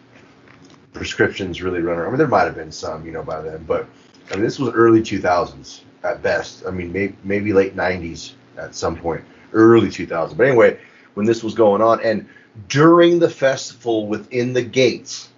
[0.93, 2.05] prescriptions really running.
[2.05, 3.89] I mean, there might have been some, you know, by then, but
[4.31, 6.65] I mean, this was early 2000s at best.
[6.67, 10.37] I mean, maybe late 90s at some point, early 2000s.
[10.37, 10.79] But anyway,
[11.15, 12.27] when this was going on, and
[12.69, 15.31] during the festival within the gates,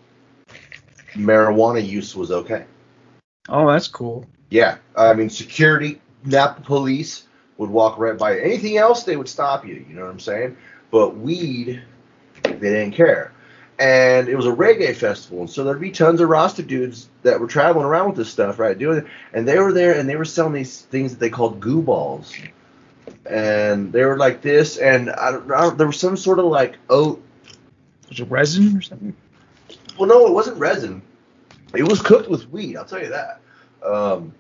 [1.17, 2.65] marijuana use was okay.
[3.49, 4.27] Oh, that's cool.
[4.51, 7.27] Yeah, I mean, security, Napa police
[7.59, 8.39] would walk right by.
[8.39, 9.85] Anything else, they would stop you.
[9.89, 10.57] You know what I'm saying?
[10.91, 11.83] But weed,
[12.43, 13.33] they didn't care.
[13.79, 17.39] And it was a reggae festival, and so there'd be tons of Rasta dudes that
[17.39, 18.79] were traveling around with this stuff, right?
[18.79, 21.61] Doing it, and they were there, and they were selling these things that they called
[21.61, 22.33] goo balls,
[23.27, 26.47] and they were like this, and I don't, I don't there was some sort of
[26.47, 27.23] like oat.
[28.09, 29.15] Was it resin or something?
[29.99, 31.03] Well, no, it wasn't resin.
[31.75, 32.77] It was cooked with weed.
[32.77, 33.41] I'll tell you that.
[33.85, 34.35] Um,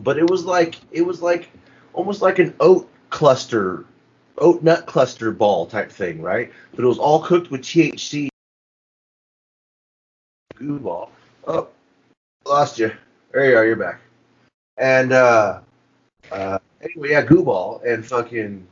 [0.00, 1.50] but it was like it was like
[1.92, 3.84] almost like an oat cluster,
[4.38, 6.52] oat nut cluster ball type thing, right?
[6.74, 8.28] But it was all cooked with THC.
[10.54, 11.10] Goo ball.
[11.46, 11.68] Oh,
[12.44, 12.92] lost you.
[13.32, 13.66] There you are.
[13.66, 14.00] You're back.
[14.78, 15.60] And uh,
[16.30, 18.66] uh, anyway, yeah, goo ball and fucking.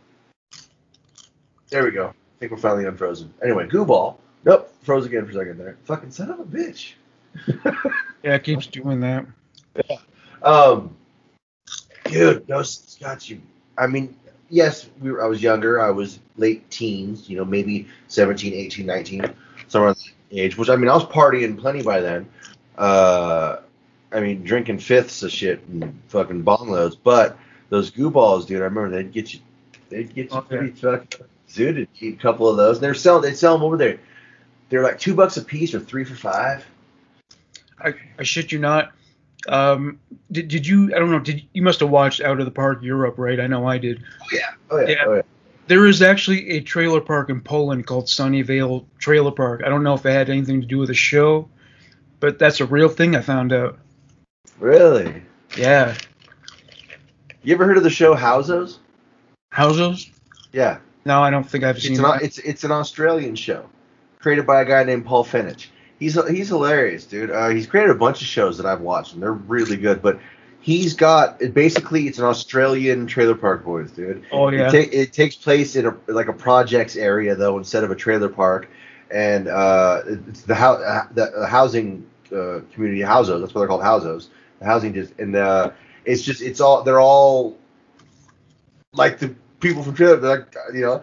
[1.70, 2.08] There we go.
[2.08, 3.32] I think we're finally unfrozen.
[3.42, 4.20] Anyway, goo ball.
[4.44, 5.76] Nope, froze again for a second there.
[5.84, 6.92] Fucking son of a bitch.
[8.22, 9.26] Yeah, it keeps doing that.
[9.76, 9.96] Yeah.
[10.42, 10.96] Um,
[12.06, 13.42] dude, those got you.
[13.76, 14.16] I mean,
[14.48, 15.78] yes, we were, I was younger.
[15.78, 19.34] I was late teens, you know, maybe 17, 18, 19,
[19.68, 20.56] somewhere that age.
[20.56, 22.26] Which I mean, I was partying plenty by then.
[22.78, 23.56] Uh,
[24.10, 26.96] I mean, drinking fifths of shit and fucking bong loads.
[26.96, 27.36] But
[27.68, 29.40] those goo balls, dude, I remember they'd get you,
[29.90, 30.56] they'd get you Okay.
[30.56, 31.88] pretty fucking suited.
[31.92, 32.78] Keep a couple of those.
[32.78, 33.98] And they're selling, they'd sell them over there.
[34.68, 36.64] They're like two bucks a piece or three for five.
[37.78, 38.92] I, I shit you not.
[39.46, 40.00] Um,
[40.32, 40.94] did, did you?
[40.94, 41.18] I don't know.
[41.18, 43.38] Did you must have watched Out of the Park Europe, right?
[43.38, 44.02] I know I did.
[44.22, 44.40] Oh yeah,
[44.70, 45.04] oh yeah, Yeah.
[45.06, 45.22] oh yeah.
[45.66, 49.62] There is actually a trailer park in Poland called Sunnyvale Trailer Park.
[49.64, 51.48] I don't know if it had anything to do with the show,
[52.20, 53.16] but that's a real thing.
[53.16, 53.78] I found out.
[54.58, 55.22] Really?
[55.56, 55.94] Yeah.
[57.42, 58.78] You ever heard of the show Housos?
[59.52, 60.10] Housos?
[60.52, 60.78] Yeah.
[61.04, 61.98] No, I don't think I've seen it.
[61.98, 62.22] An, that.
[62.22, 63.68] it's it's an Australian show,
[64.24, 65.66] created by a guy named Paul Fenech.
[65.98, 67.30] He's he's hilarious, dude.
[67.30, 70.00] Uh, he's created a bunch of shows that I've watched, and they're really good.
[70.00, 70.18] But
[70.60, 74.24] he's got basically it's an Australian trailer park boys, dude.
[74.32, 74.68] Oh yeah.
[74.68, 77.94] It, ta- it takes place in a like a projects area though, instead of a
[77.94, 78.66] trailer park,
[79.10, 83.42] and uh, it's the hou- uh, the housing uh, community houses.
[83.42, 84.30] That's what they're called houses.
[84.58, 85.70] The housing just and uh,
[86.06, 87.58] it's just it's all they're all
[88.94, 90.16] like the people from trailer.
[90.16, 91.02] They're like you know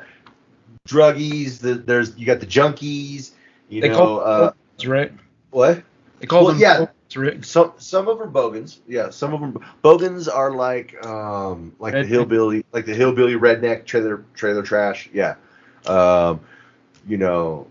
[0.91, 1.59] druggies.
[1.59, 3.31] The, there's you got the junkies.
[3.69, 5.11] You they know call uh, That's right.
[5.51, 5.83] what?
[6.19, 6.57] They call Well, them.
[6.57, 6.85] yeah.
[7.03, 7.45] That's right.
[7.45, 8.81] Some some of them are bogans.
[8.87, 13.85] Yeah, some of them bogans are like um like the hillbilly like the hillbilly redneck
[13.85, 15.09] trailer trailer trash.
[15.13, 15.35] Yeah.
[15.85, 16.39] Um
[17.07, 17.67] you know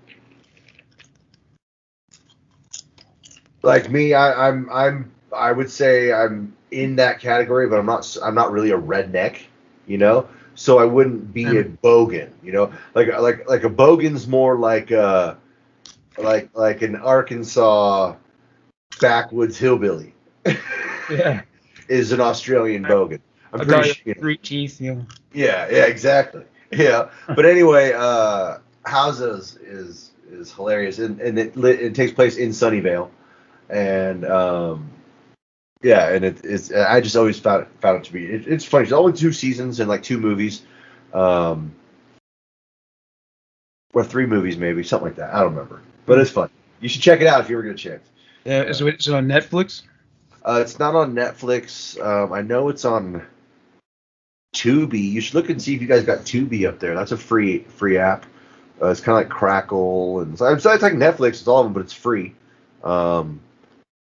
[3.62, 8.16] like me I I'm I'm I would say I'm in that category but I'm not
[8.22, 9.42] I'm not really a redneck,
[9.86, 10.28] you know?
[10.54, 12.72] So I wouldn't be a bogan, you know?
[12.94, 15.34] Like like like a bogan's more like uh
[16.18, 18.14] like like an Arkansas
[19.00, 20.14] backwoods hillbilly
[21.10, 21.42] Yeah.
[21.88, 23.20] is an Australian bogan.
[23.52, 24.14] I'm pretty sure.
[24.14, 24.80] three teeth.
[24.80, 25.02] Yeah.
[25.32, 26.44] Yeah, yeah, exactly.
[26.70, 32.50] Yeah, but anyway, uh, Housos is is hilarious, and, and it it takes place in
[32.50, 33.10] Sunnyvale,
[33.68, 34.88] and um,
[35.82, 38.64] yeah, and it, it's I just always found it, found it to be it, it's
[38.64, 38.84] funny.
[38.84, 40.62] It's only two seasons and like two movies,
[41.14, 41.74] um,
[43.92, 45.34] or three movies maybe something like that.
[45.34, 46.50] I don't remember, but it's fun.
[46.80, 48.08] You should check it out if you ever get a chance.
[48.44, 48.62] Yeah.
[48.62, 49.82] Is it, is it on Netflix?
[50.42, 52.00] Uh, it's not on Netflix.
[52.02, 53.26] Um, I know it's on
[54.54, 55.12] Tubi.
[55.12, 56.94] You should look and see if you guys got Tubi up there.
[56.94, 58.26] That's a free free app.
[58.80, 61.28] Uh, it's kind of like Crackle and so it's, it's like Netflix.
[61.28, 62.34] It's all of them, but it's free.
[62.82, 63.40] Um,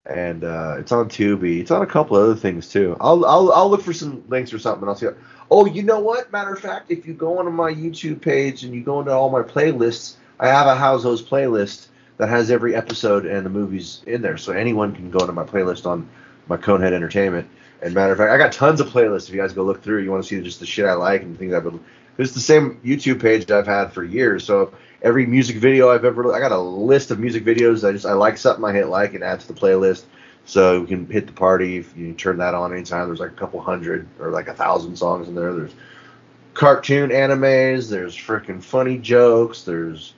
[0.06, 1.60] and uh, it's on Tubi.
[1.60, 2.96] It's on a couple other things too.
[3.00, 4.88] I'll I'll I'll look for some links or something.
[4.88, 5.08] I'll see.
[5.50, 6.32] Oh, you know what?
[6.32, 9.30] Matter of fact, if you go onto my YouTube page and you go into all
[9.30, 14.22] my playlists, I have a Housos playlist that has every episode and the movies in
[14.22, 16.08] there, so anyone can go into my playlist on
[16.48, 17.48] my Konehead Entertainment.
[17.82, 19.28] And matter of fact, I got tons of playlists.
[19.28, 21.22] If you guys go look through, you want to see just the shit I like
[21.22, 21.84] and things I've been.
[22.16, 24.44] It's the same YouTube page that I've had for years.
[24.44, 24.72] So
[25.04, 27.86] every music video I've ever, I got a list of music videos.
[27.86, 30.04] I just I like something I hit like and add to the playlist.
[30.46, 33.06] So you can hit the party if you turn that on anytime.
[33.06, 35.54] There's like a couple hundred or like a thousand songs in there.
[35.54, 35.74] There's
[36.54, 37.88] cartoon animes.
[37.88, 39.62] There's freaking funny jokes.
[39.62, 40.14] There's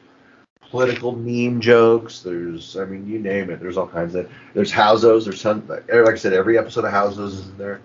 [0.63, 2.21] political meme jokes.
[2.21, 3.61] There's, I mean, you name it.
[3.61, 4.31] There's all kinds of.
[4.53, 5.25] There's Housos.
[5.25, 7.81] There's ton, like, I said, every episode of Housos is in there.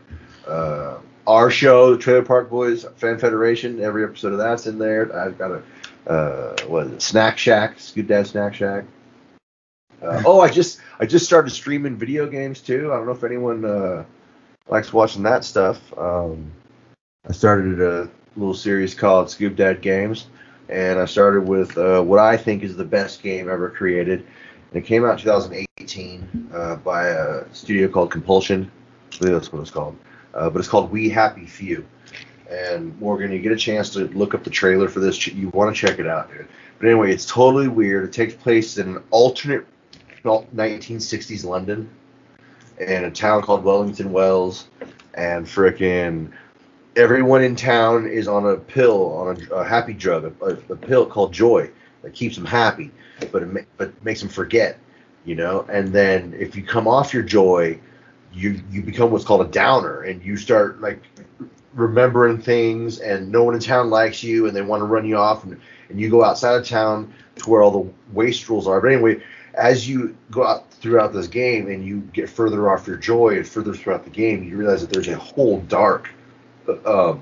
[0.47, 0.97] Uh,
[1.27, 5.15] our show, the Trailer Park Boys Fan Federation, every episode of that's in there.
[5.15, 5.61] I've got a,
[6.07, 8.85] uh, what is it, Snack Shack, Scoop Dad Snack Shack.
[10.01, 12.91] Uh, oh, I just I just started streaming video games too.
[12.91, 14.03] I don't know if anyone uh,
[14.67, 15.79] likes watching that stuff.
[15.97, 16.51] Um,
[17.27, 20.27] I started a little series called Scoop Dad Games
[20.71, 24.25] and I started with uh, what I think is the best game ever created.
[24.73, 28.71] And it came out in 2018 uh, by a studio called Compulsion.
[29.13, 29.97] I believe that's what it's called.
[30.33, 31.85] Uh, but it's called We Happy Few.
[32.51, 35.25] And Morgan, you get a chance to look up the trailer for this.
[35.27, 36.47] You want to check it out, dude.
[36.77, 38.03] But anyway, it's totally weird.
[38.03, 39.65] It takes place in an alternate
[40.23, 41.89] 1960s London,
[42.79, 44.67] in a town called Wellington Wells,
[45.13, 46.31] and frickin'
[46.95, 51.05] everyone in town is on a pill, on a, a happy drug, a, a, pill
[51.05, 51.69] called Joy
[52.01, 52.91] that keeps them happy,
[53.31, 54.77] but it ma- but makes them forget,
[55.25, 55.65] you know.
[55.69, 57.79] And then if you come off your Joy,
[58.33, 61.01] you you become what's called a downer, and you start like
[61.73, 65.17] remembering things, and no one in town likes you, and they want to run you
[65.17, 65.59] off, and,
[65.89, 68.81] and you go outside of town to where all the wastrels are.
[68.81, 69.21] But anyway,
[69.53, 73.47] as you go out throughout this game and you get further off your joy and
[73.47, 76.09] further throughout the game, you realize that there's a whole dark,
[76.67, 77.15] uh,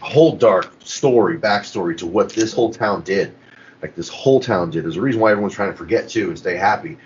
[0.00, 3.34] whole dark story, backstory to what this whole town did.
[3.82, 4.84] Like this whole town did.
[4.84, 6.96] There's a reason why everyone's trying to forget too and stay happy.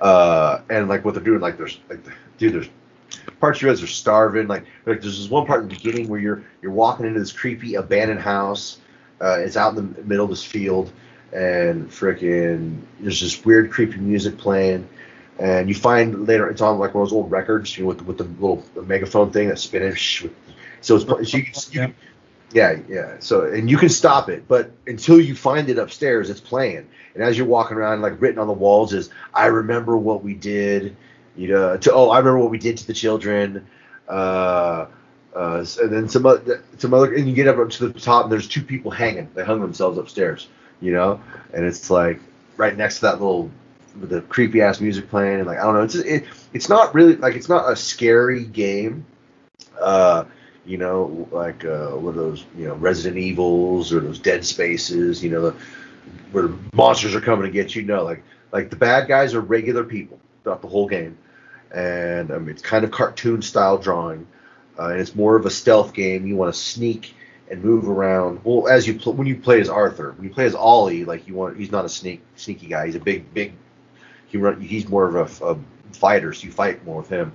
[0.00, 2.00] Uh, and like what they're doing, like there's like
[2.36, 2.68] dude, there's
[3.40, 4.48] parts you guys are starving.
[4.48, 7.32] Like, like there's this one part in the beginning where you're you're walking into this
[7.32, 8.78] creepy abandoned house.
[9.20, 10.92] Uh, it's out in the middle of this field,
[11.32, 14.88] and freaking there's this weird creepy music playing.
[15.38, 18.02] And you find later it's on like one of those old records, you know, with
[18.02, 19.96] with the little the megaphone thing that's spinning.
[20.80, 21.94] So it's so you, you,
[22.52, 23.16] yeah, yeah.
[23.20, 26.88] So and you can stop it, but until you find it upstairs, it's playing.
[27.14, 30.34] And as you're walking around, like written on the walls is, "I remember what we
[30.34, 30.96] did."
[31.36, 33.66] You know, to oh, I remember what we did to the children.
[34.08, 34.86] Uh,
[35.34, 38.32] uh, and then some other, some other, and you get up to the top, and
[38.32, 39.28] there's two people hanging.
[39.34, 40.48] They hung themselves upstairs.
[40.80, 41.20] You know,
[41.54, 42.20] and it's like
[42.56, 43.50] right next to that little
[44.00, 47.16] the creepy ass music playing, and like I don't know, it's it, it's not really
[47.16, 49.04] like it's not a scary game.
[49.80, 50.24] Uh,
[50.64, 55.22] you know, like uh, one of those, you know, Resident Evils or those Dead Spaces,
[55.22, 55.56] you know, the,
[56.32, 57.82] where monsters are coming to get you.
[57.82, 58.22] No, like
[58.52, 61.16] like the bad guys are regular people throughout the whole game,
[61.76, 64.26] and um, it's kind of cartoon style drawing,
[64.78, 66.26] uh, and it's more of a stealth game.
[66.26, 67.14] You want to sneak
[67.50, 68.40] and move around.
[68.42, 71.28] Well, as you pl- when you play as Arthur, when you play as Ollie, like
[71.28, 72.86] you want, he's not a sneak sneaky guy.
[72.86, 73.52] He's a big big.
[74.26, 75.58] He run, he's more of a, a
[75.92, 77.32] fighter, so you fight more with him.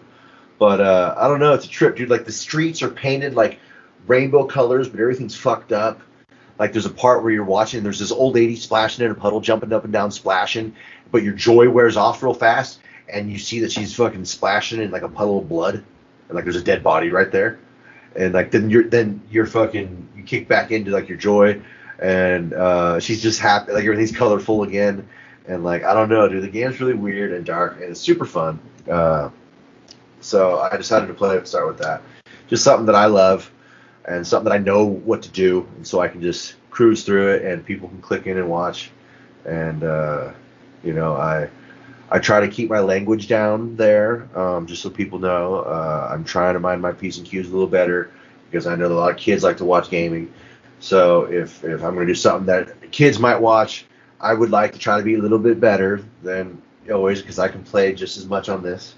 [0.57, 1.53] But uh, I don't know.
[1.53, 2.09] It's a trip, dude.
[2.09, 3.59] Like the streets are painted like
[4.07, 6.01] rainbow colors, but everything's fucked up.
[6.57, 9.39] Like there's a part where you're watching, there's this old lady splashing in a puddle,
[9.39, 10.75] jumping up and down, splashing,
[11.11, 12.79] but your joy wears off real fast,
[13.11, 16.43] and you see that she's fucking splashing in like a puddle of blood, and like
[16.43, 17.59] there's a dead body right there,
[18.15, 21.61] and like then you're then you're fucking you kick back into like your joy,
[21.99, 25.07] and uh, she's just happy, like everything's colorful again,
[25.47, 26.43] and like I don't know, dude.
[26.43, 28.59] The game's really weird and dark, and it's super fun.
[28.89, 29.29] Uh,
[30.21, 31.47] so I decided to play it.
[31.47, 32.01] Start with that.
[32.47, 33.51] Just something that I love
[34.05, 37.33] and something that I know what to do, and so I can just cruise through
[37.33, 38.91] it, and people can click in and watch.
[39.45, 40.31] And uh,
[40.83, 41.49] you know, I
[42.11, 45.59] I try to keep my language down there, um, just so people know.
[45.59, 48.11] Uh, I'm trying to mind my p's and q's a little better
[48.49, 50.31] because I know a lot of kids like to watch gaming.
[50.81, 53.85] So if if I'm going to do something that kids might watch,
[54.19, 57.47] I would like to try to be a little bit better than always because I
[57.47, 58.95] can play just as much on this.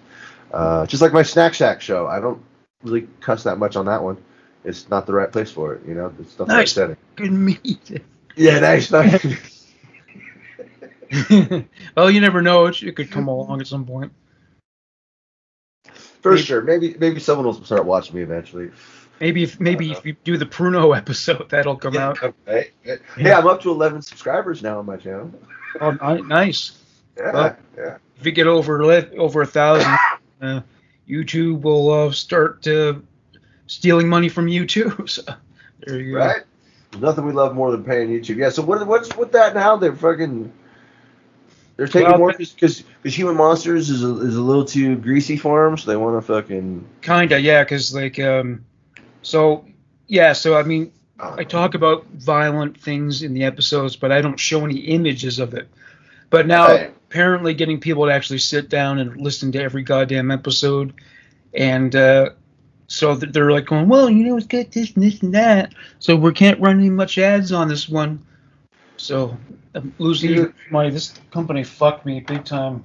[0.51, 2.41] Uh, just like my Snack Shack show, I don't
[2.82, 4.18] really cuss that much on that one.
[4.64, 6.11] It's not the right place for it, you know.
[6.20, 6.74] It's not nice.
[6.74, 6.97] the right setting.
[7.16, 8.01] Good meat.
[8.36, 8.89] Yeah, nice.
[8.89, 9.24] nice.
[11.95, 14.11] well, you never know; it, it could come along at some point.
[16.22, 16.61] For maybe, sure.
[16.61, 18.72] Maybe maybe someone will start watching me eventually.
[19.20, 22.24] Maybe if maybe if you do the Pruno episode, that'll come yeah, out.
[22.24, 22.72] Okay.
[22.84, 22.95] Yeah.
[23.18, 25.32] yeah, I'm up to 11 subscribers now on my channel.
[25.80, 26.80] Oh, nice.
[27.18, 27.97] Yeah, well, yeah.
[28.20, 28.82] If you get over
[29.18, 29.97] over a thousand,
[30.41, 30.61] uh,
[31.07, 32.95] YouTube will uh, start uh,
[33.68, 35.05] stealing money from you too.
[35.07, 35.22] So
[35.86, 36.20] there you go.
[36.20, 36.43] Right.
[36.99, 38.38] Nothing we love more than paying YouTube.
[38.38, 38.49] Yeah.
[38.49, 39.76] So what, what's with that now?
[39.76, 40.51] They're fucking.
[41.76, 45.38] They're taking well, more because because Human Monsters is a, is a little too greasy
[45.38, 46.88] for them, so they want to fucking.
[47.01, 47.63] Kinda, yeah.
[47.63, 48.63] Because like, um,
[49.24, 49.65] so
[50.07, 50.34] yeah.
[50.34, 51.36] So I mean, oh.
[51.38, 55.55] I talk about violent things in the episodes, but I don't show any images of
[55.55, 55.67] it.
[56.30, 60.93] But now apparently getting people to actually sit down and listen to every goddamn episode,
[61.55, 62.30] and uh,
[62.86, 66.15] so they're like going, well, you know, it's got this and this and that, so
[66.15, 68.24] we can't run any much ads on this one.
[68.97, 69.38] So
[69.76, 70.89] I'm losing money.
[70.89, 72.84] This company fucked me big time.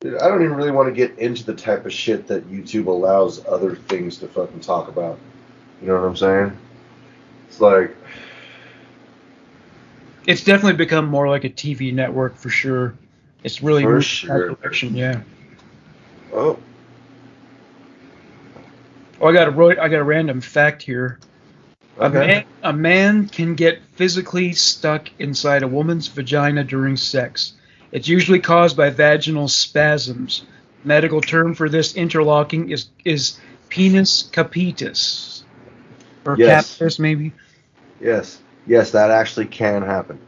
[0.00, 2.86] Dude, I don't even really want to get into the type of shit that YouTube
[2.86, 5.18] allows other things to fucking talk about.
[5.80, 6.58] You know what I'm saying?
[7.48, 7.94] It's like
[10.26, 12.94] it's definitely become more like a TV network for sure.
[13.44, 14.50] It's really for sure.
[14.50, 15.20] direction, yeah.
[16.32, 16.58] Oh.
[19.20, 21.18] Oh, I got a I got a random fact here.
[21.98, 22.06] Okay.
[22.06, 27.52] A man, a man can get physically stuck inside a woman's vagina during sex.
[27.92, 30.44] It's usually caused by vaginal spasms.
[30.84, 33.38] Medical term for this interlocking is is
[33.68, 35.44] penis captivus.
[36.24, 36.70] or Yes.
[36.78, 37.32] cactus maybe.
[38.00, 40.18] Yes, yes, that actually can happen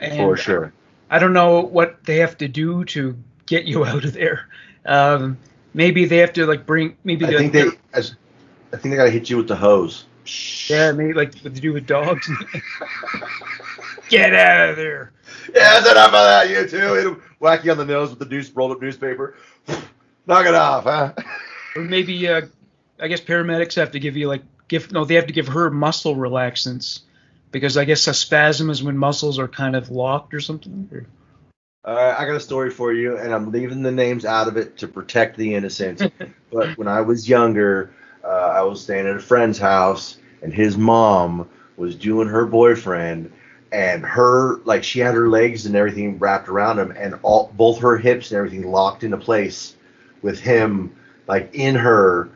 [0.00, 0.72] And for sure.
[1.10, 4.48] I don't know what they have to do to get you out of there.
[4.84, 5.38] Um,
[5.74, 9.30] maybe they have to like bring maybe I think they, I think they gotta hit
[9.30, 10.06] you with the hose.
[10.68, 12.28] Yeah maybe like what they do with dogs.
[14.08, 15.12] get out of there.
[15.54, 16.50] Yeah, that's enough of that.
[16.50, 16.96] You too.
[16.96, 19.36] It'll whack you on the nose with the news rolled up newspaper.
[20.26, 21.12] Knock it off, huh?
[21.76, 22.42] Or maybe uh,
[22.98, 25.70] I guess paramedics have to give you like give no they have to give her
[25.70, 27.00] muscle relaxants
[27.50, 30.88] because I guess a spasm is when muscles are kind of locked or something.
[30.92, 31.06] Or-
[31.84, 34.56] All right, I got a story for you, and I'm leaving the names out of
[34.56, 36.02] it to protect the innocent.
[36.50, 37.92] but when I was younger,
[38.24, 43.32] uh, I was staying at a friend's house, and his mom was doing her boyfriend,
[43.72, 47.80] and her like she had her legs and everything wrapped around him, and all both
[47.80, 49.76] her hips and everything locked into place
[50.22, 50.94] with him
[51.26, 52.28] like in her,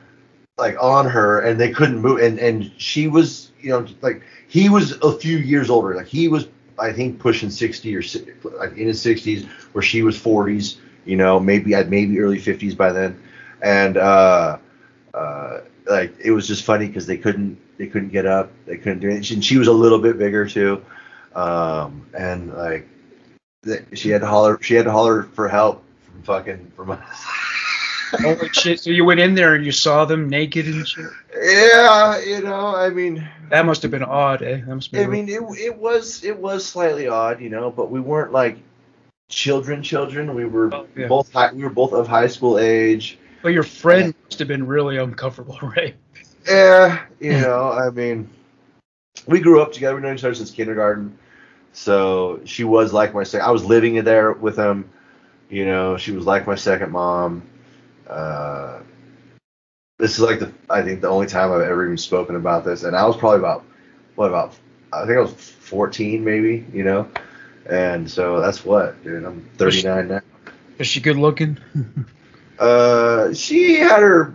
[0.57, 4.69] like on her, and they couldn't move, and and she was you know like he
[4.69, 8.03] was a few years older, like he was I think pushing 60 or
[8.59, 12.77] like in his 60s, where she was 40s, you know, maybe at maybe early 50s
[12.77, 13.21] by then,
[13.63, 14.59] and uh,
[15.15, 19.01] uh, like it was just funny because they couldn't they couldn't get up, they couldn't
[19.01, 20.85] do it, and she was a little bit bigger too,
[21.35, 22.89] um, and like
[23.95, 27.01] she had to holler she had to holler for help from fucking from us.
[28.23, 28.81] Holy shit!
[28.81, 31.11] So you went in there and you saw them naked and shit.
[31.39, 33.29] yeah, you know, I mean.
[33.51, 34.63] That must have been odd, eh?
[34.67, 37.91] That must I been mean, it, it was it was slightly odd, you know, but
[37.91, 38.59] we weren't like
[39.29, 40.35] children, children.
[40.35, 41.07] We were Oh, yeah.
[41.07, 43.19] both high, we were both of high school age.
[43.43, 45.97] But your friend must have been really uncomfortable, right?
[46.47, 48.29] Yeah, you know, I mean,
[49.27, 49.97] we grew up together.
[49.97, 51.19] We known each other since kindergarten.
[51.73, 53.47] So she was like my second.
[53.47, 54.91] I was living there with him.
[55.51, 57.43] You know, she was like my second mom.
[58.09, 58.81] Uh,
[59.99, 62.85] this is like the I think the only time I've ever even spoken about this,
[62.85, 63.65] and I was probably about
[64.15, 64.55] what about
[64.93, 67.09] I think I was 14 maybe, you know,
[67.67, 69.25] and so that's what, dude.
[69.25, 70.21] I'm 39 now.
[70.79, 71.59] Is she good looking?
[72.59, 74.35] Uh, she had her,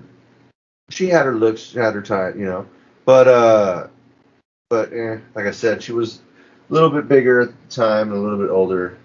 [0.90, 2.66] she had her looks, she had her time, you know,
[3.06, 3.88] but uh,
[4.70, 6.22] but eh, like I said, she was
[6.70, 8.98] a little bit bigger at the time and a little bit older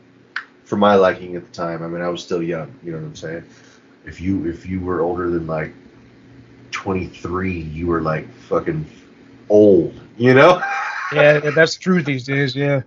[0.64, 1.82] for my liking at the time.
[1.82, 3.44] I mean, I was still young, you know what I'm saying?
[4.04, 5.74] If you if you were older than like
[6.70, 8.86] 23, you were like fucking
[9.48, 10.62] old, you know?
[11.12, 12.54] yeah, that's true these days.
[12.54, 12.82] Yeah.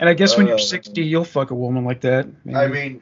[0.00, 2.26] And I guess when you're Uh, 60, you'll fuck a woman like that.
[2.54, 3.00] I mean,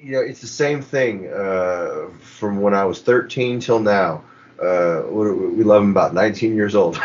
[0.00, 4.24] you know, it's the same thing uh, from when I was 13 till now.
[4.62, 7.00] Uh, we we love him about 19 years old.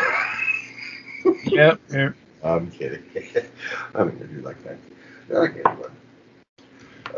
[1.44, 2.10] yeah, yeah.
[2.44, 3.02] I'm kidding.
[3.94, 4.76] I'm gonna do like that.
[5.30, 5.90] Okay, but,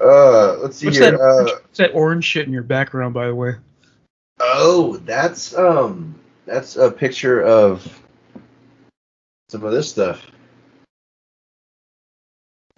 [0.01, 1.11] uh, let's see What's here.
[1.11, 3.57] that, Uh, what's that orange shit in your background, by the way?
[4.41, 6.15] oh, that's um,
[6.47, 8.01] that's a picture of
[9.49, 10.25] some of this stuff.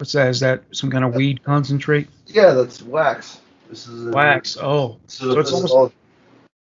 [0.01, 0.29] What's that?
[0.29, 2.07] Is that some kind of weed concentrate?
[2.25, 3.39] Yeah, that's wax.
[3.69, 4.57] This is a, Wax.
[4.59, 5.93] Oh, So, So it's almost- all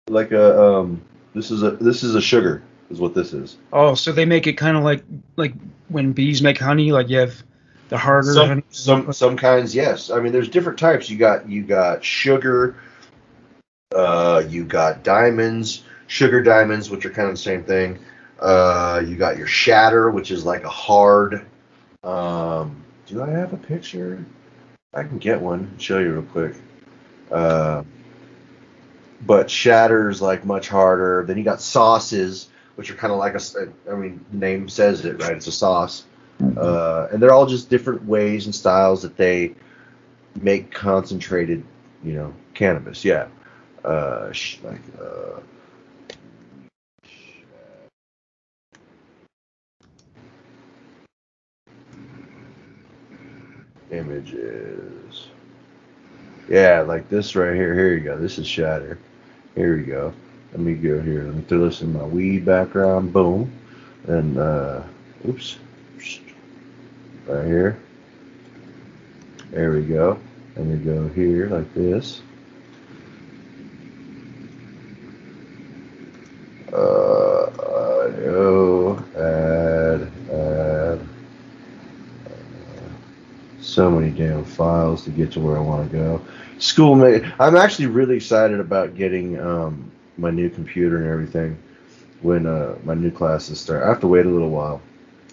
[0.09, 1.01] like a um.
[1.33, 3.57] This is a this is a sugar is what this is.
[3.73, 3.95] oh.
[3.95, 5.05] So they make it kind of like
[5.37, 5.55] like
[5.91, 6.91] when bees make honey.
[6.91, 7.41] Like you have
[7.89, 8.65] the harder Some, honey.
[8.71, 10.11] some some kinds, yes.
[10.11, 11.09] I mean, there's different types.
[11.09, 12.75] You got you got sugar.
[13.95, 18.01] Uh, you got diamonds, sugar diamonds, which are kind of the same thing.
[18.41, 21.47] Uh, you got your shatter, which is like a hard.
[22.03, 24.25] Um, do I have a picture?
[24.95, 25.79] I can get one.
[25.79, 26.55] Show you real quick.
[27.31, 27.85] Uh,
[29.27, 31.25] but shatter's like much harder.
[31.27, 33.41] Then you got sauces, which are kind of like a,
[33.91, 35.37] I mean, the name says it, right?
[35.37, 36.05] It's a sauce
[36.57, 39.55] uh, and they're all just different ways and styles that they
[40.41, 41.65] make concentrated,
[42.03, 43.05] you know, cannabis.
[43.05, 43.29] Yeah,
[43.85, 44.81] uh, sh- like
[53.91, 55.29] images.
[56.49, 57.75] Yeah, like this right here.
[57.75, 58.19] Here you go.
[58.19, 58.99] This is shatter.
[59.55, 60.13] Here we go.
[60.53, 61.25] Let me go here.
[61.25, 63.13] Let me throw this in my weed background.
[63.13, 63.53] Boom.
[64.07, 64.83] And uh,
[65.29, 65.59] oops
[67.27, 67.79] right here.
[69.51, 70.19] There we go.
[70.57, 72.23] And we go here like this.
[76.73, 81.01] Uh, audio, add, add.
[82.31, 82.39] Uh,
[83.91, 86.23] so many damn files to get to where I want to go.
[86.59, 87.25] Schoolmate.
[87.41, 91.61] I'm actually really excited about getting um, my new computer and everything
[92.23, 93.83] when uh, my new classes start.
[93.83, 94.81] I have to wait a little while.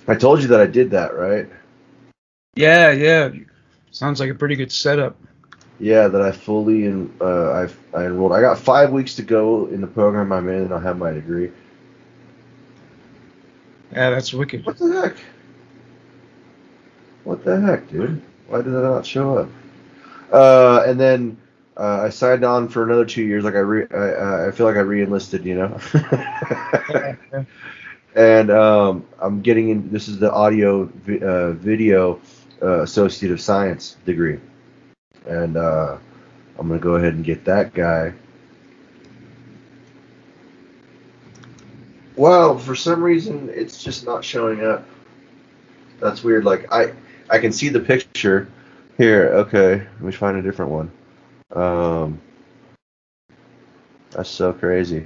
[0.08, 1.48] I told you that I did that, right?
[2.56, 3.30] Yeah, yeah.
[3.92, 5.18] Sounds like a pretty good setup.
[5.80, 8.32] Yeah, that I fully en- uh, I I enrolled.
[8.32, 11.12] I got five weeks to go in the program I'm in, and I'll have my
[11.12, 11.52] degree.
[13.92, 14.66] Yeah, that's wicked.
[14.66, 15.18] What the heck?
[17.28, 18.22] What the heck, dude?
[18.48, 19.50] Why did that not show up?
[20.32, 21.38] Uh, and then
[21.78, 23.44] uh, I signed on for another two years.
[23.44, 25.80] Like I, re- I, uh, I feel like I re-enlisted, you know.
[28.16, 29.92] and um, I'm getting in.
[29.92, 32.22] This is the audio vi- uh, video
[32.62, 34.40] uh, associate of science degree,
[35.28, 35.98] and uh,
[36.58, 38.14] I'm gonna go ahead and get that guy.
[42.16, 44.84] Well, for some reason, it's just not showing up.
[46.00, 46.46] That's weird.
[46.46, 46.94] Like I,
[47.30, 48.50] I can see the picture
[48.98, 49.30] here.
[49.34, 50.92] Okay, let me find a different one.
[51.54, 52.22] Um,
[54.12, 55.06] that's so crazy.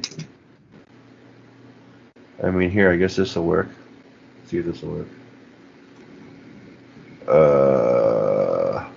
[2.43, 3.69] I mean, here, I guess this will work.
[4.47, 5.07] see if this will work.
[7.27, 8.89] Uh,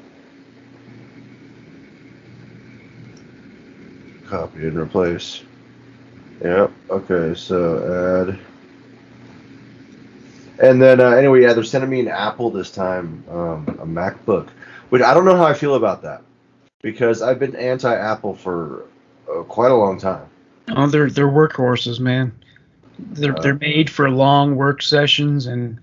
[4.27, 5.43] copy and replace.
[6.43, 6.73] Yep.
[6.91, 7.35] Okay.
[7.35, 8.54] So add.
[10.61, 14.49] And then uh, anyway, yeah, they're sending me an Apple this time, um, a MacBook,
[14.91, 16.23] which I don't know how I feel about that
[16.83, 18.85] because I've been anti-Apple for
[19.29, 20.27] uh, quite a long time.
[20.69, 22.33] Oh, they're they're workhorses, man.
[22.99, 25.79] They're Uh, they're made for long work sessions, and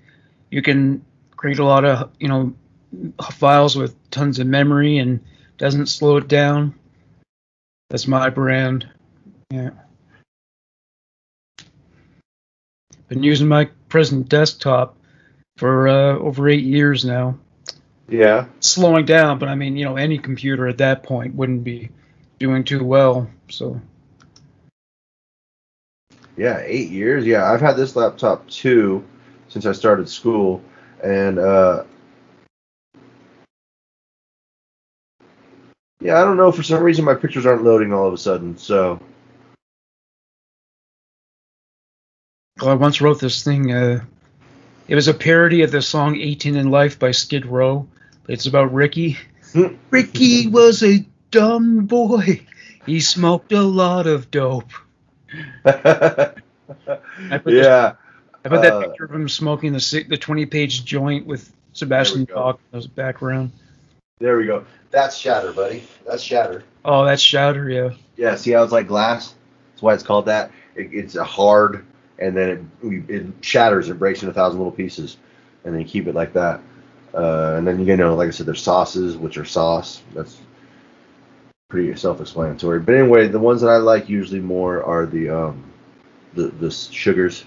[0.52, 1.04] you can
[1.36, 2.54] create a lot of you know
[3.32, 5.20] files with tons of memory and
[5.58, 6.74] doesn't slow it down.
[7.90, 8.88] That's my brand.
[9.50, 9.72] Yeah.
[13.10, 14.98] Been using my present desktop
[15.58, 17.38] for uh, over eight years now.
[18.10, 18.46] Yeah.
[18.60, 21.90] Slowing down, but I mean, you know, any computer at that point wouldn't be
[22.40, 23.30] doing too well.
[23.50, 23.80] So
[26.36, 27.26] Yeah, eight years.
[27.26, 29.06] Yeah, I've had this laptop too
[29.50, 30.64] since I started school,
[31.04, 31.84] and uh,
[36.00, 36.52] yeah, I don't know.
[36.52, 38.58] For some reason, my pictures aren't loading all of a sudden.
[38.58, 39.00] So
[42.70, 43.72] I once wrote this thing.
[43.72, 44.04] Uh,
[44.88, 47.88] it was a parody of the song 18 and Life by Skid Row.
[48.28, 49.18] It's about Ricky.
[49.54, 49.76] Hmm.
[49.90, 52.46] Ricky was a dumb boy.
[52.86, 54.72] He smoked a lot of dope.
[55.66, 60.46] yeah, I put, this, I put that uh, picture of him smoking the the 20
[60.48, 62.26] page joint with Sebastian.
[62.26, 63.52] Bach in the background.
[64.20, 64.66] there we go.
[64.90, 65.84] That's shatter, buddy.
[66.06, 66.64] That's shatter.
[66.84, 67.90] Oh, that's Shatter, yeah.
[68.18, 69.34] Yeah, see how it's like glass?
[69.72, 70.52] That's why it's called that.
[70.76, 71.86] It, it's a hard,
[72.20, 73.90] and then it, it shatters.
[73.90, 75.18] It breaks into a thousand little pieces,
[75.64, 76.62] and then you keep it like that.
[77.14, 80.02] Uh, and then you know, like I said, there's sauces, which are sauce.
[80.14, 80.40] That's
[81.70, 82.82] pretty self-explanatory.
[82.82, 85.64] But anyway, the ones that I like usually more are the um,
[86.34, 87.46] the the sugars,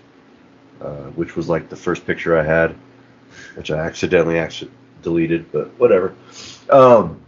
[0.80, 2.74] uh, which was like the first picture I had,
[3.54, 4.70] which I accidentally actually
[5.02, 6.14] deleted, but whatever.
[6.70, 7.20] Um,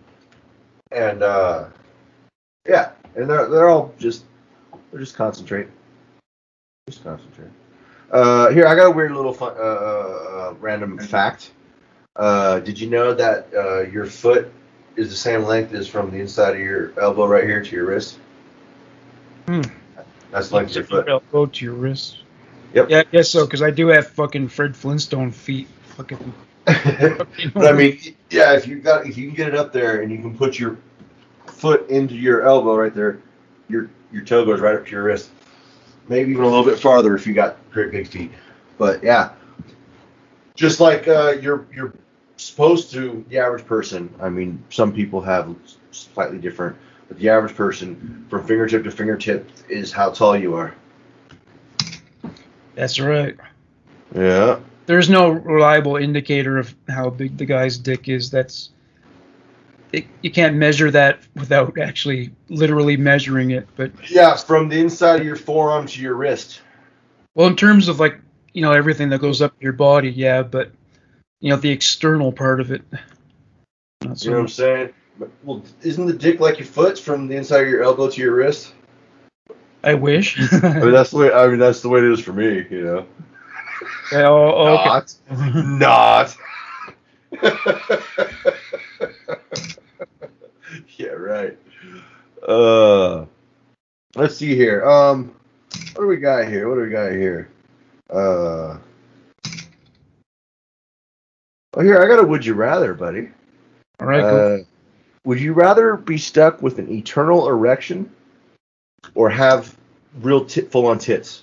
[0.91, 1.67] and uh,
[2.67, 4.25] yeah, and they're they're all just
[4.91, 5.69] they're just concentrate,
[6.89, 7.51] just concentrate.
[8.13, 11.51] Uh, here I got a weird little fun, uh, uh, uh, random fact.
[12.15, 14.53] Uh, did you know that uh, your foot
[14.95, 17.87] is the same length as from the inside of your elbow right here to your
[17.87, 18.21] wrist?
[19.49, 19.63] Hmm.
[20.31, 21.09] That's the length of your foot.
[21.09, 22.19] Elbow to your wrist.
[22.73, 22.89] Yep.
[22.89, 25.67] Yeah, I guess so, because I do have fucking Fred Flintstone feet.
[25.97, 26.35] Fucking.
[26.67, 27.99] but I mean,
[28.31, 30.57] yeah, if you got if you can get it up there and you can put
[30.57, 30.79] your
[31.47, 33.21] foot into your elbow right there,
[33.69, 35.31] your your toe goes right up to your wrist.
[36.09, 38.31] Maybe even a little bit farther if you got great big feet.
[38.79, 39.33] But yeah,
[40.55, 41.93] just like uh, you're you're
[42.37, 44.13] supposed to the average person.
[44.21, 45.55] I mean, some people have
[45.91, 46.77] slightly different,
[47.09, 50.75] but the average person from fingertip to fingertip is how tall you are.
[52.75, 53.37] That's right.
[54.15, 54.61] Yeah.
[54.87, 58.31] There's no reliable indicator of how big the guy's dick is.
[58.31, 58.71] That's
[59.93, 63.69] it, you can't measure that without actually literally measuring it.
[63.77, 66.61] But Yeah, from the inside of your forearm to your wrist.
[67.35, 68.21] well, in terms of like
[68.53, 70.43] you know everything that goes up your body, yeah.
[70.43, 70.73] But
[71.41, 72.83] you know the external part of it.
[74.03, 74.95] Not so You know what I'm saying?
[75.19, 78.21] But, well, isn't the dick like your foot from the inside of your elbow to
[78.21, 78.75] your wrist?
[79.83, 80.39] I wish.
[80.63, 81.33] I mean, that's the way.
[81.33, 82.67] I mean, that's the way it is for me.
[82.71, 83.07] You know.
[84.13, 85.63] Oh, okay.
[85.63, 86.37] Not.
[90.97, 91.09] yeah.
[91.09, 91.59] Right.
[92.47, 93.27] Uh.
[94.15, 94.87] Let's see here.
[94.87, 95.35] Um.
[95.95, 96.69] What do we got here?
[96.69, 97.51] What do we got here?
[98.11, 98.79] Uh.
[101.75, 102.27] Oh, here I got a.
[102.27, 103.29] Would you rather, buddy?
[104.01, 104.23] All right.
[104.23, 104.59] Uh,
[105.25, 108.11] would you rather be stuck with an eternal erection
[109.15, 109.77] or have
[110.21, 111.43] real tit, full on tits?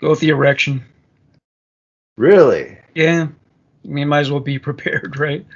[0.00, 0.84] Go with the erection.
[2.16, 2.76] Really?
[2.94, 3.28] Yeah.
[3.84, 5.46] I mean, might as well be prepared, right?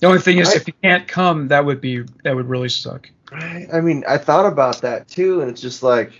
[0.00, 2.68] The only thing is, I- if you can't come, that would be that would really
[2.68, 3.08] suck.
[3.32, 6.12] I I mean, I thought about that too, and it's just like,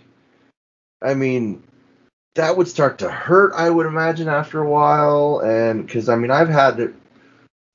[1.02, 1.62] I mean,
[2.34, 3.52] that would start to hurt.
[3.54, 6.94] I would imagine after a while, and because I mean I've had it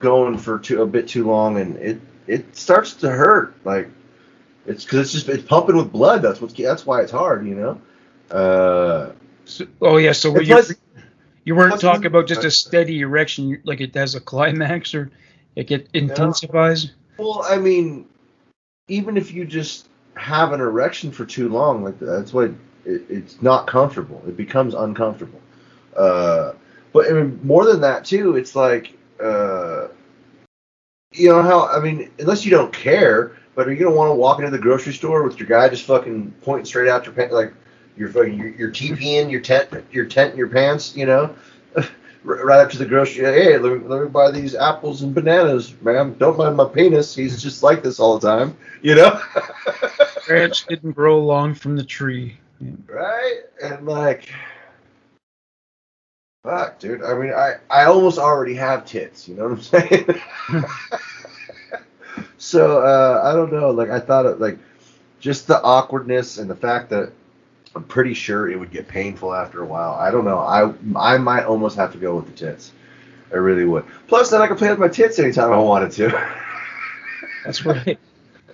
[0.01, 3.53] going for too, a bit too long, and it it starts to hurt.
[3.63, 3.89] Like
[4.65, 6.21] it's because it's just it's pumping with blood.
[6.21, 7.81] That's what's that's why it's hard, you know.
[8.35, 9.11] Uh,
[9.45, 10.73] So, oh yeah, so And you, plus-
[11.43, 15.09] you weren't talking about just a steady erection, like it has a climax or
[15.55, 16.91] it intensifies.
[17.17, 18.07] well, I mean,
[18.87, 22.51] even if you just have an erection for too long, like that's what
[22.85, 24.21] it, it's not comfortable.
[24.27, 25.41] It becomes uncomfortable.
[25.95, 26.53] Uh,
[26.93, 29.87] but I mean, more than that too, it's like, uh,
[31.13, 34.15] you know how I mean, unless you don't care, but are you gonna want to
[34.15, 37.33] walk into the grocery store with your guy just fucking pointing straight out your pants,
[37.33, 37.53] like
[37.97, 41.35] you're fucking you're, you're TPing your tent, your tent, in your pants, you know?
[42.23, 45.73] Right up to the grocery, hey, let me, let me buy these apples and bananas,
[45.81, 46.15] ma'am.
[46.19, 47.15] Don't mind my penis.
[47.15, 49.19] He's just like this all the time, you know?
[50.27, 52.37] Branch didn't grow long from the tree.
[52.87, 53.41] Right?
[53.63, 54.29] And like,
[56.43, 57.03] fuck, dude.
[57.03, 59.27] I mean, I I almost already have tits.
[59.27, 60.21] You know what I'm saying?
[62.37, 63.71] so uh, I don't know.
[63.71, 64.59] Like I thought, it, like
[65.19, 67.13] just the awkwardness and the fact that
[67.75, 69.93] I'm pretty sure it would get painful after a while.
[69.93, 70.39] I don't know.
[70.39, 72.71] I I might almost have to go with the tits.
[73.31, 73.85] I really would.
[74.07, 76.31] Plus, then I could play with my tits anytime I wanted to.
[77.45, 77.97] That's right.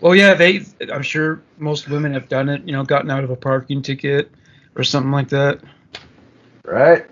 [0.02, 0.62] Well, yeah, they.
[0.94, 2.62] I'm sure most women have done it.
[2.64, 4.32] You know, gotten out of a parking ticket
[4.76, 5.60] or something like that.
[6.64, 7.06] right?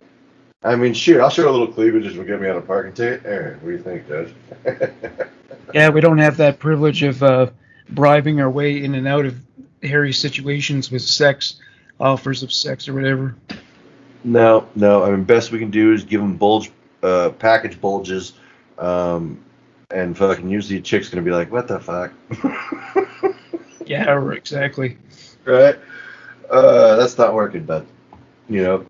[0.64, 2.94] I mean, shoot, I'll show a little cleavage if will get me on a parking
[2.94, 3.23] ticket.
[3.26, 4.34] Aaron, what do you think, Judge?
[5.73, 7.48] Yeah, we don't have that privilege of uh,
[7.90, 9.36] bribing our way in and out of
[9.84, 11.60] hairy situations with sex
[12.00, 13.36] offers of sex or whatever.
[14.24, 15.04] no, no.
[15.04, 16.72] I mean, best we can do is give them bulge,
[17.04, 18.34] uh, package bulges,
[18.78, 19.44] um,
[19.92, 22.12] and fucking usually a chick's gonna be like, what the fuck?
[23.86, 24.98] Yeah, exactly.
[25.46, 25.78] right?
[26.50, 27.86] Uh, that's not working, but
[28.50, 28.86] you know.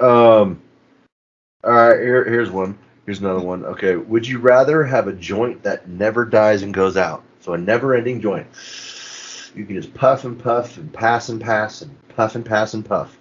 [0.00, 0.60] Um.
[1.64, 2.76] All right, here, here's one.
[3.06, 3.64] Here's another one.
[3.64, 7.22] Okay, would you rather have a joint that never dies and goes out?
[7.40, 8.46] So a never-ending joint.
[9.54, 12.84] You can just puff and puff and pass and pass and puff and pass and
[12.84, 13.16] puff,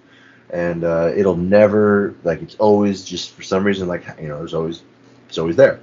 [0.50, 4.54] and uh, it'll never like it's always just for some reason like you know there's
[4.54, 4.84] always
[5.28, 5.80] it's always there.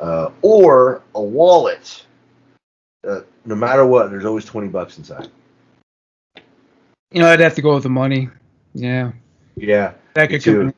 [0.00, 2.04] Uh, or a wallet.
[3.06, 5.28] Uh, no matter what, there's always twenty bucks inside.
[7.10, 8.28] You know, I'd have to go with the money.
[8.74, 9.12] Yeah,
[9.56, 10.72] Yeah, that could too.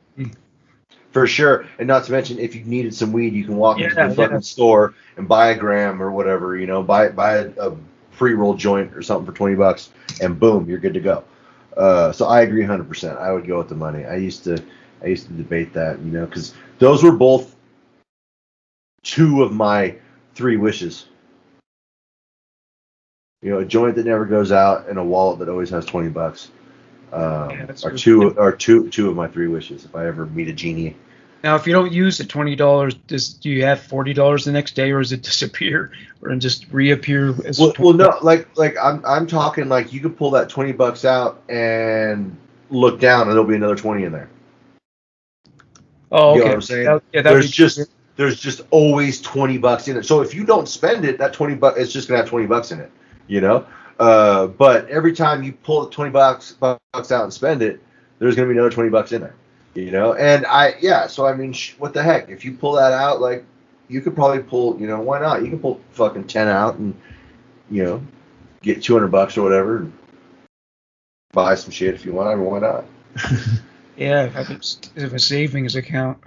[1.12, 1.66] for sure.
[1.78, 4.14] And not to mention, if you needed some weed, you can walk into Yeah, the
[4.16, 6.56] fucking store and buy a gram or whatever.
[6.56, 7.76] You know, buy buy a, a
[8.16, 11.24] pre-roll joint or something for twenty bucks, and boom, you're good to go.
[11.76, 13.18] Uh, so I agree 100%.
[13.18, 14.04] I would go with the money.
[14.04, 14.62] I used to
[15.02, 17.56] I used to debate that, you know, because those were both
[19.02, 19.96] two of my
[20.34, 21.06] three wishes.
[23.42, 26.08] You know, a joint that never goes out and a wallet that always has 20
[26.08, 26.50] bucks.
[27.12, 30.48] Um, Yeah, are two are two two of my three wishes if I ever meet
[30.48, 30.96] a genie.
[31.44, 34.74] Now, if you don't use the twenty dollars, do you have forty dollars the next
[34.74, 35.92] day, or does it disappear,
[36.22, 37.60] or just reappear as?
[37.60, 41.04] Well, well, no, like like I'm I'm talking like you could pull that twenty bucks
[41.04, 42.34] out and
[42.70, 44.30] look down and there'll be another twenty in there.
[46.10, 46.48] Oh, You know okay.
[46.48, 46.84] what I'm saying?
[46.86, 50.06] That- yeah, There's just there's just always twenty bucks in it.
[50.06, 52.72] So if you don't spend it, that twenty bucks it's just gonna have twenty bucks
[52.72, 52.90] in it.
[53.26, 53.66] You know.
[54.00, 57.82] Uh, but every time you pull the twenty bucks bucks out and spend it,
[58.18, 59.34] there's gonna be another twenty bucks in there.
[59.74, 60.14] You know.
[60.14, 61.06] And I yeah.
[61.06, 62.28] So I mean, sh- what the heck?
[62.28, 63.44] If you pull that out, like
[63.88, 64.80] you could probably pull.
[64.80, 65.42] You know, why not?
[65.42, 66.94] You can pull fucking ten out and
[67.70, 68.02] you know
[68.62, 69.78] get two hundred bucks or whatever.
[69.78, 69.92] And,
[71.32, 72.28] Buy some shit if you want.
[72.28, 72.84] I mean, why not?
[73.96, 76.18] yeah, have it have a savings account.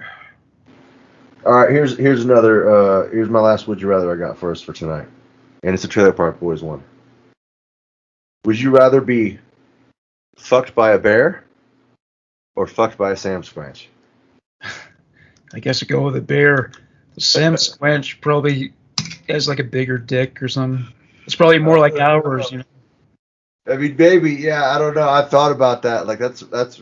[1.45, 2.69] All right, here's here's another.
[2.69, 5.07] Uh, here's my last would you rather I got for us for tonight,
[5.63, 6.83] and it's a Trailer Park Boys one.
[8.43, 9.39] Would you rather be
[10.35, 11.45] fucked by a bear
[12.57, 13.85] or fucked by a Samsquanch?
[15.53, 16.71] I guess I go with a bear.
[17.13, 18.73] The Sam Squanch probably
[19.29, 20.91] has like a bigger dick or something.
[21.25, 22.63] It's probably more like ours, you know.
[23.69, 24.71] I mean, maybe, yeah.
[24.71, 25.07] I don't know.
[25.07, 26.07] I thought about that.
[26.07, 26.81] Like that's that's.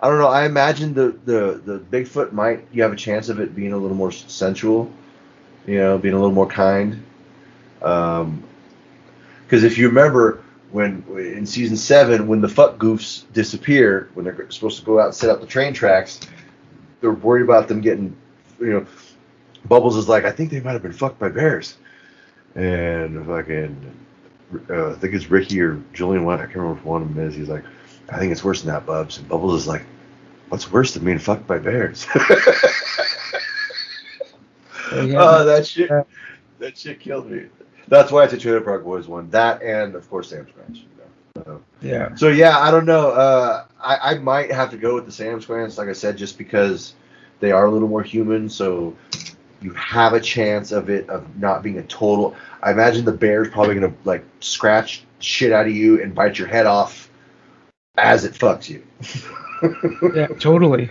[0.00, 0.28] I don't know.
[0.28, 3.76] I imagine the the the Bigfoot might you have a chance of it being a
[3.76, 4.90] little more sensual,
[5.66, 7.02] you know, being a little more kind.
[7.82, 8.44] Um,
[9.44, 10.39] because if you remember
[10.72, 15.06] when in season seven when the fuck goofs disappear when they're supposed to go out
[15.06, 16.20] and set up the train tracks,
[17.00, 18.16] they're worried about them getting,
[18.60, 18.86] you know,
[19.64, 21.76] Bubbles is like I think they might have been fucked by bears,
[22.54, 23.94] and fucking
[24.68, 27.34] uh, I think it's Ricky or Julian I can't remember which one of them is.
[27.34, 27.64] He's like,
[28.08, 29.18] I think it's worse than that, Bubs.
[29.18, 29.82] And Bubbles is like,
[30.48, 32.06] what's worse than being fucked by bears?
[32.14, 32.20] Oh,
[35.04, 35.16] yeah.
[35.18, 35.90] oh, that shit,
[36.58, 37.46] that shit killed me.
[37.90, 39.28] That's why it's a Trailer Park Boys one.
[39.30, 40.76] That and of course Samsquanch.
[40.76, 40.82] You
[41.36, 41.42] know.
[41.44, 42.14] So, Yeah.
[42.14, 43.10] so yeah, I don't know.
[43.10, 46.94] Uh, I, I might have to go with the Samsquanch, like I said, just because
[47.40, 48.48] they are a little more human.
[48.48, 48.96] So
[49.60, 52.34] you have a chance of it of not being a total.
[52.62, 56.48] I imagine the bear's probably gonna like scratch shit out of you and bite your
[56.48, 57.10] head off
[57.98, 58.86] as it fucks you.
[60.14, 60.90] Yeah, totally.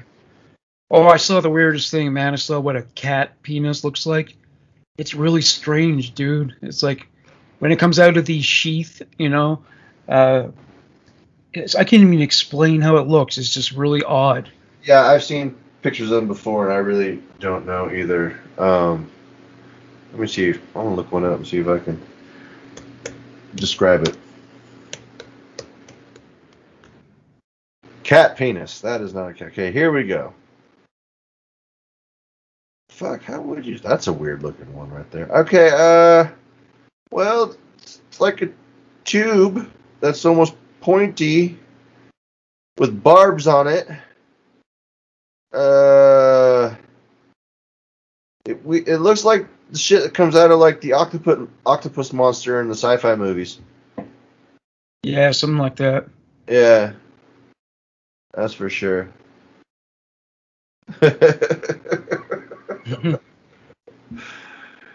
[0.92, 2.34] Oh, I saw the weirdest thing, man.
[2.34, 4.36] I saw what a cat penis looks like.
[5.00, 6.58] It's really strange, dude.
[6.62, 7.08] It's like
[7.60, 9.64] when it comes out of the sheath, you know.
[10.10, 10.50] Uh,
[11.56, 13.38] I can't even explain how it looks.
[13.38, 14.52] It's just really odd.
[14.84, 18.38] Yeah, I've seen pictures of them before, and I really don't know either.
[18.58, 19.10] Um,
[20.12, 20.50] let me see.
[20.50, 22.02] I'm gonna look one up and see if I can
[23.56, 24.18] describe it.
[28.04, 28.82] Cat penis.
[28.82, 29.48] That is not a cat.
[29.48, 30.34] Okay, here we go.
[33.00, 33.80] Fuck, how would you?
[33.80, 35.30] That's a weird looking one right there.
[35.30, 36.30] Okay, uh,
[37.12, 38.50] well, it's like a
[39.06, 39.72] tube
[40.02, 41.58] that's almost pointy
[42.78, 43.88] with barbs on it.
[45.54, 46.76] Uh,
[48.44, 52.12] it we it looks like the shit that comes out of like the octopus octopus
[52.12, 53.60] monster in the sci-fi movies.
[55.04, 56.10] Yeah, something like that.
[56.50, 56.92] Yeah,
[58.34, 59.08] that's for sure.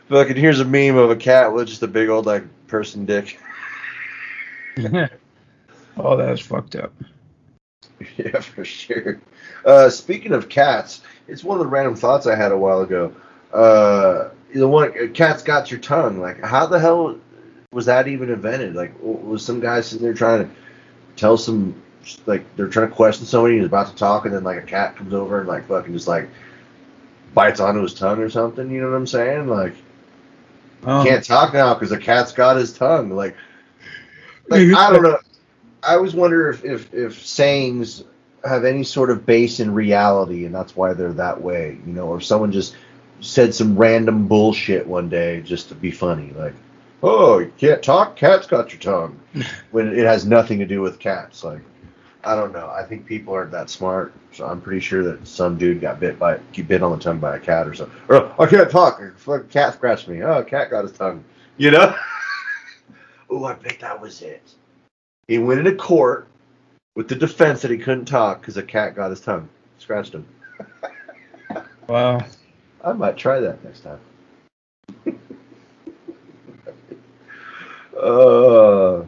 [0.09, 3.39] Fucking here's a meme of a cat with just a big old like person dick.
[5.97, 6.93] oh, that's fucked up.
[8.17, 9.21] Yeah, for sure.
[9.65, 13.15] Uh, speaking of cats, it's one of the random thoughts I had a while ago.
[13.53, 16.21] Uh, the one uh, cat's got your tongue.
[16.21, 17.19] Like, how the hell
[17.73, 18.75] was that even invented?
[18.75, 20.51] Like, was some guy sitting there trying to
[21.17, 21.81] tell some
[22.27, 24.97] like they're trying to question somebody who's about to talk, and then like a cat
[24.97, 26.29] comes over and like fucking just like
[27.33, 28.71] bites onto his tongue or something.
[28.71, 29.49] You know what I'm saying?
[29.49, 29.75] Like,
[30.87, 33.11] Oh, can't talk now because the cat's got his tongue.
[33.11, 33.37] Like,
[34.49, 35.19] like I don't know.
[35.83, 38.05] I always wonder if, if if sayings
[38.45, 41.79] have any sort of base in reality, and that's why they're that way.
[41.87, 42.77] You know, or someone just
[43.21, 46.55] said some random bullshit one day just to be funny, like,
[47.03, 48.17] "Oh, you can't talk.
[48.17, 49.19] Cat's got your tongue,"
[49.71, 51.45] when it has nothing to do with cats.
[51.45, 51.63] Like,
[52.27, 52.71] I don't know.
[52.71, 56.19] I think people aren't that smart, so I'm pretty sure that some dude got bit
[56.19, 57.99] by bit on the tongue by a cat or something.
[58.09, 59.01] Or I can't talk.
[59.19, 60.23] Fucking cat scratched me.
[60.23, 61.23] Oh, a cat got his tongue.
[61.59, 61.95] You know?
[63.31, 64.43] oh, I bet that was it.
[65.29, 66.29] He went into court
[66.97, 69.49] with the defense that he couldn't talk because a cat got his tongue,
[69.79, 70.27] scratched him.
[71.89, 72.25] wow.
[72.83, 74.01] I might try that next time.
[78.01, 79.05] uh.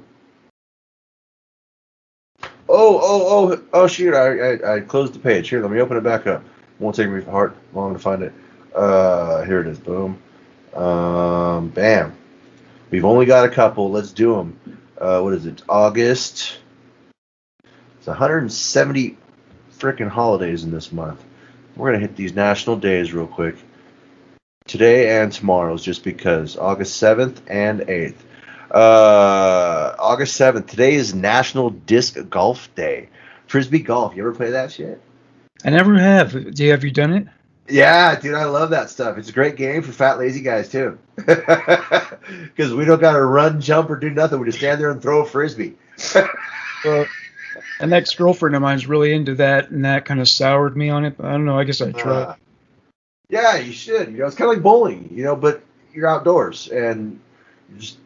[2.78, 4.12] Oh, oh, oh, oh, shoot.
[4.12, 5.48] I, I, I closed the page.
[5.48, 6.44] Here, let me open it back up.
[6.78, 8.34] Won't take me hard long to find it.
[8.74, 9.78] Uh, here it is.
[9.78, 10.18] Boom.
[10.74, 12.14] Um, bam.
[12.90, 13.90] We've only got a couple.
[13.90, 14.78] Let's do them.
[15.00, 15.62] Uh, what is it?
[15.70, 16.58] August.
[17.96, 19.16] It's 170
[19.78, 21.24] freaking holidays in this month.
[21.76, 23.56] We're gonna hit these national days real quick.
[24.66, 26.58] Today and tomorrow's just because.
[26.58, 28.16] August 7th and 8th.
[28.76, 30.66] Uh, August 7th.
[30.66, 33.08] Today is National Disc Golf Day.
[33.46, 34.14] Frisbee golf.
[34.14, 35.00] You ever play that shit?
[35.64, 36.54] I never have.
[36.54, 37.26] Do you, have you done it?
[37.70, 39.16] Yeah, dude, I love that stuff.
[39.16, 40.98] It's a great game for fat, lazy guys too.
[41.16, 44.40] Because we don't gotta run, jump, or do nothing.
[44.40, 45.76] We just stand there and throw a frisbee.
[46.84, 47.06] Well,
[47.80, 51.06] an ex girlfriend of mine's really into that, and that kind of soured me on
[51.06, 51.16] it.
[51.16, 51.58] But I don't know.
[51.58, 52.12] I guess I tried.
[52.12, 52.34] Uh,
[53.30, 54.12] yeah, you should.
[54.12, 55.08] You know, it's kind of like bowling.
[55.10, 55.62] You know, but
[55.92, 57.18] you're outdoors and
[57.72, 57.96] you just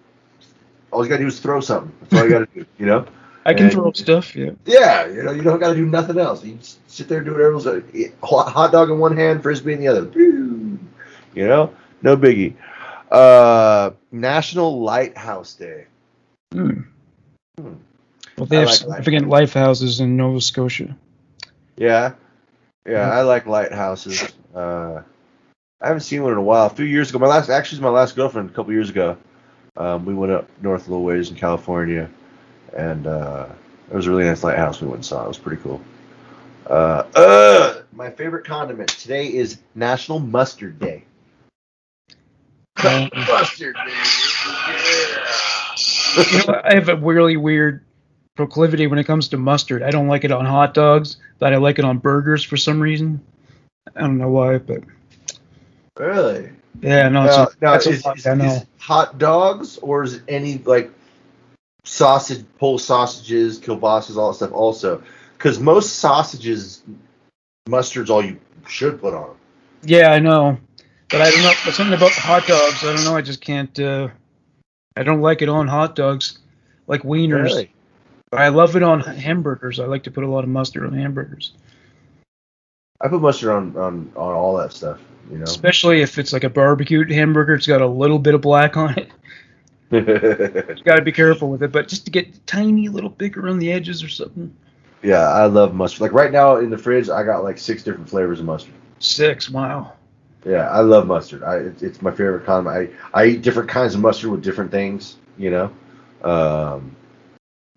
[0.93, 1.93] all you gotta do is throw something.
[2.01, 2.67] That's all you gotta do.
[2.79, 3.07] You know.
[3.47, 4.37] I can and- throw stuff.
[4.37, 4.51] Yeah.
[4.67, 6.45] Yeah, you know, you don't gotta do nothing else.
[6.45, 9.73] You just sit there and do whatever eat Hot hot dog in one hand, frisbee
[9.73, 10.11] in the other.
[11.35, 11.73] You know,
[12.03, 12.55] no biggie.
[13.11, 15.87] Uh, National Lighthouse Day.
[16.53, 16.83] Hmm.
[17.59, 17.75] Hmm.
[18.37, 20.97] Well, they I have like significant lighthouses in Nova Scotia.
[21.77, 22.13] Yeah,
[22.87, 24.33] yeah, I like lighthouses.
[24.55, 25.03] Uh,
[25.81, 26.67] I haven't seen one in a while.
[26.67, 29.17] A few years ago, my last actually my last girlfriend a couple years ago.
[29.77, 32.09] Um, we went up north a little ways in California,
[32.77, 33.47] and uh,
[33.91, 35.25] it was a really nice lighthouse we went and saw.
[35.25, 35.81] It was pretty cool.
[36.67, 41.05] Uh, uh, my favorite condiment today is National Mustard Day.
[42.85, 43.93] Um, Mustard Day.
[46.33, 47.85] you know, I have a really weird
[48.37, 49.83] proclivity when it comes to mustard.
[49.83, 52.81] I don't like it on hot dogs, but I like it on burgers for some
[52.81, 53.21] reason.
[53.95, 54.83] I don't know why, but
[56.01, 56.51] Really?
[56.81, 58.45] Yeah, no, it's a, now is, lot, is- I know.
[58.45, 60.91] is hot dogs or is it any like
[61.85, 65.03] sausage, Polish sausages, kielbases, all that stuff also?
[65.37, 66.83] Because most sausages,
[67.69, 68.39] mustard's all you
[68.69, 69.37] should put on them.
[69.83, 70.59] Yeah, I know,
[71.11, 71.53] but I don't know.
[71.65, 73.17] But something about hot dogs, I don't know.
[73.17, 73.79] I just can't.
[73.79, 74.09] Uh,
[74.97, 76.39] I don't like it on hot dogs,
[76.87, 77.45] like wieners.
[77.45, 77.73] Really?
[78.31, 79.81] But I love it on hamburgers.
[79.81, 81.53] I like to put a lot of mustard on hamburgers,
[83.01, 85.01] I put mustard on on on all that stuff.
[85.31, 85.45] You know.
[85.45, 87.55] especially if it's like a barbecued hamburger.
[87.55, 89.11] It's got a little bit of black on it.
[89.93, 93.59] You got to be careful with it, but just to get tiny little bit around
[93.59, 94.55] the edges or something.
[95.03, 96.01] yeah, I love mustard.
[96.03, 98.75] Like right now in the fridge, I got like six different flavors of mustard.
[99.01, 99.51] Six.
[99.51, 99.95] Wow.
[100.45, 101.43] Yeah, I love mustard.
[101.43, 102.93] I it's, it's my favorite condiment.
[103.13, 105.17] I I eat different kinds of mustard with different things.
[105.37, 105.73] You know.
[106.23, 106.95] Um,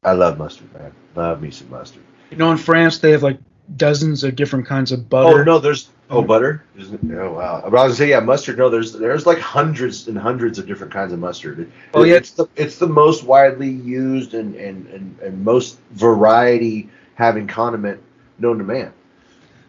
[0.03, 0.93] I love mustard, man.
[1.15, 2.03] Love me some mustard.
[2.29, 3.39] You know, in France they have like
[3.77, 5.41] dozens of different kinds of butter.
[5.41, 6.63] Oh no, there's oh butter.
[6.75, 7.61] There's, oh wow.
[7.63, 8.57] I was gonna say yeah, mustard.
[8.57, 11.71] No, there's there's like hundreds and hundreds of different kinds of mustard.
[11.93, 12.15] Oh, yeah.
[12.15, 18.01] it's the it's the most widely used and and and, and most variety having condiment
[18.39, 18.91] known to man.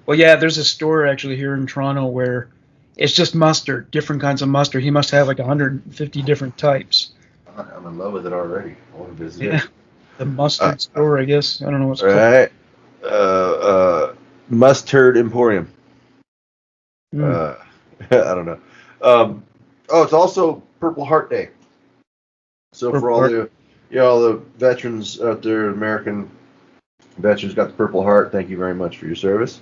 [0.06, 2.48] Well, yeah, there's a store actually here in Toronto where
[2.96, 4.82] it's just mustard, different kinds of mustard.
[4.82, 7.12] He must have like 150 different types.
[7.56, 8.76] I'm in love with it already.
[8.94, 9.56] I want to visit Yeah.
[9.56, 9.68] it.
[10.18, 11.62] The mustard Uh, store, I guess.
[11.62, 12.50] I don't know what's All called.
[13.04, 14.14] Uh, uh,
[14.48, 15.70] mustard Emporium.
[17.14, 17.30] Mm.
[17.30, 17.56] Uh,
[18.10, 18.60] I don't know.
[19.02, 19.44] Um,
[19.90, 21.50] oh, it's also Purple Heart Day.
[22.72, 23.30] So for all Heart.
[23.30, 23.50] the
[23.90, 26.30] yeah, all the veterans out there, American
[27.18, 28.32] veterans got the Purple Heart.
[28.32, 29.60] Thank you very much for your service.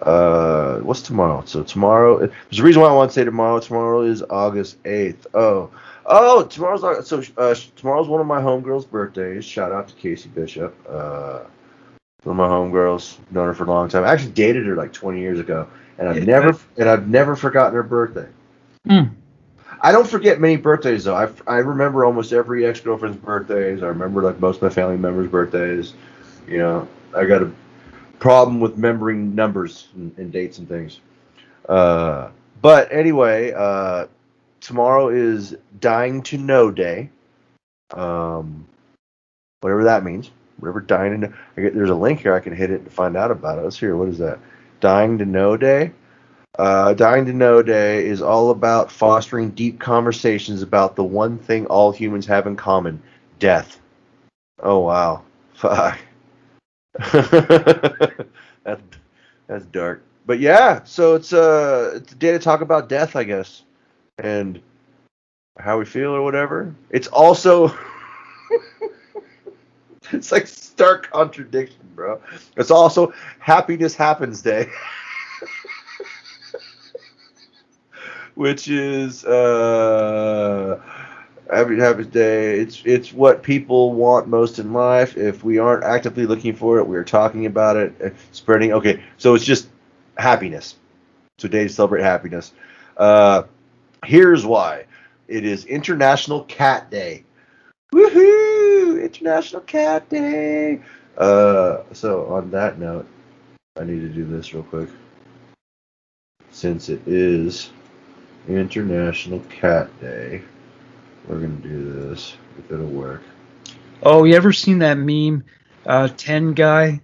[0.00, 1.42] Uh, what's tomorrow?
[1.46, 3.60] So tomorrow, there's a reason why I want to say tomorrow.
[3.60, 5.26] Tomorrow is August 8th.
[5.34, 5.70] Oh,
[6.06, 9.44] oh, tomorrow's so uh, tomorrow's one of my homegirls' birthdays.
[9.44, 10.74] Shout out to Casey Bishop.
[10.88, 11.40] Uh,
[12.24, 14.04] one of my homegirls, known her for a long time.
[14.04, 15.66] I actually dated her like 20 years ago,
[15.98, 16.24] and I've Yeah.
[16.24, 18.26] never and I've never forgotten her birthday.
[18.88, 19.10] Mm.
[19.80, 21.14] I don't forget many birthdays though.
[21.14, 23.82] I, I remember almost every ex girlfriend's birthdays.
[23.82, 25.94] I remember like most of my family members' birthdays.
[26.48, 27.50] You know, I got a
[28.18, 31.00] problem with remembering numbers and, and dates and things.
[31.68, 32.30] Uh,
[32.62, 34.06] but anyway, uh,
[34.60, 37.10] tomorrow is Dying to Know Day.
[37.92, 38.66] Um,
[39.60, 40.30] whatever that means.
[40.58, 42.34] Whatever dying to get, there's a link here.
[42.34, 43.62] I can hit it to find out about it.
[43.62, 43.96] Let's hear.
[43.96, 44.38] What is that?
[44.80, 45.92] Dying to Know Day.
[46.58, 51.66] Uh, Dying to Know Day is all about fostering deep conversations about the one thing
[51.66, 53.02] all humans have in common:
[53.38, 53.80] death.
[54.62, 55.22] Oh wow,
[55.54, 55.98] fuck.
[57.12, 58.82] that's
[59.48, 60.02] that's dark.
[60.26, 63.62] But yeah, so it's uh it's a day to talk about death, I guess,
[64.18, 64.60] and
[65.58, 66.74] how we feel or whatever.
[66.90, 67.68] It's also
[70.12, 72.20] it's like stark contradiction, bro.
[72.56, 74.68] It's also Happiness Happens Day.
[78.34, 80.80] Which is uh
[81.50, 82.58] Happy Happy Day.
[82.58, 85.16] It's it's what people want most in life.
[85.16, 88.72] If we aren't actively looking for it, we're talking about it, uh, spreading.
[88.72, 89.68] Okay, so it's just
[90.18, 90.76] happiness.
[91.38, 92.52] Today to celebrate happiness.
[92.96, 93.44] Uh,
[94.04, 94.86] here's why.
[95.28, 97.24] It is International Cat Day.
[97.92, 98.43] Woohoo!
[99.20, 100.80] International Cat Day.
[101.16, 103.06] Uh, so on that note,
[103.78, 104.88] I need to do this real quick.
[106.50, 107.70] Since it is
[108.48, 110.42] International Cat Day,
[111.28, 113.22] we're gonna do this if it'll work.
[114.02, 115.44] Oh, you ever seen that meme?
[115.86, 117.00] Uh, ten guy.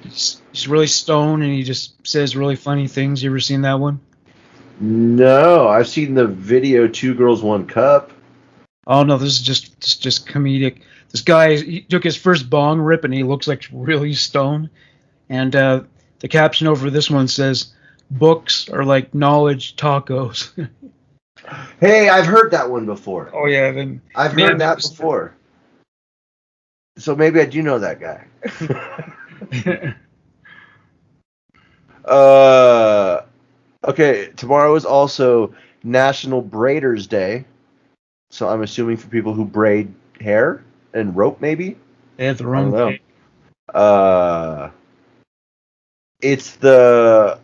[0.00, 3.22] He's, he's really stoned and he just says really funny things.
[3.22, 4.00] You ever seen that one?
[4.80, 8.10] No, I've seen the video Two Girls One Cup.
[8.86, 10.80] Oh no, this is just just, just comedic.
[11.12, 14.70] This guy he took his first bong rip and he looks like really stoned.
[15.28, 15.82] And uh,
[16.20, 17.72] the caption over this one says,
[18.10, 20.50] "Books are like knowledge tacos."
[21.80, 23.28] Hey, I've heard that one before.
[23.34, 25.34] oh yeah, then I've Man, heard that that before.
[26.98, 28.26] So maybe I do know that guy.
[32.04, 33.22] uh,
[33.84, 35.52] okay, tomorrow is also
[35.82, 37.44] National Braiders Day.
[38.30, 40.62] So I'm assuming for people who braid hair
[40.94, 41.76] and rope, maybe.
[42.18, 42.98] have the wrong.
[43.72, 44.70] Uh,
[46.20, 47.38] it's the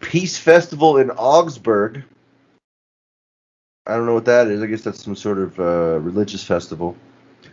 [0.00, 2.04] Peace Festival in Augsburg.
[3.86, 4.62] I don't know what that is.
[4.62, 6.96] I guess that's some sort of uh, religious festival.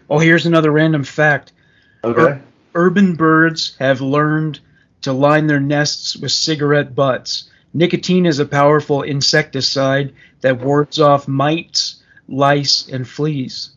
[0.10, 1.54] Oh, here's another random fact.
[2.04, 2.40] Okay.
[2.76, 4.60] Urban birds have learned
[5.02, 7.50] to line their nests with cigarette butts.
[7.74, 13.72] Nicotine is a powerful insecticide that wards off mites, lice, and fleas.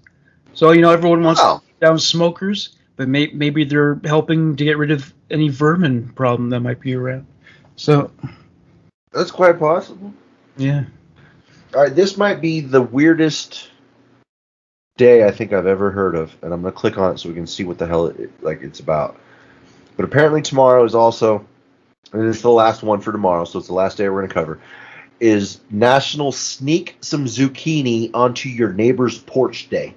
[0.56, 4.64] So, you know, everyone wants Oh, to down smokers, but may- maybe they're helping to
[4.64, 7.26] get rid of any vermin problem that might be around.
[7.76, 8.10] So,
[9.12, 10.12] that's quite possible.
[10.56, 10.84] yeah.
[11.74, 13.68] All right, this might be the weirdest
[14.96, 17.34] day I think I've ever heard of, and I'm gonna click on it so we
[17.34, 19.16] can see what the hell it, like it's about.
[19.96, 21.44] But apparently tomorrow is also,
[22.14, 24.58] and it's the last one for tomorrow, so it's the last day we're gonna cover,
[25.20, 29.92] is National Sneak Some Zucchini Onto Your Neighbor's Porch Day.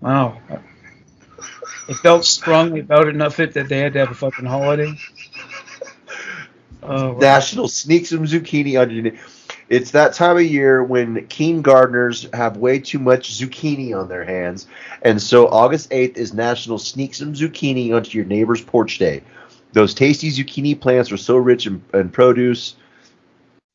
[0.00, 0.38] Wow.
[1.86, 4.94] They felt strongly about enough it that they had to have a fucking holiday.
[6.82, 7.18] Oh, wow.
[7.18, 9.12] National Sneak Some Zucchini on your.
[9.68, 14.24] It's that time of year when keen gardeners have way too much zucchini on their
[14.24, 14.66] hands,
[15.02, 19.22] and so August 8th is National Sneak Some Zucchini onto your neighbor's porch day.
[19.72, 22.74] Those tasty zucchini plants are so rich in, in produce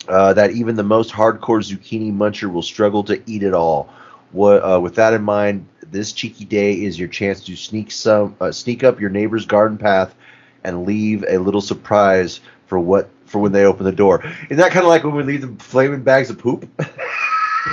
[0.09, 3.89] uh, that even the most hardcore zucchini muncher will struggle to eat it all.
[4.31, 8.35] What, uh, with that in mind, this cheeky day is your chance to sneak some,
[8.39, 10.15] uh, sneak up your neighbor's garden path,
[10.63, 14.23] and leave a little surprise for what for when they open the door.
[14.49, 16.67] Isn't that kind of like when we leave the flaming bags of poop?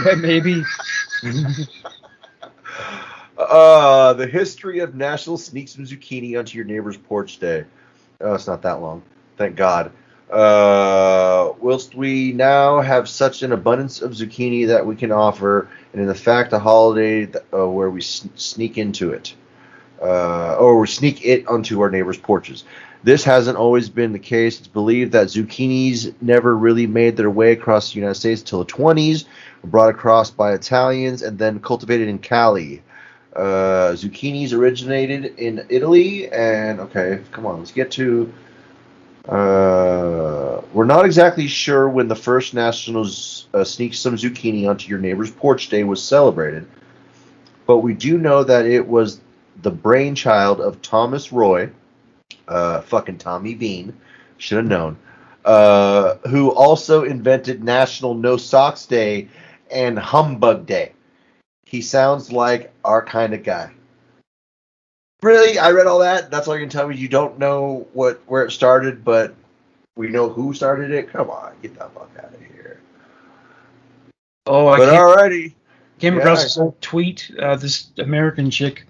[0.06, 0.62] Yeah, maybe.
[3.39, 7.66] uh, the history of National Sneak Some Zucchini onto your neighbor's porch day.
[8.20, 9.02] Oh, it's not that long.
[9.36, 9.93] Thank God.
[10.30, 16.01] Uh, whilst we now have such an abundance of zucchini that we can offer, and
[16.01, 19.35] in the fact a holiday uh, where we sneak into it,
[20.01, 22.64] uh, or we sneak it onto our neighbors' porches.
[23.05, 24.59] This hasn't always been the case.
[24.59, 28.73] It's believed that zucchinis never really made their way across the United States until the
[28.73, 29.24] 20s,
[29.64, 32.82] brought across by Italians, and then cultivated in Cali.
[33.35, 38.32] Uh, zucchinis originated in Italy, and okay, come on, let's get to.
[39.28, 43.06] Uh, we're not exactly sure when the first National
[43.54, 46.66] uh, Sneak Some Zucchini onto Your Neighbor's Porch Day was celebrated,
[47.66, 49.20] but we do know that it was
[49.60, 51.70] the brainchild of Thomas Roy,
[52.48, 53.96] uh, fucking Tommy Bean,
[54.38, 54.96] should have known,
[55.44, 59.28] uh, who also invented National No Socks Day
[59.70, 60.92] and Humbug Day.
[61.64, 63.72] He sounds like our kind of guy.
[65.22, 65.58] Really?
[65.58, 66.30] I read all that?
[66.30, 66.96] That's all you can tell me?
[66.96, 69.34] You don't know what where it started, but
[69.96, 71.10] we know who started it?
[71.10, 72.51] Come on, get the fuck out of here.
[74.47, 75.55] Oh, I But came, alrighty.
[75.98, 76.20] came yeah.
[76.20, 77.31] across this old tweet.
[77.39, 78.86] Uh, this American chick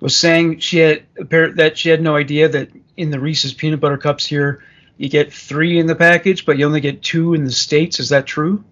[0.00, 3.96] was saying she had that she had no idea that in the Reese's peanut butter
[3.96, 4.62] cups here
[4.96, 7.98] you get three in the package, but you only get two in the states.
[7.98, 8.64] Is that true?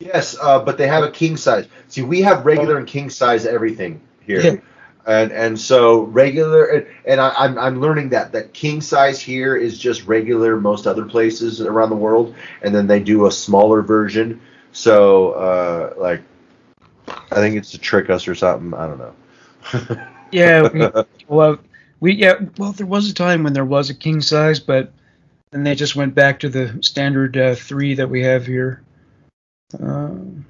[0.00, 1.66] Yes, uh, but they have a king size.
[1.88, 4.40] See, we have regular and king size everything here.
[4.40, 4.56] Yeah.
[5.06, 9.56] And and so regular and, and I, I'm I'm learning that that king size here
[9.56, 13.80] is just regular most other places around the world, and then they do a smaller
[13.80, 14.42] version.
[14.72, 16.22] So uh, like,
[17.08, 18.74] I think it's to trick us or something.
[18.74, 19.96] I don't know.
[20.32, 20.68] Yeah.
[20.68, 20.88] We,
[21.26, 21.58] well,
[21.98, 22.34] we yeah.
[22.56, 24.92] Well, there was a time when there was a king size, but
[25.50, 28.82] then they just went back to the standard uh, three that we have here.
[29.80, 30.46] Um,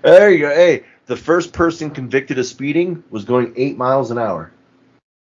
[0.00, 0.54] there you go.
[0.54, 4.52] Hey, the first person convicted of speeding was going eight miles an hour.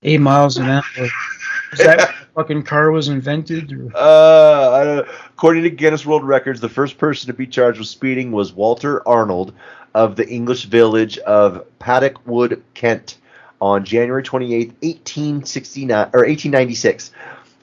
[0.02, 0.82] eight miles an hour.
[0.98, 3.72] Is that fucking car was invented?
[3.72, 3.90] Or?
[3.94, 8.52] Uh, according to Guinness World Records, the first person to be charged with speeding was
[8.52, 9.54] Walter Arnold
[9.94, 13.18] of the English village of Paddock Wood, Kent,
[13.60, 17.12] on January 28, 1869 or 1896.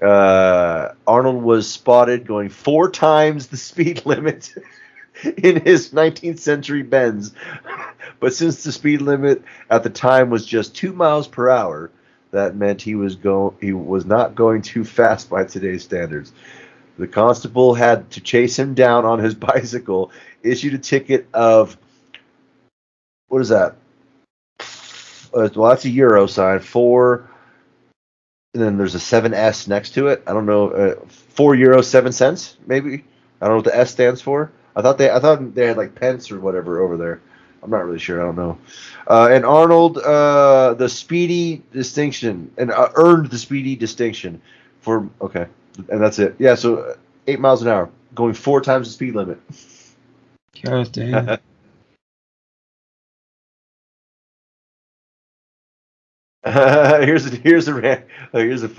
[0.02, 4.54] Uh, Arnold was spotted going four times the speed limit
[5.24, 7.34] in his 19th century Benz.
[8.20, 11.90] But since the speed limit at the time was just two miles per hour,
[12.38, 16.32] that meant he was go he was not going too fast by today's standards.
[16.98, 20.12] The constable had to chase him down on his bicycle,
[20.44, 21.78] issued a ticket of
[23.28, 23.76] what is that?
[25.34, 26.60] Uh, well, that's a euro sign.
[26.60, 27.30] Four,
[28.54, 30.24] and then there's a seven S next to it.
[30.26, 33.04] I don't know, uh, four euro seven cents maybe.
[33.42, 34.52] I don't know what the S stands for.
[34.76, 37.22] I thought they I thought they had like pence or whatever over there.
[37.64, 38.22] I'm not really sure.
[38.22, 38.58] I don't know.
[39.08, 44.42] Uh, and Arnold, uh, the speedy distinction, and uh, earned the speedy distinction
[44.82, 45.48] for okay,
[45.90, 46.36] and that's it.
[46.40, 46.96] Yeah, so uh,
[47.28, 49.40] eight miles an hour, going four times the speed limit.
[50.64, 51.38] God damn.
[57.04, 58.02] here's a, here's a uh,
[58.32, 58.72] here's a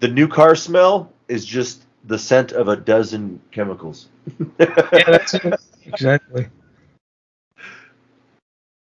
[0.00, 4.08] the new car smell is just the scent of a dozen chemicals.
[4.58, 5.54] yeah, that's it.
[5.84, 6.48] Exactly.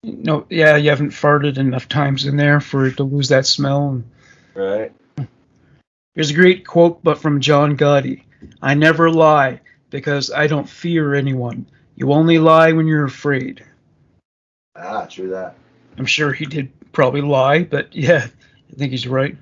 [0.05, 4.03] No, yeah, you haven't farted enough times in there for it to lose that smell.
[4.53, 4.93] right.
[6.13, 8.23] Here's a great quote, but from John Gotti.
[8.61, 11.65] I never lie because I don't fear anyone.
[11.95, 13.65] You only lie when you're afraid.
[14.75, 15.55] Ah, true that.
[15.97, 18.27] I'm sure he did probably lie, but yeah,
[18.71, 19.35] I think he's right.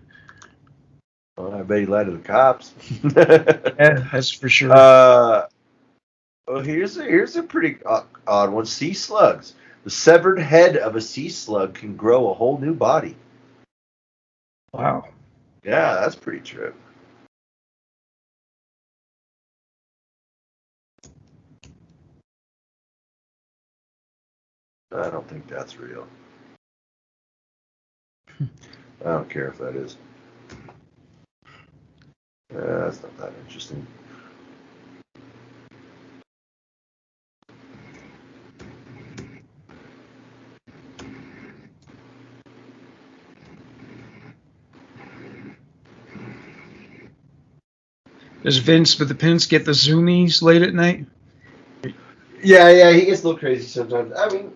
[1.38, 2.74] Well, I bet he lied to the cops.
[3.04, 4.72] Yeah, that's for sure.
[4.72, 5.48] Uh,
[6.48, 8.66] well, here's a here's a pretty odd, odd one.
[8.66, 9.56] Sea slugs.
[9.84, 13.18] The severed head of a sea slug can grow a whole new body.
[14.72, 15.08] wow.
[15.64, 16.74] Yeah, that's pretty true.
[24.96, 26.08] I don't think that's real.
[28.40, 28.46] I
[29.04, 29.98] don't care if that is.
[32.56, 33.86] Uh, that's not that interesting.
[48.44, 51.06] Does Vince with the pins get the zoomies late at night?
[52.44, 54.12] Yeah, yeah, he gets a little crazy sometimes.
[54.18, 54.52] I mean,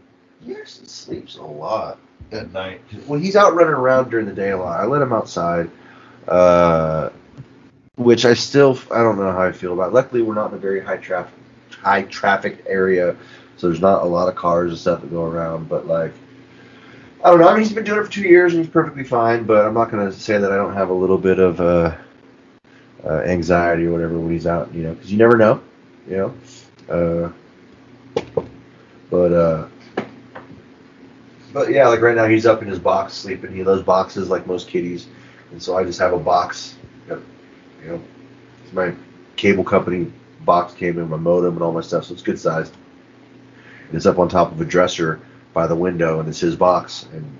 [0.45, 1.97] he actually sleeps a lot
[2.33, 2.81] at night.
[3.07, 4.81] Well, he's out running around during the day a lot.
[4.81, 5.71] I let him outside,
[6.27, 7.11] uh,
[7.95, 9.93] which I still I don't know how I feel about.
[9.93, 11.33] Luckily, we're not in a very high traffic
[11.69, 13.15] high traffic area,
[13.55, 15.69] so there's not a lot of cars and stuff that go around.
[15.69, 16.11] But like,
[17.23, 17.47] I don't know.
[17.47, 19.45] I mean, he's been doing it for two years and he's perfectly fine.
[19.45, 21.95] But I'm not gonna say that I don't have a little bit of uh,
[23.05, 24.73] uh, anxiety or whatever when he's out.
[24.73, 25.61] You know, because you never know.
[26.07, 26.33] You know.
[26.89, 28.21] Uh,
[29.09, 29.67] but uh,
[31.53, 33.53] but yeah, like right now he's up in his box sleeping.
[33.53, 35.07] He loves boxes like most kitties,
[35.51, 36.75] and so I just have a box.
[37.07, 37.21] You
[37.85, 38.01] know,
[38.63, 38.93] it's my
[39.35, 40.11] cable company
[40.47, 42.71] box came in my modem and all my stuff, so it's good size.
[43.87, 45.19] And it's up on top of a dresser
[45.53, 47.37] by the window, and it's his box, and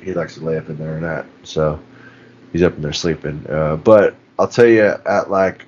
[0.00, 1.26] he likes to lay up in there and that.
[1.42, 1.80] So
[2.52, 3.46] he's up in there sleeping.
[3.48, 5.66] Uh, but I'll tell you, at like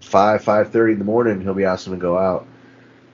[0.00, 2.46] five five thirty in the morning, he'll be asking to go out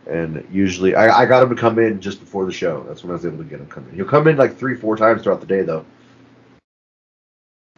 [0.06, 2.84] and usually, I, I got him to come in just before the show.
[2.84, 3.94] That's when I was able to get him come in.
[3.94, 5.84] He'll come in like three, four times throughout the day, though.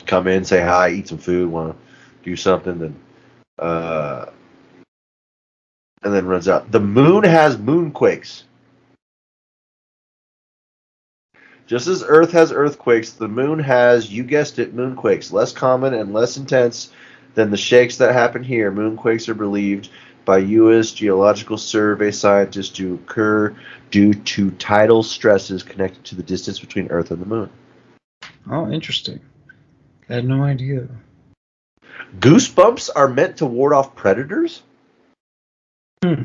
[0.07, 1.78] Come in, say hi, eat some food, want to
[2.23, 2.97] do something, then,
[3.59, 4.27] uh,
[6.03, 6.70] and then runs out.
[6.70, 8.43] The moon has moonquakes.
[11.66, 15.32] Just as Earth has earthquakes, the moon has, you guessed it, moonquakes.
[15.32, 16.93] Less common and less intense
[17.39, 18.73] than the shakes that happen here.
[18.73, 19.90] Moonquakes are believed
[20.24, 20.90] by U.S.
[20.90, 23.55] Geological Survey scientists to occur
[23.93, 27.48] due to tidal stresses connected to the distance between Earth and the Moon.
[28.51, 29.20] Oh, interesting.
[30.10, 30.89] I had no idea.
[32.19, 34.62] Goosebumps are meant to ward off predators.
[36.02, 36.23] Hmm.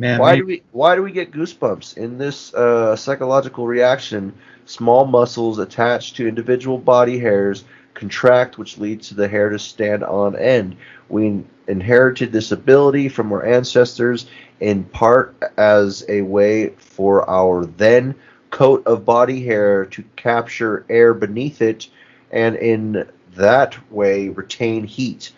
[0.00, 4.32] Man, why maybe- do we why do we get goosebumps in this uh, psychological reaction?
[4.64, 10.02] Small muscles attached to individual body hairs contract, which leads to the hair to stand
[10.02, 10.76] on end.
[11.10, 14.26] We inherited this ability from our ancestors
[14.60, 18.14] in part as a way for our then
[18.50, 21.88] coat of body hair to capture air beneath it
[22.30, 23.06] and in
[23.36, 25.32] that way retain heat.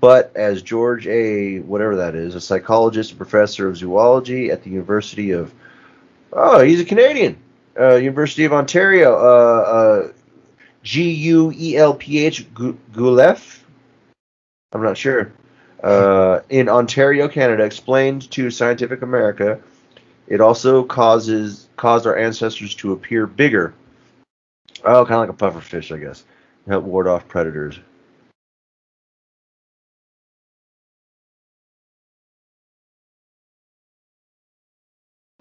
[0.00, 1.60] But as George A.
[1.60, 5.52] whatever that is, a psychologist and professor of zoology at the University of
[6.32, 7.38] oh, he's a Canadian,
[7.78, 10.12] uh, University of Ontario, uh, uh,
[10.82, 13.64] G U E L P H Guelph.
[14.72, 15.32] I'm not sure.
[15.82, 19.60] Uh, in Ontario, Canada, explained to Scientific America,
[20.26, 23.74] it also causes caused our ancestors to appear bigger.
[24.84, 26.24] Oh, kind of like a puffer fish, I guess.
[26.66, 27.78] Help ward off predators.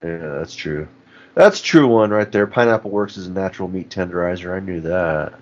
[0.08, 0.88] Yeah, that's true.
[1.36, 2.48] That's true one right there.
[2.48, 4.56] Pineapple works as a natural meat tenderizer.
[4.56, 5.34] I knew that.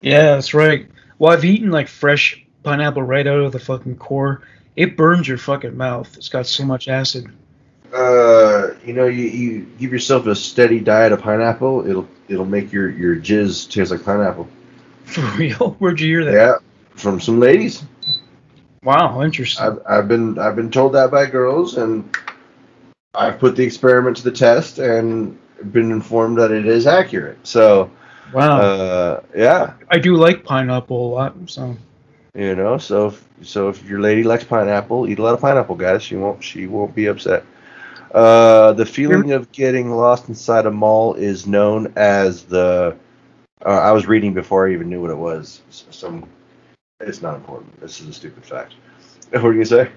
[0.00, 0.88] Yeah, that's right.
[1.18, 4.42] Well, I've eaten like fresh pineapple right out of the fucking core.
[4.76, 6.14] It burns your fucking mouth.
[6.16, 7.30] It's got so much acid.
[7.92, 12.72] Uh, you know, you, you give yourself a steady diet of pineapple, it'll it'll make
[12.72, 14.48] your your jizz taste like pineapple.
[15.04, 15.76] For real?
[15.78, 16.34] Where'd you hear that?
[16.34, 16.54] Yeah,
[16.94, 17.82] from some ladies.
[18.84, 19.66] Wow, interesting.
[19.66, 22.16] I've I've been I've been told that by girls, and
[23.14, 25.38] I've put the experiment to the test and
[25.72, 27.38] been informed that it is accurate.
[27.46, 27.90] So,
[28.32, 28.60] wow.
[28.60, 31.76] uh, yeah, I do like pineapple a lot, so
[32.34, 35.74] you know, so if, so if your lady likes pineapple, eat a lot of pineapple,
[35.74, 36.02] guys.
[36.02, 37.44] She won't she won't be upset.
[38.12, 42.96] Uh, the feeling of getting lost inside a mall is known as the.
[43.64, 45.62] Uh, I was reading before I even knew what it was.
[45.70, 46.28] Some,
[47.00, 47.78] it's not important.
[47.80, 48.74] This is a stupid fact.
[49.30, 49.90] What were you say?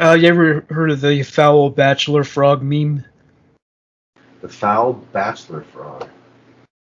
[0.00, 3.04] Uh, you ever heard of the foul bachelor frog meme?
[4.40, 6.08] The foul bachelor frog.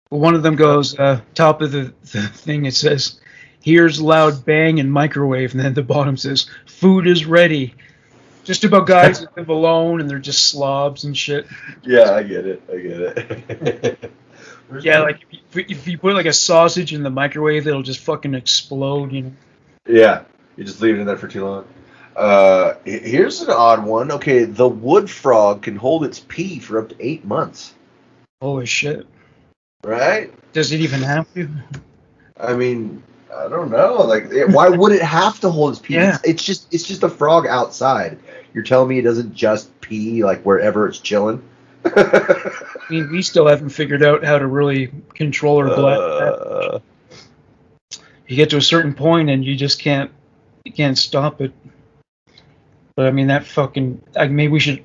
[0.09, 3.19] Well, one of them goes, uh, top of the, the thing, it says,
[3.61, 7.75] here's loud bang and microwave, and then the bottom says, food is ready.
[8.43, 11.47] Just about guys that live alone and they're just slobs and shit.
[11.83, 12.63] Yeah, I get it.
[12.71, 14.11] I get it.
[14.81, 17.99] Yeah, like if you, if you put like a sausage in the microwave, it'll just
[17.99, 19.31] fucking explode, you know.
[19.85, 20.23] Yeah,
[20.55, 21.67] you just leave it in there for too long.
[22.15, 24.11] Uh, here's an odd one.
[24.11, 27.73] Okay, the wood frog can hold its pee for up to eight months.
[28.41, 29.07] Holy shit.
[29.83, 30.33] Right?
[30.53, 31.49] Does it even have to?
[32.39, 33.03] I mean,
[33.35, 34.03] I don't know.
[34.03, 35.95] Like, why would it have to hold its pee?
[35.95, 36.17] Yeah.
[36.23, 38.19] It's, just it's just a frog outside.
[38.53, 41.43] You're telling me it doesn't just pee like wherever it's chilling?
[41.85, 42.51] I
[42.89, 45.97] mean, we still haven't figured out how to really control our blood.
[45.99, 46.79] Uh,
[48.27, 50.11] you get to a certain point and you just can't
[50.63, 51.51] you can't stop it.
[52.95, 54.83] But I mean that fucking like maybe we should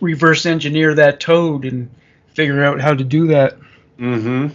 [0.00, 1.90] reverse engineer that toad and
[2.28, 3.56] figure out how to do that.
[3.98, 4.48] mm-hmm.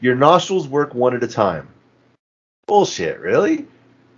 [0.00, 1.68] Your nostrils work one at a time.
[2.66, 3.66] Bullshit, really?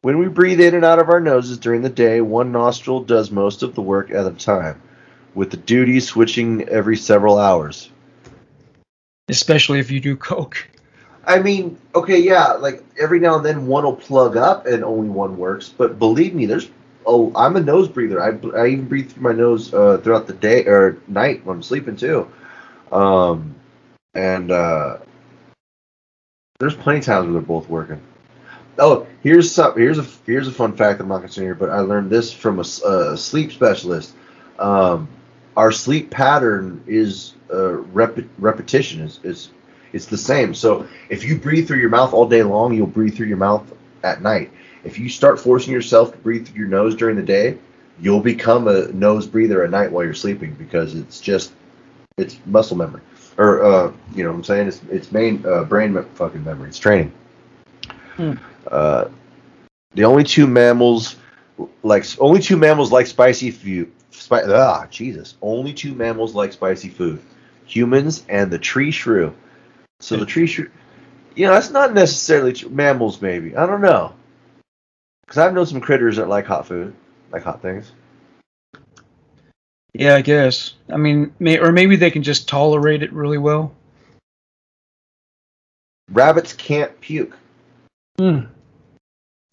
[0.03, 3.31] When we breathe in and out of our noses during the day, one nostril does
[3.31, 4.83] most of the work at a time,
[5.35, 7.89] with the duty switching every several hours.
[9.29, 10.69] Especially if you do coke.
[11.27, 15.09] I mean, okay, yeah, like every now and then one will plug up and only
[15.09, 15.69] one works.
[15.69, 16.69] But believe me, there's
[17.07, 18.23] oh, I'm a nose breather.
[18.23, 21.63] I, I even breathe through my nose uh, throughout the day or night when I'm
[21.63, 22.31] sleeping too.
[22.91, 23.55] Um,
[24.15, 24.99] and uh,
[26.59, 28.01] there's plenty of times where they're both working.
[28.79, 29.77] Oh, here's some.
[29.77, 32.33] Here's a here's a fun fact that I'm not considering here, but I learned this
[32.33, 34.15] from a sleep specialist.
[34.59, 35.09] Um,
[35.57, 39.51] our sleep pattern is uh, rep- repetition is, is
[39.93, 40.55] it's the same.
[40.55, 43.73] So if you breathe through your mouth all day long, you'll breathe through your mouth
[44.03, 44.51] at night.
[44.85, 47.59] If you start forcing yourself to breathe through your nose during the day,
[48.01, 51.53] you'll become a nose breather at night while you're sleeping because it's just
[52.17, 53.01] it's muscle memory
[53.39, 56.69] or uh, you know what I'm saying it's it's main uh, brain me- fucking memory.
[56.69, 57.13] It's training.
[58.17, 58.35] Hmm.
[58.67, 59.09] Uh,
[59.95, 61.17] the only two mammals
[61.83, 63.93] like only two mammals like spicy food.
[64.11, 65.37] Spi- ah, Jesus!
[65.41, 67.23] Only two mammals like spicy food:
[67.65, 69.35] humans and the tree shrew.
[70.03, 70.69] So the tree shrew,
[71.37, 73.23] you know, that's not necessarily tr- mammals.
[73.23, 74.13] Maybe I don't know,
[75.25, 76.93] because I've known some critters that like hot food,
[77.31, 77.93] like hot things.
[79.95, 80.75] Yeah, I guess.
[80.91, 83.73] I mean, may, or maybe they can just tolerate it really well.
[86.11, 87.37] Rabbits can't puke,
[88.19, 88.41] Hmm.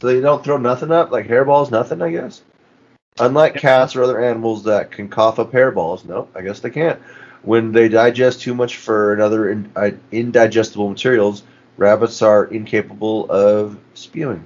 [0.02, 2.02] so they don't throw nothing up like hairballs, nothing.
[2.02, 2.42] I guess.
[3.20, 7.00] Unlike cats or other animals that can cough up hairballs, no, I guess they can't.
[7.42, 11.44] When they digest too much fur and other in, uh, indigestible materials,
[11.78, 14.46] rabbits are incapable of spewing.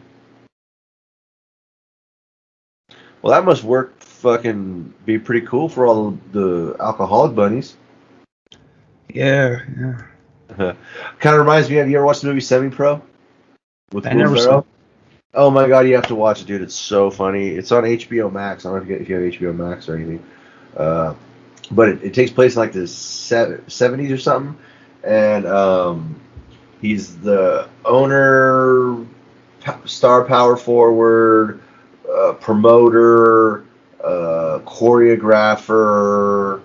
[3.22, 3.99] Well, that must work.
[3.99, 7.76] Fucking be pretty cool for all the alcoholic bunnies.
[9.10, 10.02] Yeah, yeah.
[11.20, 13.02] kind of reminds me of you ever watched the movie Semi Pro?
[13.91, 14.64] With I never saw.
[15.34, 16.61] Oh my god, you have to watch it, dude.
[16.61, 17.49] It's so funny.
[17.49, 18.65] It's on HBO Max.
[18.65, 20.24] I don't know if you, if you have HBO Max or anything.
[20.78, 21.15] Uh,
[21.72, 24.57] but it, it takes place in like the 70s or something.
[25.03, 26.19] And um,
[26.81, 29.06] he's the owner,
[29.85, 31.61] star power forward,
[32.10, 33.65] uh, promoter,
[34.03, 36.61] uh, choreographer,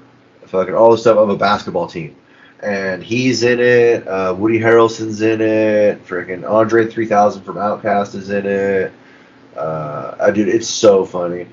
[0.46, 2.16] fucking all the stuff of a basketball team.
[2.60, 4.06] And he's in it.
[4.06, 6.04] Uh, Woody Harrelson's in it.
[6.04, 8.92] Freaking Andre 3000 from OutKast is in it.
[9.56, 11.46] Uh, dude, it's so funny.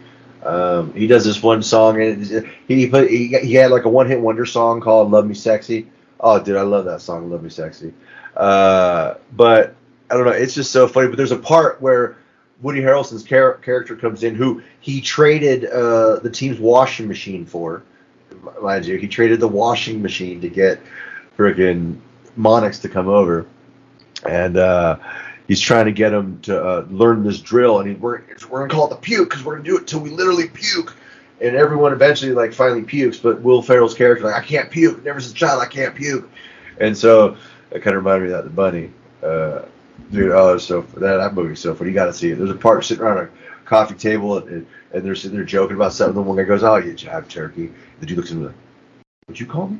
[0.45, 4.07] Um, he does this one song, and he put he, he had like a one
[4.07, 5.87] hit wonder song called "Love Me Sexy."
[6.19, 7.93] Oh, dude, I love that song, "Love Me Sexy."
[8.37, 9.75] Uh, but
[10.09, 11.07] I don't know, it's just so funny.
[11.07, 12.17] But there's a part where
[12.61, 17.83] Woody Harrelson's char- character comes in, who he traded uh, the team's washing machine for.
[18.61, 20.79] Mind you, he traded the washing machine to get
[21.37, 21.97] friggin'
[22.37, 23.47] Monix to come over,
[24.27, 24.97] and uh,
[25.47, 27.79] he's trying to get him to uh, learn this drill.
[27.79, 29.99] And he, we're we're gonna call it the puke because we're gonna do it till
[29.99, 30.95] we literally puke.
[31.41, 35.03] And everyone eventually like finally pukes, but Will Ferrell's character like I can't puke.
[35.03, 36.29] Never since a child I can't puke.
[36.79, 37.37] And so
[37.71, 38.91] it kind of reminded me of that the bunny.
[39.21, 39.65] Uh,
[40.11, 41.89] dude, oh, so that that movie's so funny.
[41.89, 42.35] You got to see it.
[42.35, 43.29] There's a part sitting around a
[43.65, 46.15] coffee table and, and they're sitting there joking about something.
[46.15, 48.55] The one guy goes, "Oh, you jive turkey." The dude looks at him like,
[49.25, 49.79] "What'd you call me?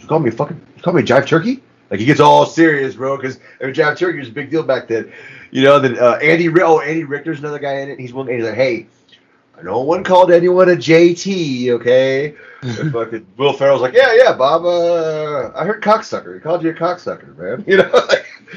[0.00, 0.60] You call me a fucking?
[0.76, 4.18] You call me a jive turkey?" Like he gets all serious, bro, because jive turkey
[4.18, 5.12] was a big deal back then.
[5.50, 8.00] You know, then uh, Andy, oh Andy Richter's another guy in it.
[8.00, 8.26] He's one.
[8.26, 8.86] He's like, "Hey,
[9.62, 14.64] no one called anyone a JT, okay?" And fucking Will Ferrell's like, "Yeah, yeah, Bob.
[14.64, 16.34] Uh, I heard cocksucker.
[16.34, 17.64] He called you a cocksucker, man.
[17.68, 18.26] You know." Like,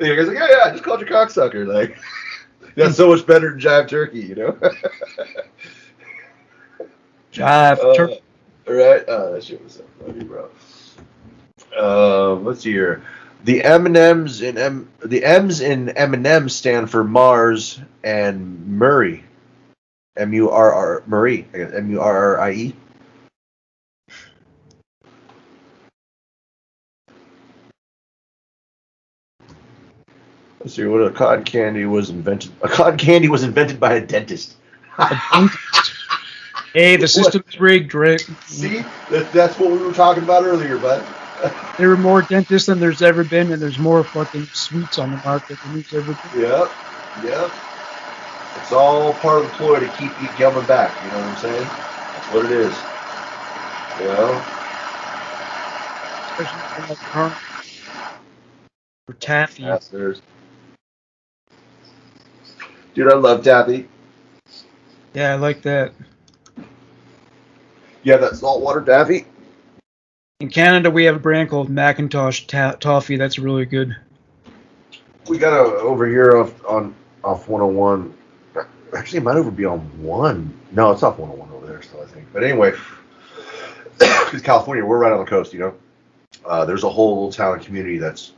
[0.00, 1.66] and the guy's like, "Yeah, yeah, I just called you cocksucker.
[1.66, 1.96] Like,
[2.74, 4.58] that's so much better than jive turkey, you know."
[7.32, 7.78] Jive.
[7.78, 8.18] Uh, Tur-
[8.66, 9.04] right?
[9.06, 10.48] Oh, that shit was so funny, bro.
[11.76, 13.02] Um, let's see here.
[13.44, 17.80] The M and M's in M, the M's in M and M stand for Mars
[18.02, 19.24] and Murray.
[20.16, 21.46] M U R R Murray.
[21.54, 22.76] M U R R I E.
[30.60, 32.50] Let's see what a cotton candy was invented.
[32.62, 34.56] A cotton candy was invented by a dentist.
[36.72, 38.22] hey, the system's rigged, Rick.
[38.46, 38.80] See,
[39.10, 41.06] that, that's what we were talking about earlier, bud.
[41.76, 45.18] There are more dentists than there's ever been, and there's more fucking sweets on the
[45.18, 46.40] market than there's ever been.
[46.40, 46.72] Yep,
[47.22, 47.52] yep.
[48.56, 50.94] It's all part of the ploy to keep you coming back.
[51.04, 51.68] You know what I'm saying?
[52.14, 52.82] That's what it is.
[53.98, 54.42] You know?
[56.38, 57.36] Especially like Carl-
[59.06, 59.64] for Taffy.
[59.64, 60.22] Yes, there's.
[62.94, 63.86] Dude, I love Taffy.
[65.12, 65.92] Yeah, I like that.
[68.02, 69.26] Yeah, that saltwater Taffy.
[70.40, 73.16] In Canada, we have a brand called Mackintosh ta- Toffee.
[73.16, 73.96] That's really good.
[75.28, 76.94] We got a over here off on
[77.24, 78.12] off 101.
[78.94, 80.52] Actually, it might over be on one.
[80.72, 82.26] No, it's off 101 over there still, I think.
[82.34, 82.72] But anyway,
[83.98, 85.74] because California, we're right on the coast, you know.
[86.44, 88.32] Uh, there's a whole little town and community that's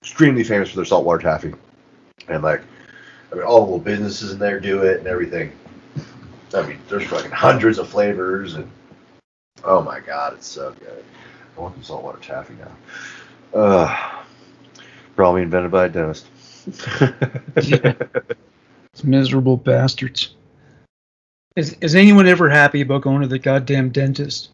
[0.00, 1.54] extremely famous for their saltwater taffy,
[2.28, 2.62] and like,
[3.32, 5.50] I mean, all the little businesses in there do it and everything.
[6.54, 8.70] I mean, there's fucking hundreds of flavors, and
[9.64, 11.04] oh my god, it's so good.
[11.56, 13.58] I want some saltwater taffy now.
[13.58, 14.22] Uh,
[15.16, 16.26] probably invented by a dentist.
[17.62, 17.94] Yeah.
[18.92, 20.34] It's miserable bastards.
[21.54, 24.50] Is, is anyone ever happy about going to the goddamn dentist?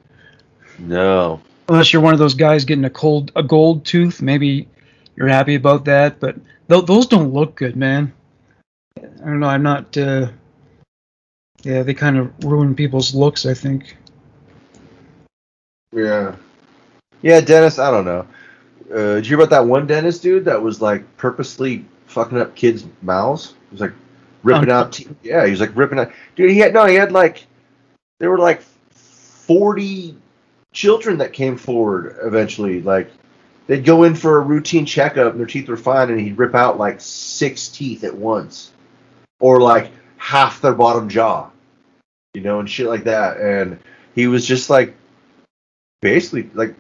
[0.78, 1.40] No.
[1.68, 4.68] Unless you're one of those guys getting a cold a gold tooth, maybe
[5.16, 6.20] you're happy about that.
[6.20, 6.36] But
[6.68, 8.12] th- those don't look good, man.
[8.98, 9.46] I don't know.
[9.46, 9.96] I'm not.
[9.96, 10.28] Uh,
[11.62, 13.46] yeah, they kind of ruin people's looks.
[13.46, 13.96] I think.
[15.94, 16.34] Yeah.
[17.22, 18.26] Yeah, Dennis, I don't know.
[18.92, 22.54] Uh, did you hear about that one dentist dude that was like purposely fucking up
[22.54, 23.54] kids' mouths?
[23.70, 23.92] He was like
[24.42, 24.92] ripping Um, out.
[24.92, 26.12] Te- yeah, he was like ripping out.
[26.36, 26.84] Dude, he had no.
[26.84, 27.46] He had like
[28.18, 28.60] there were like
[28.90, 30.16] forty
[30.72, 32.82] children that came forward eventually.
[32.82, 33.10] Like
[33.66, 36.54] they'd go in for a routine checkup and their teeth were fine, and he'd rip
[36.54, 38.72] out like six teeth at once,
[39.40, 41.48] or like half their bottom jaw,
[42.34, 43.38] you know, and shit like that.
[43.38, 43.78] And
[44.14, 44.94] he was just like
[46.04, 46.74] basically like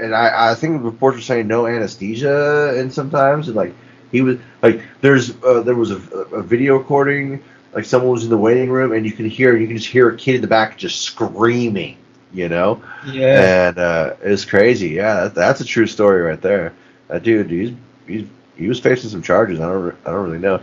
[0.00, 3.74] and I, I think the reports were saying no anesthesia and sometimes and like
[4.12, 7.42] he was like there's uh, there was a, a video recording
[7.74, 10.10] like someone was in the waiting room and you can hear you can just hear
[10.10, 11.96] a kid in the back just screaming
[12.32, 12.82] you know?
[13.04, 13.68] Yeah.
[13.68, 14.90] and uh, it's crazy.
[14.90, 16.72] Yeah that, that's a true story right there.
[17.08, 17.72] That dude he's,
[18.06, 19.58] he's he was facing some charges.
[19.58, 20.62] I don't I don't really know.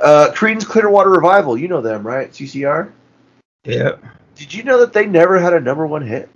[0.00, 1.58] Uh, Creedence Clearwater Revival.
[1.58, 2.30] You know them right?
[2.30, 2.90] CCR
[3.64, 3.96] Yeah.
[4.36, 6.30] did you know that they never had a number one hit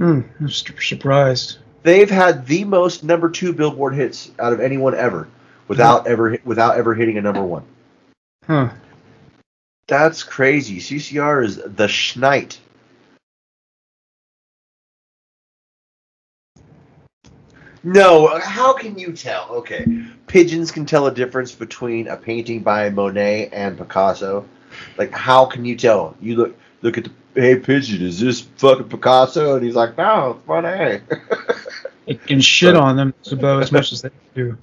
[0.00, 0.20] Hmm.
[0.40, 1.58] I'm su- surprised.
[1.82, 5.28] They've had the most number two Billboard hits out of anyone ever,
[5.68, 7.64] without ever without ever hitting a number one.
[8.46, 8.70] Huh.
[9.86, 10.78] That's crazy.
[10.78, 12.56] CCR is the schneid.
[17.82, 19.48] No, how can you tell?
[19.50, 19.84] Okay,
[20.26, 24.46] pigeons can tell a difference between a painting by Monet and Picasso.
[24.96, 26.16] Like, how can you tell?
[26.22, 29.56] You look look at the hey pigeon, is this fucking Picasso?
[29.56, 31.02] And he's like, no, it's Monet.
[32.06, 34.58] It can shit on them about as much as they do.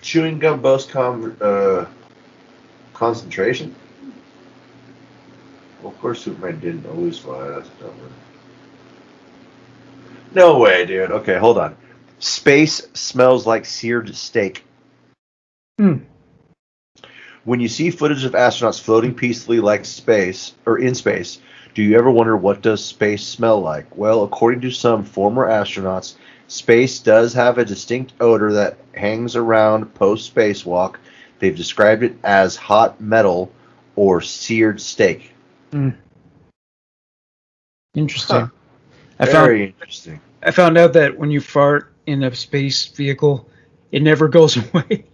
[0.00, 1.86] Chewing gum boasts con- uh,
[2.94, 3.74] concentration.
[5.82, 7.48] Well, of course, Superman didn't always fly.
[7.48, 7.94] That's dumb.
[10.34, 11.10] No way, dude.
[11.10, 11.76] Okay, hold on.
[12.20, 14.64] Space smells like seared steak.
[15.78, 15.98] Hmm.
[17.44, 21.38] When you see footage of astronauts floating peacefully like space or in space,
[21.74, 23.96] do you ever wonder what does space smell like?
[23.96, 26.14] Well, according to some former astronauts,
[26.48, 30.96] space does have a distinct odor that hangs around post spacewalk.
[31.38, 33.52] They've described it as hot metal
[33.94, 35.32] or seared steak.
[37.94, 38.36] Interesting.
[38.36, 38.48] Huh.
[39.18, 40.20] I found Very interesting.
[40.42, 43.48] I found out that when you fart in a space vehicle,
[43.92, 45.04] it never goes away.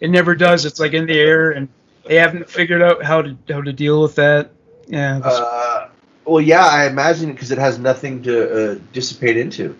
[0.00, 0.64] It never does.
[0.64, 1.68] It's like in the air, and
[2.06, 4.50] they haven't figured out how to how to deal with that.
[4.86, 5.20] Yeah.
[5.22, 5.88] Uh,
[6.24, 9.76] well, yeah, I imagine because it has nothing to uh, dissipate into.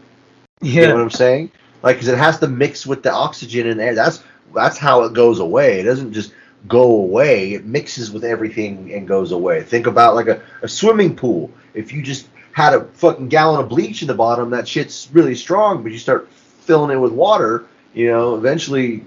[0.63, 1.03] You know what.
[1.03, 1.53] I'm saying?
[1.83, 3.95] Like, because it has to mix with the oxygen in air.
[3.95, 4.23] That's
[4.55, 5.81] that's how it goes away.
[5.81, 6.33] It doesn't just
[6.69, 7.55] go away.
[7.55, 9.63] It mixes with everything and goes away.
[9.63, 11.51] Think about like a, a swimming pool.
[11.73, 15.35] If you just had a fucking gallon of bleach in the bottom, that shit's really
[15.35, 15.83] strong.
[15.83, 19.05] But you start filling it with water, you know, eventually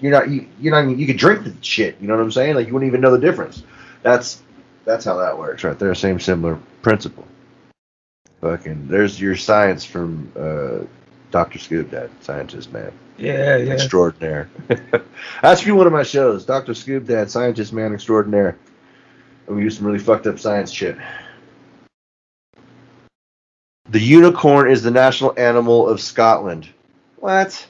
[0.00, 1.96] you're not you, you're not even, you could drink the shit.
[2.00, 2.54] You know what I'm saying?
[2.54, 3.62] Like you wouldn't even know the difference.
[4.02, 4.42] That's
[4.84, 5.94] that's how that works right there.
[5.94, 7.26] Same similar principle.
[8.40, 10.84] Fucking, there's your science from uh,
[11.30, 11.58] Dr.
[11.58, 13.56] Scoop, Dad, scientist man, Yeah.
[13.56, 13.72] Yeah.
[13.72, 14.48] extraordinaire.
[15.42, 16.74] That's be one of my shows, Dr.
[16.74, 18.56] Scoop, Dad, scientist man extraordinaire.
[19.46, 20.96] And we do some really fucked up science shit.
[23.88, 26.68] The unicorn is the national animal of Scotland.
[27.16, 27.66] What?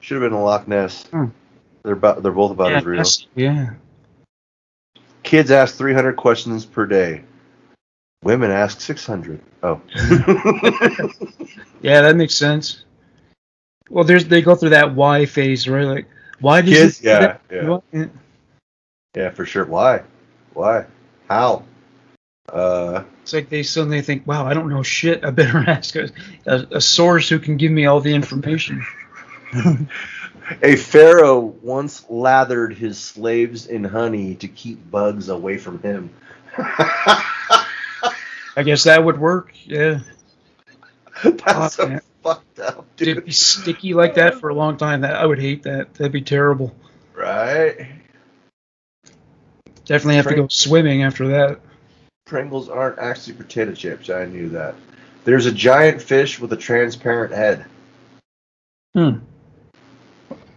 [0.00, 1.06] Should have been a Loch Ness.
[1.06, 1.26] Hmm.
[1.82, 3.04] They're about, they're both about yeah, as real.
[3.34, 3.70] yeah.
[5.22, 7.22] Kids ask 300 questions per day.
[8.22, 9.40] Women ask 600.
[9.62, 9.80] Oh.
[11.82, 12.84] Yeah, that makes sense.
[13.88, 15.84] Well, there's they go through that why phase, right?
[15.86, 16.06] Like,
[16.40, 17.08] why did Kids, you?
[17.08, 17.78] yeah, yeah.
[17.92, 18.06] yeah.
[19.16, 19.64] yeah, for sure.
[19.64, 20.02] Why?
[20.52, 20.84] Why?
[21.28, 21.64] How?
[22.52, 25.24] Uh, It's like they suddenly think, wow, I don't know shit.
[25.24, 26.10] I better ask a,
[26.44, 28.84] a, a source who can give me all the information.
[30.62, 36.10] a pharaoh once lathered his slaves in honey to keep bugs away from him.
[36.56, 39.52] I guess that would work.
[39.64, 40.00] Yeah.
[41.22, 42.00] That's Oh, man.
[42.22, 43.24] fucked up, dude.
[43.24, 45.02] be sticky like that for a long time?
[45.02, 45.94] That I would hate that.
[45.94, 46.74] That'd be terrible.
[47.14, 47.88] Right?
[49.84, 51.60] Definitely have to go swimming after that.
[52.26, 54.08] Pringles aren't actually potato chips.
[54.08, 54.74] I knew that.
[55.24, 57.66] There's a giant fish with a transparent head.
[58.94, 59.18] Hmm.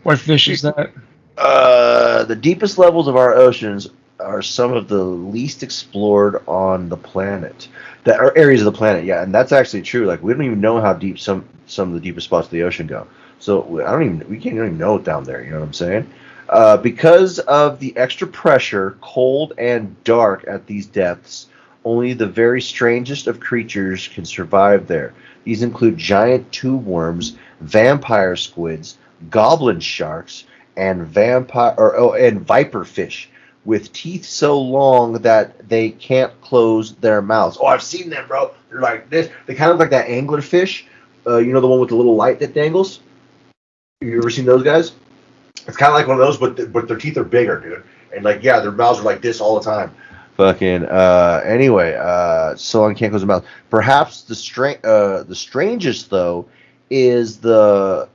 [0.03, 0.91] What fish is that?
[1.37, 3.89] Uh, the deepest levels of our oceans
[4.19, 7.67] are some of the least explored on the planet.
[8.03, 10.05] That are areas of the planet, yeah, and that's actually true.
[10.05, 12.63] Like we don't even know how deep some some of the deepest spots of the
[12.63, 13.07] ocean go.
[13.39, 15.41] So I don't even we can't even know it down there.
[15.43, 16.09] You know what I'm saying?
[16.49, 21.47] Uh, because of the extra pressure, cold and dark at these depths,
[21.85, 25.13] only the very strangest of creatures can survive there.
[25.45, 28.97] These include giant tube worms, vampire squids,
[29.29, 30.45] goblin sharks,
[30.75, 33.29] and vampire or oh, and viper fish
[33.65, 37.57] with teeth so long that they can't close their mouths.
[37.59, 38.53] Oh, I've seen them, bro.
[38.69, 39.29] They're like this.
[39.45, 40.85] They kind of like that anglerfish.
[41.25, 42.99] Uh, you know the one with the little light that dangles.
[44.01, 44.91] You ever seen those guys?
[45.67, 47.83] It's kind of like one of those, but th- but their teeth are bigger, dude.
[48.13, 49.95] And like, yeah, their mouths are like this all the time.
[50.35, 50.85] Fucking.
[50.85, 53.45] Uh, anyway, uh, so long can't close their mouth.
[53.69, 56.47] Perhaps the stra- uh, the strangest though
[56.89, 58.09] is the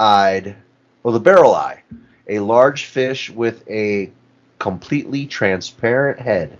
[0.00, 0.56] barrel-eyed,
[1.02, 1.82] well, the barrel eye,
[2.26, 4.10] a large fish with a
[4.58, 6.56] completely transparent head.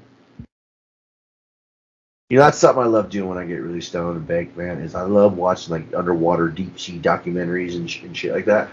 [2.29, 4.81] You know, that's something I love doing when I get really stoned and baked, man.
[4.81, 8.69] Is I love watching like underwater deep sea documentaries and, sh- and shit like that.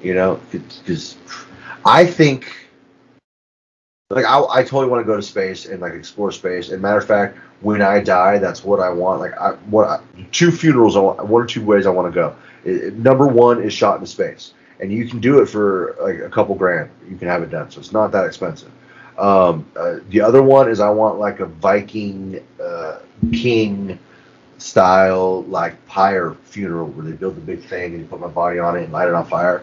[0.00, 1.16] You know, because
[1.84, 2.68] I think
[4.10, 6.68] like I, I totally want to go to space and like explore space.
[6.68, 9.20] And matter of fact, when I die, that's what I want.
[9.20, 12.14] Like I what I, two funerals, I want, one or two ways I want to
[12.14, 12.36] go.
[12.64, 16.28] It- number one is shot into space, and you can do it for like a
[16.28, 16.90] couple grand.
[17.08, 18.70] You can have it done, so it's not that expensive.
[19.18, 22.98] Um, uh, the other one is I want like a Viking uh,
[23.32, 23.98] king
[24.58, 28.58] style like pyre funeral where they build the big thing and you put my body
[28.58, 29.62] on it and light it on fire.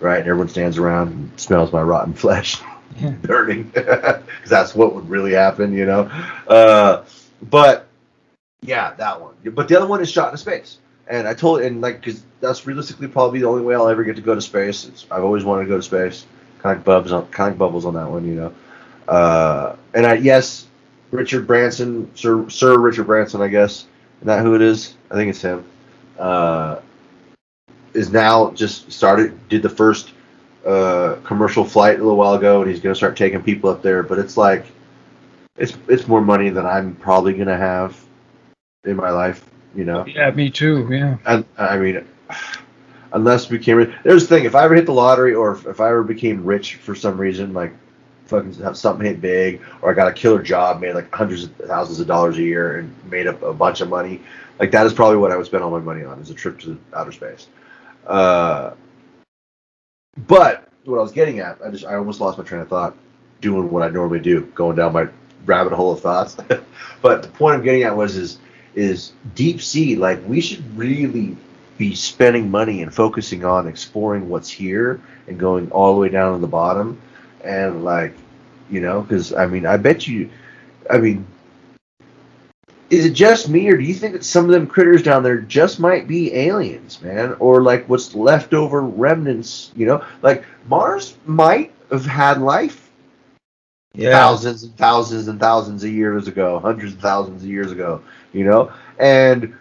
[0.00, 2.60] Right, and everyone stands around and smells my rotten flesh
[3.00, 3.10] Yeah.
[3.10, 6.02] burning because that's what would really happen, you know.
[6.48, 7.04] Uh,
[7.50, 7.86] but
[8.62, 9.34] yeah, that one.
[9.54, 10.78] But the other one is shot into space,
[11.12, 14.16] and I told and like because that's realistically probably the only way I'll ever get
[14.16, 14.86] to go to space.
[14.86, 16.26] It's, I've always wanted to go to space.
[16.60, 18.54] Kind of bubs on, kind of bubbles on that one, you know.
[19.06, 20.66] Uh, and I yes,
[21.10, 23.86] Richard Branson, Sir Sir Richard Branson, I guess.
[24.20, 24.94] Is that who it is?
[25.10, 25.64] I think it's him.
[26.18, 26.80] Uh,
[27.92, 30.12] is now just started did the first
[30.64, 33.82] uh, commercial flight a little while ago, and he's going to start taking people up
[33.82, 34.02] there.
[34.02, 34.64] But it's like,
[35.58, 38.02] it's it's more money than I'm probably going to have
[38.84, 39.44] in my life,
[39.74, 40.06] you know.
[40.06, 40.88] Yeah, me too.
[40.90, 41.16] Yeah.
[41.26, 42.06] And I mean,
[43.12, 44.44] unless we became there's the thing.
[44.44, 47.18] If I ever hit the lottery, or if, if I ever became rich for some
[47.18, 47.72] reason, like
[48.26, 51.54] fucking have something hit big, or I got a killer job, made like hundreds of
[51.56, 54.20] thousands of dollars a year, and made up a bunch of money,
[54.58, 56.58] like that is probably what I would spend all my money on is a trip
[56.60, 57.48] to outer space.
[58.06, 58.72] Uh,
[60.26, 62.96] but what I was getting at, I just I almost lost my train of thought
[63.40, 65.08] doing what I normally do, going down my
[65.44, 66.36] rabbit hole of thoughts.
[67.02, 68.38] but the point I'm getting at was is
[68.74, 69.96] is deep sea.
[69.96, 71.36] Like we should really
[71.78, 76.34] be spending money and focusing on exploring what's here and going all the way down
[76.34, 77.00] to the bottom.
[77.44, 78.14] And like
[78.70, 80.30] you know because I mean I bet you
[80.88, 81.26] I mean
[82.90, 85.40] is it just me or do you think that some of them critters down there
[85.40, 87.34] just might be aliens man?
[87.40, 90.04] Or like what's leftover remnants you know?
[90.22, 92.81] Like Mars might have had life
[93.94, 94.10] Yeah.
[94.10, 98.02] thousands and thousands and thousands of years ago, hundreds of thousands of years ago,
[98.32, 99.54] you know, and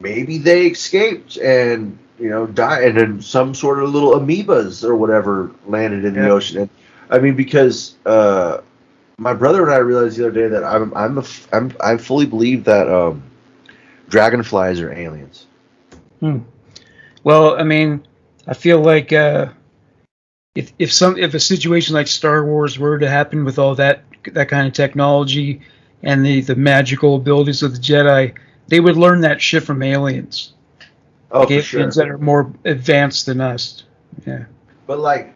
[0.00, 4.96] maybe they escaped and you know died, and then some sort of little amoebas or
[4.96, 6.62] whatever landed in the ocean.
[6.62, 6.70] And,
[7.10, 8.60] I mean, because uh,
[9.18, 11.96] my brother and I realized the other day that I'm I'm a, f- I'm I
[11.96, 13.22] fully believe that um,
[14.08, 15.46] dragonflies are aliens.
[16.20, 16.38] Hmm.
[17.24, 18.06] Well, I mean,
[18.46, 19.48] I feel like uh,
[20.58, 24.02] if if some if a situation like Star Wars were to happen with all that
[24.32, 25.60] that kind of technology
[26.02, 28.36] and the the magical abilities of the Jedi,
[28.66, 30.54] they would learn that shit from aliens.
[31.30, 31.80] Oh, like for sure.
[31.80, 33.84] aliens that are more advanced than us.
[34.26, 34.46] Yeah.
[34.88, 35.32] But like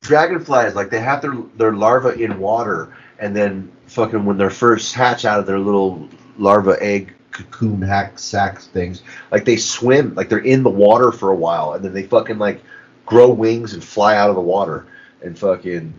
[0.00, 4.94] dragonflies, like they have their their larvae in water, and then fucking when they're first
[4.94, 6.08] hatch out of their little
[6.38, 11.28] larva egg cocoon hack sack things, like they swim, like they're in the water for
[11.28, 12.62] a while, and then they fucking like
[13.08, 14.86] grow wings and fly out of the water,
[15.22, 15.92] and fucking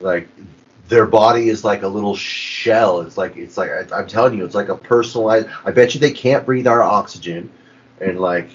[0.00, 0.28] like
[0.88, 3.00] their body is like a little shell.
[3.00, 5.48] It's like it's like I, I'm telling you, it's like a personalized.
[5.64, 7.50] I bet you they can't breathe our oxygen,
[8.00, 8.50] and like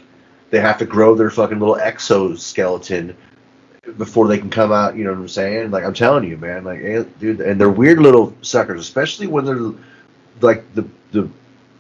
[0.52, 3.18] they have to grow their fucking little exoskeleton
[3.98, 4.96] before they can come out.
[4.96, 5.72] You know what I'm saying?
[5.72, 6.64] Like I'm telling you, man.
[6.64, 9.74] Like, eh, dude, and they're weird little suckers, especially when they're
[10.42, 11.28] like the the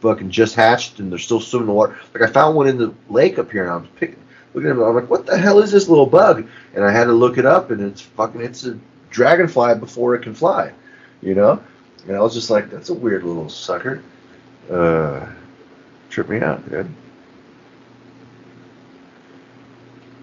[0.01, 1.97] fucking just hatched and they're still swimming in the water.
[2.15, 4.17] Like I found one in the lake up here, and I was picking,
[4.57, 4.89] looking at it.
[4.89, 6.47] I'm like, what the hell is this little bug?
[6.73, 8.77] And I had to look it up, and it's fucking it's a
[9.09, 10.73] dragonfly before it can fly.
[11.21, 11.63] You know?
[12.07, 14.01] And I was just like, that's a weird little sucker.
[14.69, 15.27] Uh,
[16.09, 16.93] tripped me out, dude.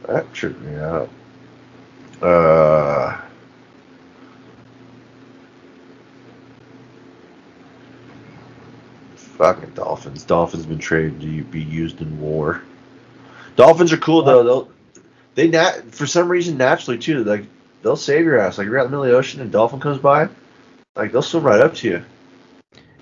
[0.07, 1.09] That tripped me out.
[2.21, 3.21] Uh,
[9.15, 10.25] fucking dolphins.
[10.25, 12.63] Dolphins been trained to be used in war.
[13.57, 14.43] Dolphins are cool though.
[14.43, 14.69] They'll
[15.35, 17.25] they nat for some reason naturally too.
[17.25, 17.45] Like
[17.83, 18.59] they'll save your ass.
[18.59, 20.29] Like you're out in the middle of the ocean and a dolphin comes by,
[20.97, 22.05] like they'll swim right up to you.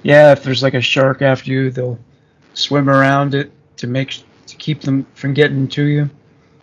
[0.03, 1.99] Yeah, if there's like a shark after you, they'll
[2.55, 6.11] swim around it to make to keep them from getting to you.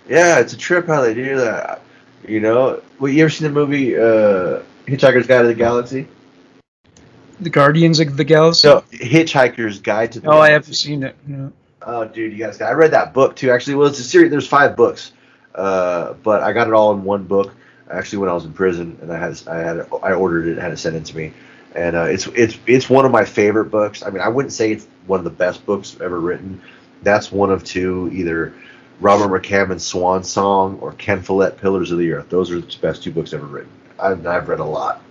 [0.08, 1.82] Yeah, it's a trip how they do that.
[2.28, 6.08] You know, well, you ever seen the movie uh, Hitchhiker's Guide to the Galaxy?
[7.40, 8.68] The Guardians of the Galaxy.
[8.68, 10.50] No, Hitchhiker's Guide to the oh, Galaxy.
[10.50, 11.16] I haven't seen it.
[11.26, 11.54] No.
[11.82, 12.60] Oh, dude, you guys!
[12.62, 13.52] I read that book too.
[13.52, 14.32] Actually, well, it's a series.
[14.32, 15.14] There's five books,
[15.56, 17.54] uh, but I got it all in one book.
[17.90, 20.72] Actually, when I was in prison, and I had I had I ordered it, had
[20.72, 21.34] it sent in to me,
[21.76, 24.04] and uh, it's it's it's one of my favorite books.
[24.04, 26.62] I mean, I wouldn't say it's one of the best books ever written.
[27.02, 28.54] That's one of two, either
[29.00, 32.30] Robert McCammon's Swan Song or Ken Follett Pillars of the Earth.
[32.30, 33.72] Those are the best two books ever written.
[33.98, 35.02] I've, I've read a lot.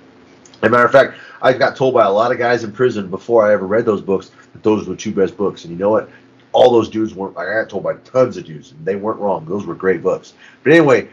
[0.60, 3.08] As a matter of fact, I got told by a lot of guys in prison
[3.08, 5.64] before I ever read those books that those were the two best books.
[5.64, 6.10] And you know what?
[6.58, 7.36] All those dudes weren't.
[7.36, 9.44] Like, I got told by tons of dudes, and they weren't wrong.
[9.44, 10.34] Those were great books.
[10.64, 11.08] But anyway,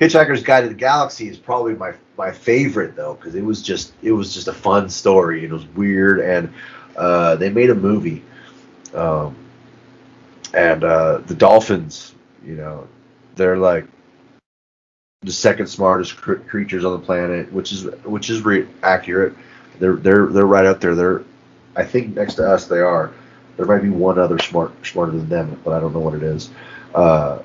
[0.00, 3.92] Hitchhiker's Guide to the Galaxy is probably my my favorite though, because it was just
[4.02, 5.44] it was just a fun story.
[5.44, 6.50] It was weird, and
[6.96, 8.22] uh, they made a movie.
[8.94, 9.36] Um,
[10.54, 12.88] and uh, the dolphins, you know,
[13.34, 13.86] they're like
[15.20, 19.34] the second smartest cr- creatures on the planet, which is which is re- accurate.
[19.78, 20.94] They're they're they're right up there.
[20.94, 21.22] They're
[21.76, 23.12] I think next to us they are.
[23.56, 26.22] There might be one other smart smarter than them, but I don't know what it
[26.22, 26.50] is.
[26.94, 27.40] Uh,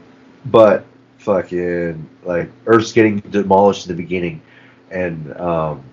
[0.46, 0.86] but
[1.20, 4.42] fucking like Earth's getting demolished in the beginning,
[4.90, 5.84] and um,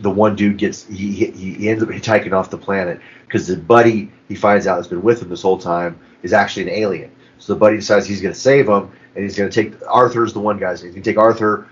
[0.00, 4.10] the one dude gets he he, ends up hitchhiking off the planet because the buddy
[4.28, 7.10] he finds out has been with him this whole time is actually an alien.
[7.38, 10.32] So the buddy decides he's going to save him, and he's going to take Arthur's
[10.32, 10.74] the one guy.
[10.74, 11.68] So he's going to take Arthur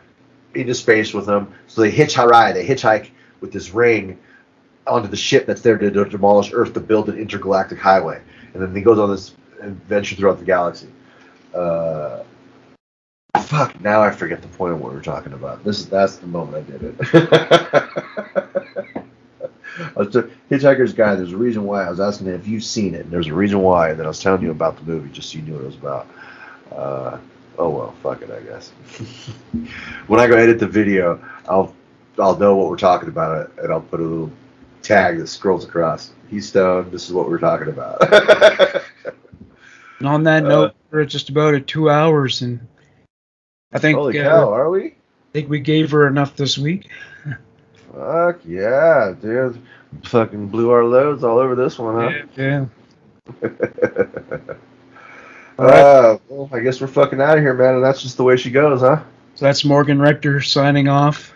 [0.55, 1.53] into space with him.
[1.67, 2.55] So they hitchhike.
[2.55, 4.19] They hitchhike with this ring
[4.87, 8.21] onto the ship that's there to demolish Earth to build an intergalactic highway,
[8.53, 10.89] and then he goes on this adventure throughout the galaxy.
[11.55, 12.23] Uh,
[13.43, 13.81] fuck!
[13.81, 15.65] Now I forget the point of what we are talking about.
[15.65, 16.97] This is that's the moment I did it.
[19.77, 21.19] I was t- Hitchhiker's Guide.
[21.19, 23.03] There's a reason why I was asking if you've seen it.
[23.03, 25.39] And there's a reason why that I was telling you about the movie, just so
[25.39, 26.07] you knew what it was about.
[26.73, 27.19] Uh,
[27.59, 28.71] oh well, fuck it, I guess.
[30.07, 31.75] when I go edit the video, I'll
[32.19, 34.31] I'll know what we're talking about, and I'll put a little
[34.85, 36.13] tag that scrolls across.
[36.29, 36.93] He's stoned.
[36.93, 38.01] This is what we're talking about.
[39.99, 42.67] and on that note, uh, we're just about at two hours, and
[43.73, 44.87] I think holy cow, uh, are we?
[44.87, 44.93] I
[45.33, 46.89] think we gave her enough this week.
[47.93, 49.61] Fuck yeah, dude.
[50.05, 52.11] Fucking blew our loads all over this one, huh?
[52.37, 52.67] Yeah.
[53.43, 53.49] yeah.
[55.59, 58.37] uh, well, I guess we're fucking out of here, man, and that's just the way
[58.37, 59.03] she goes, huh?
[59.37, 61.34] So that's Morgan Rector signing off.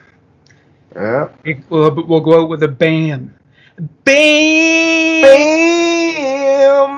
[0.95, 1.29] Yeah.
[1.69, 3.35] We'll, uh, we'll go out with a bam.
[4.05, 5.23] Bam!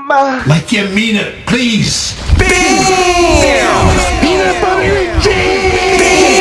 [0.08, 0.48] Bam!
[0.48, 2.14] Like you mean it, please.
[2.38, 2.50] Bam!
[4.20, 6.39] Peanut butter and jelly!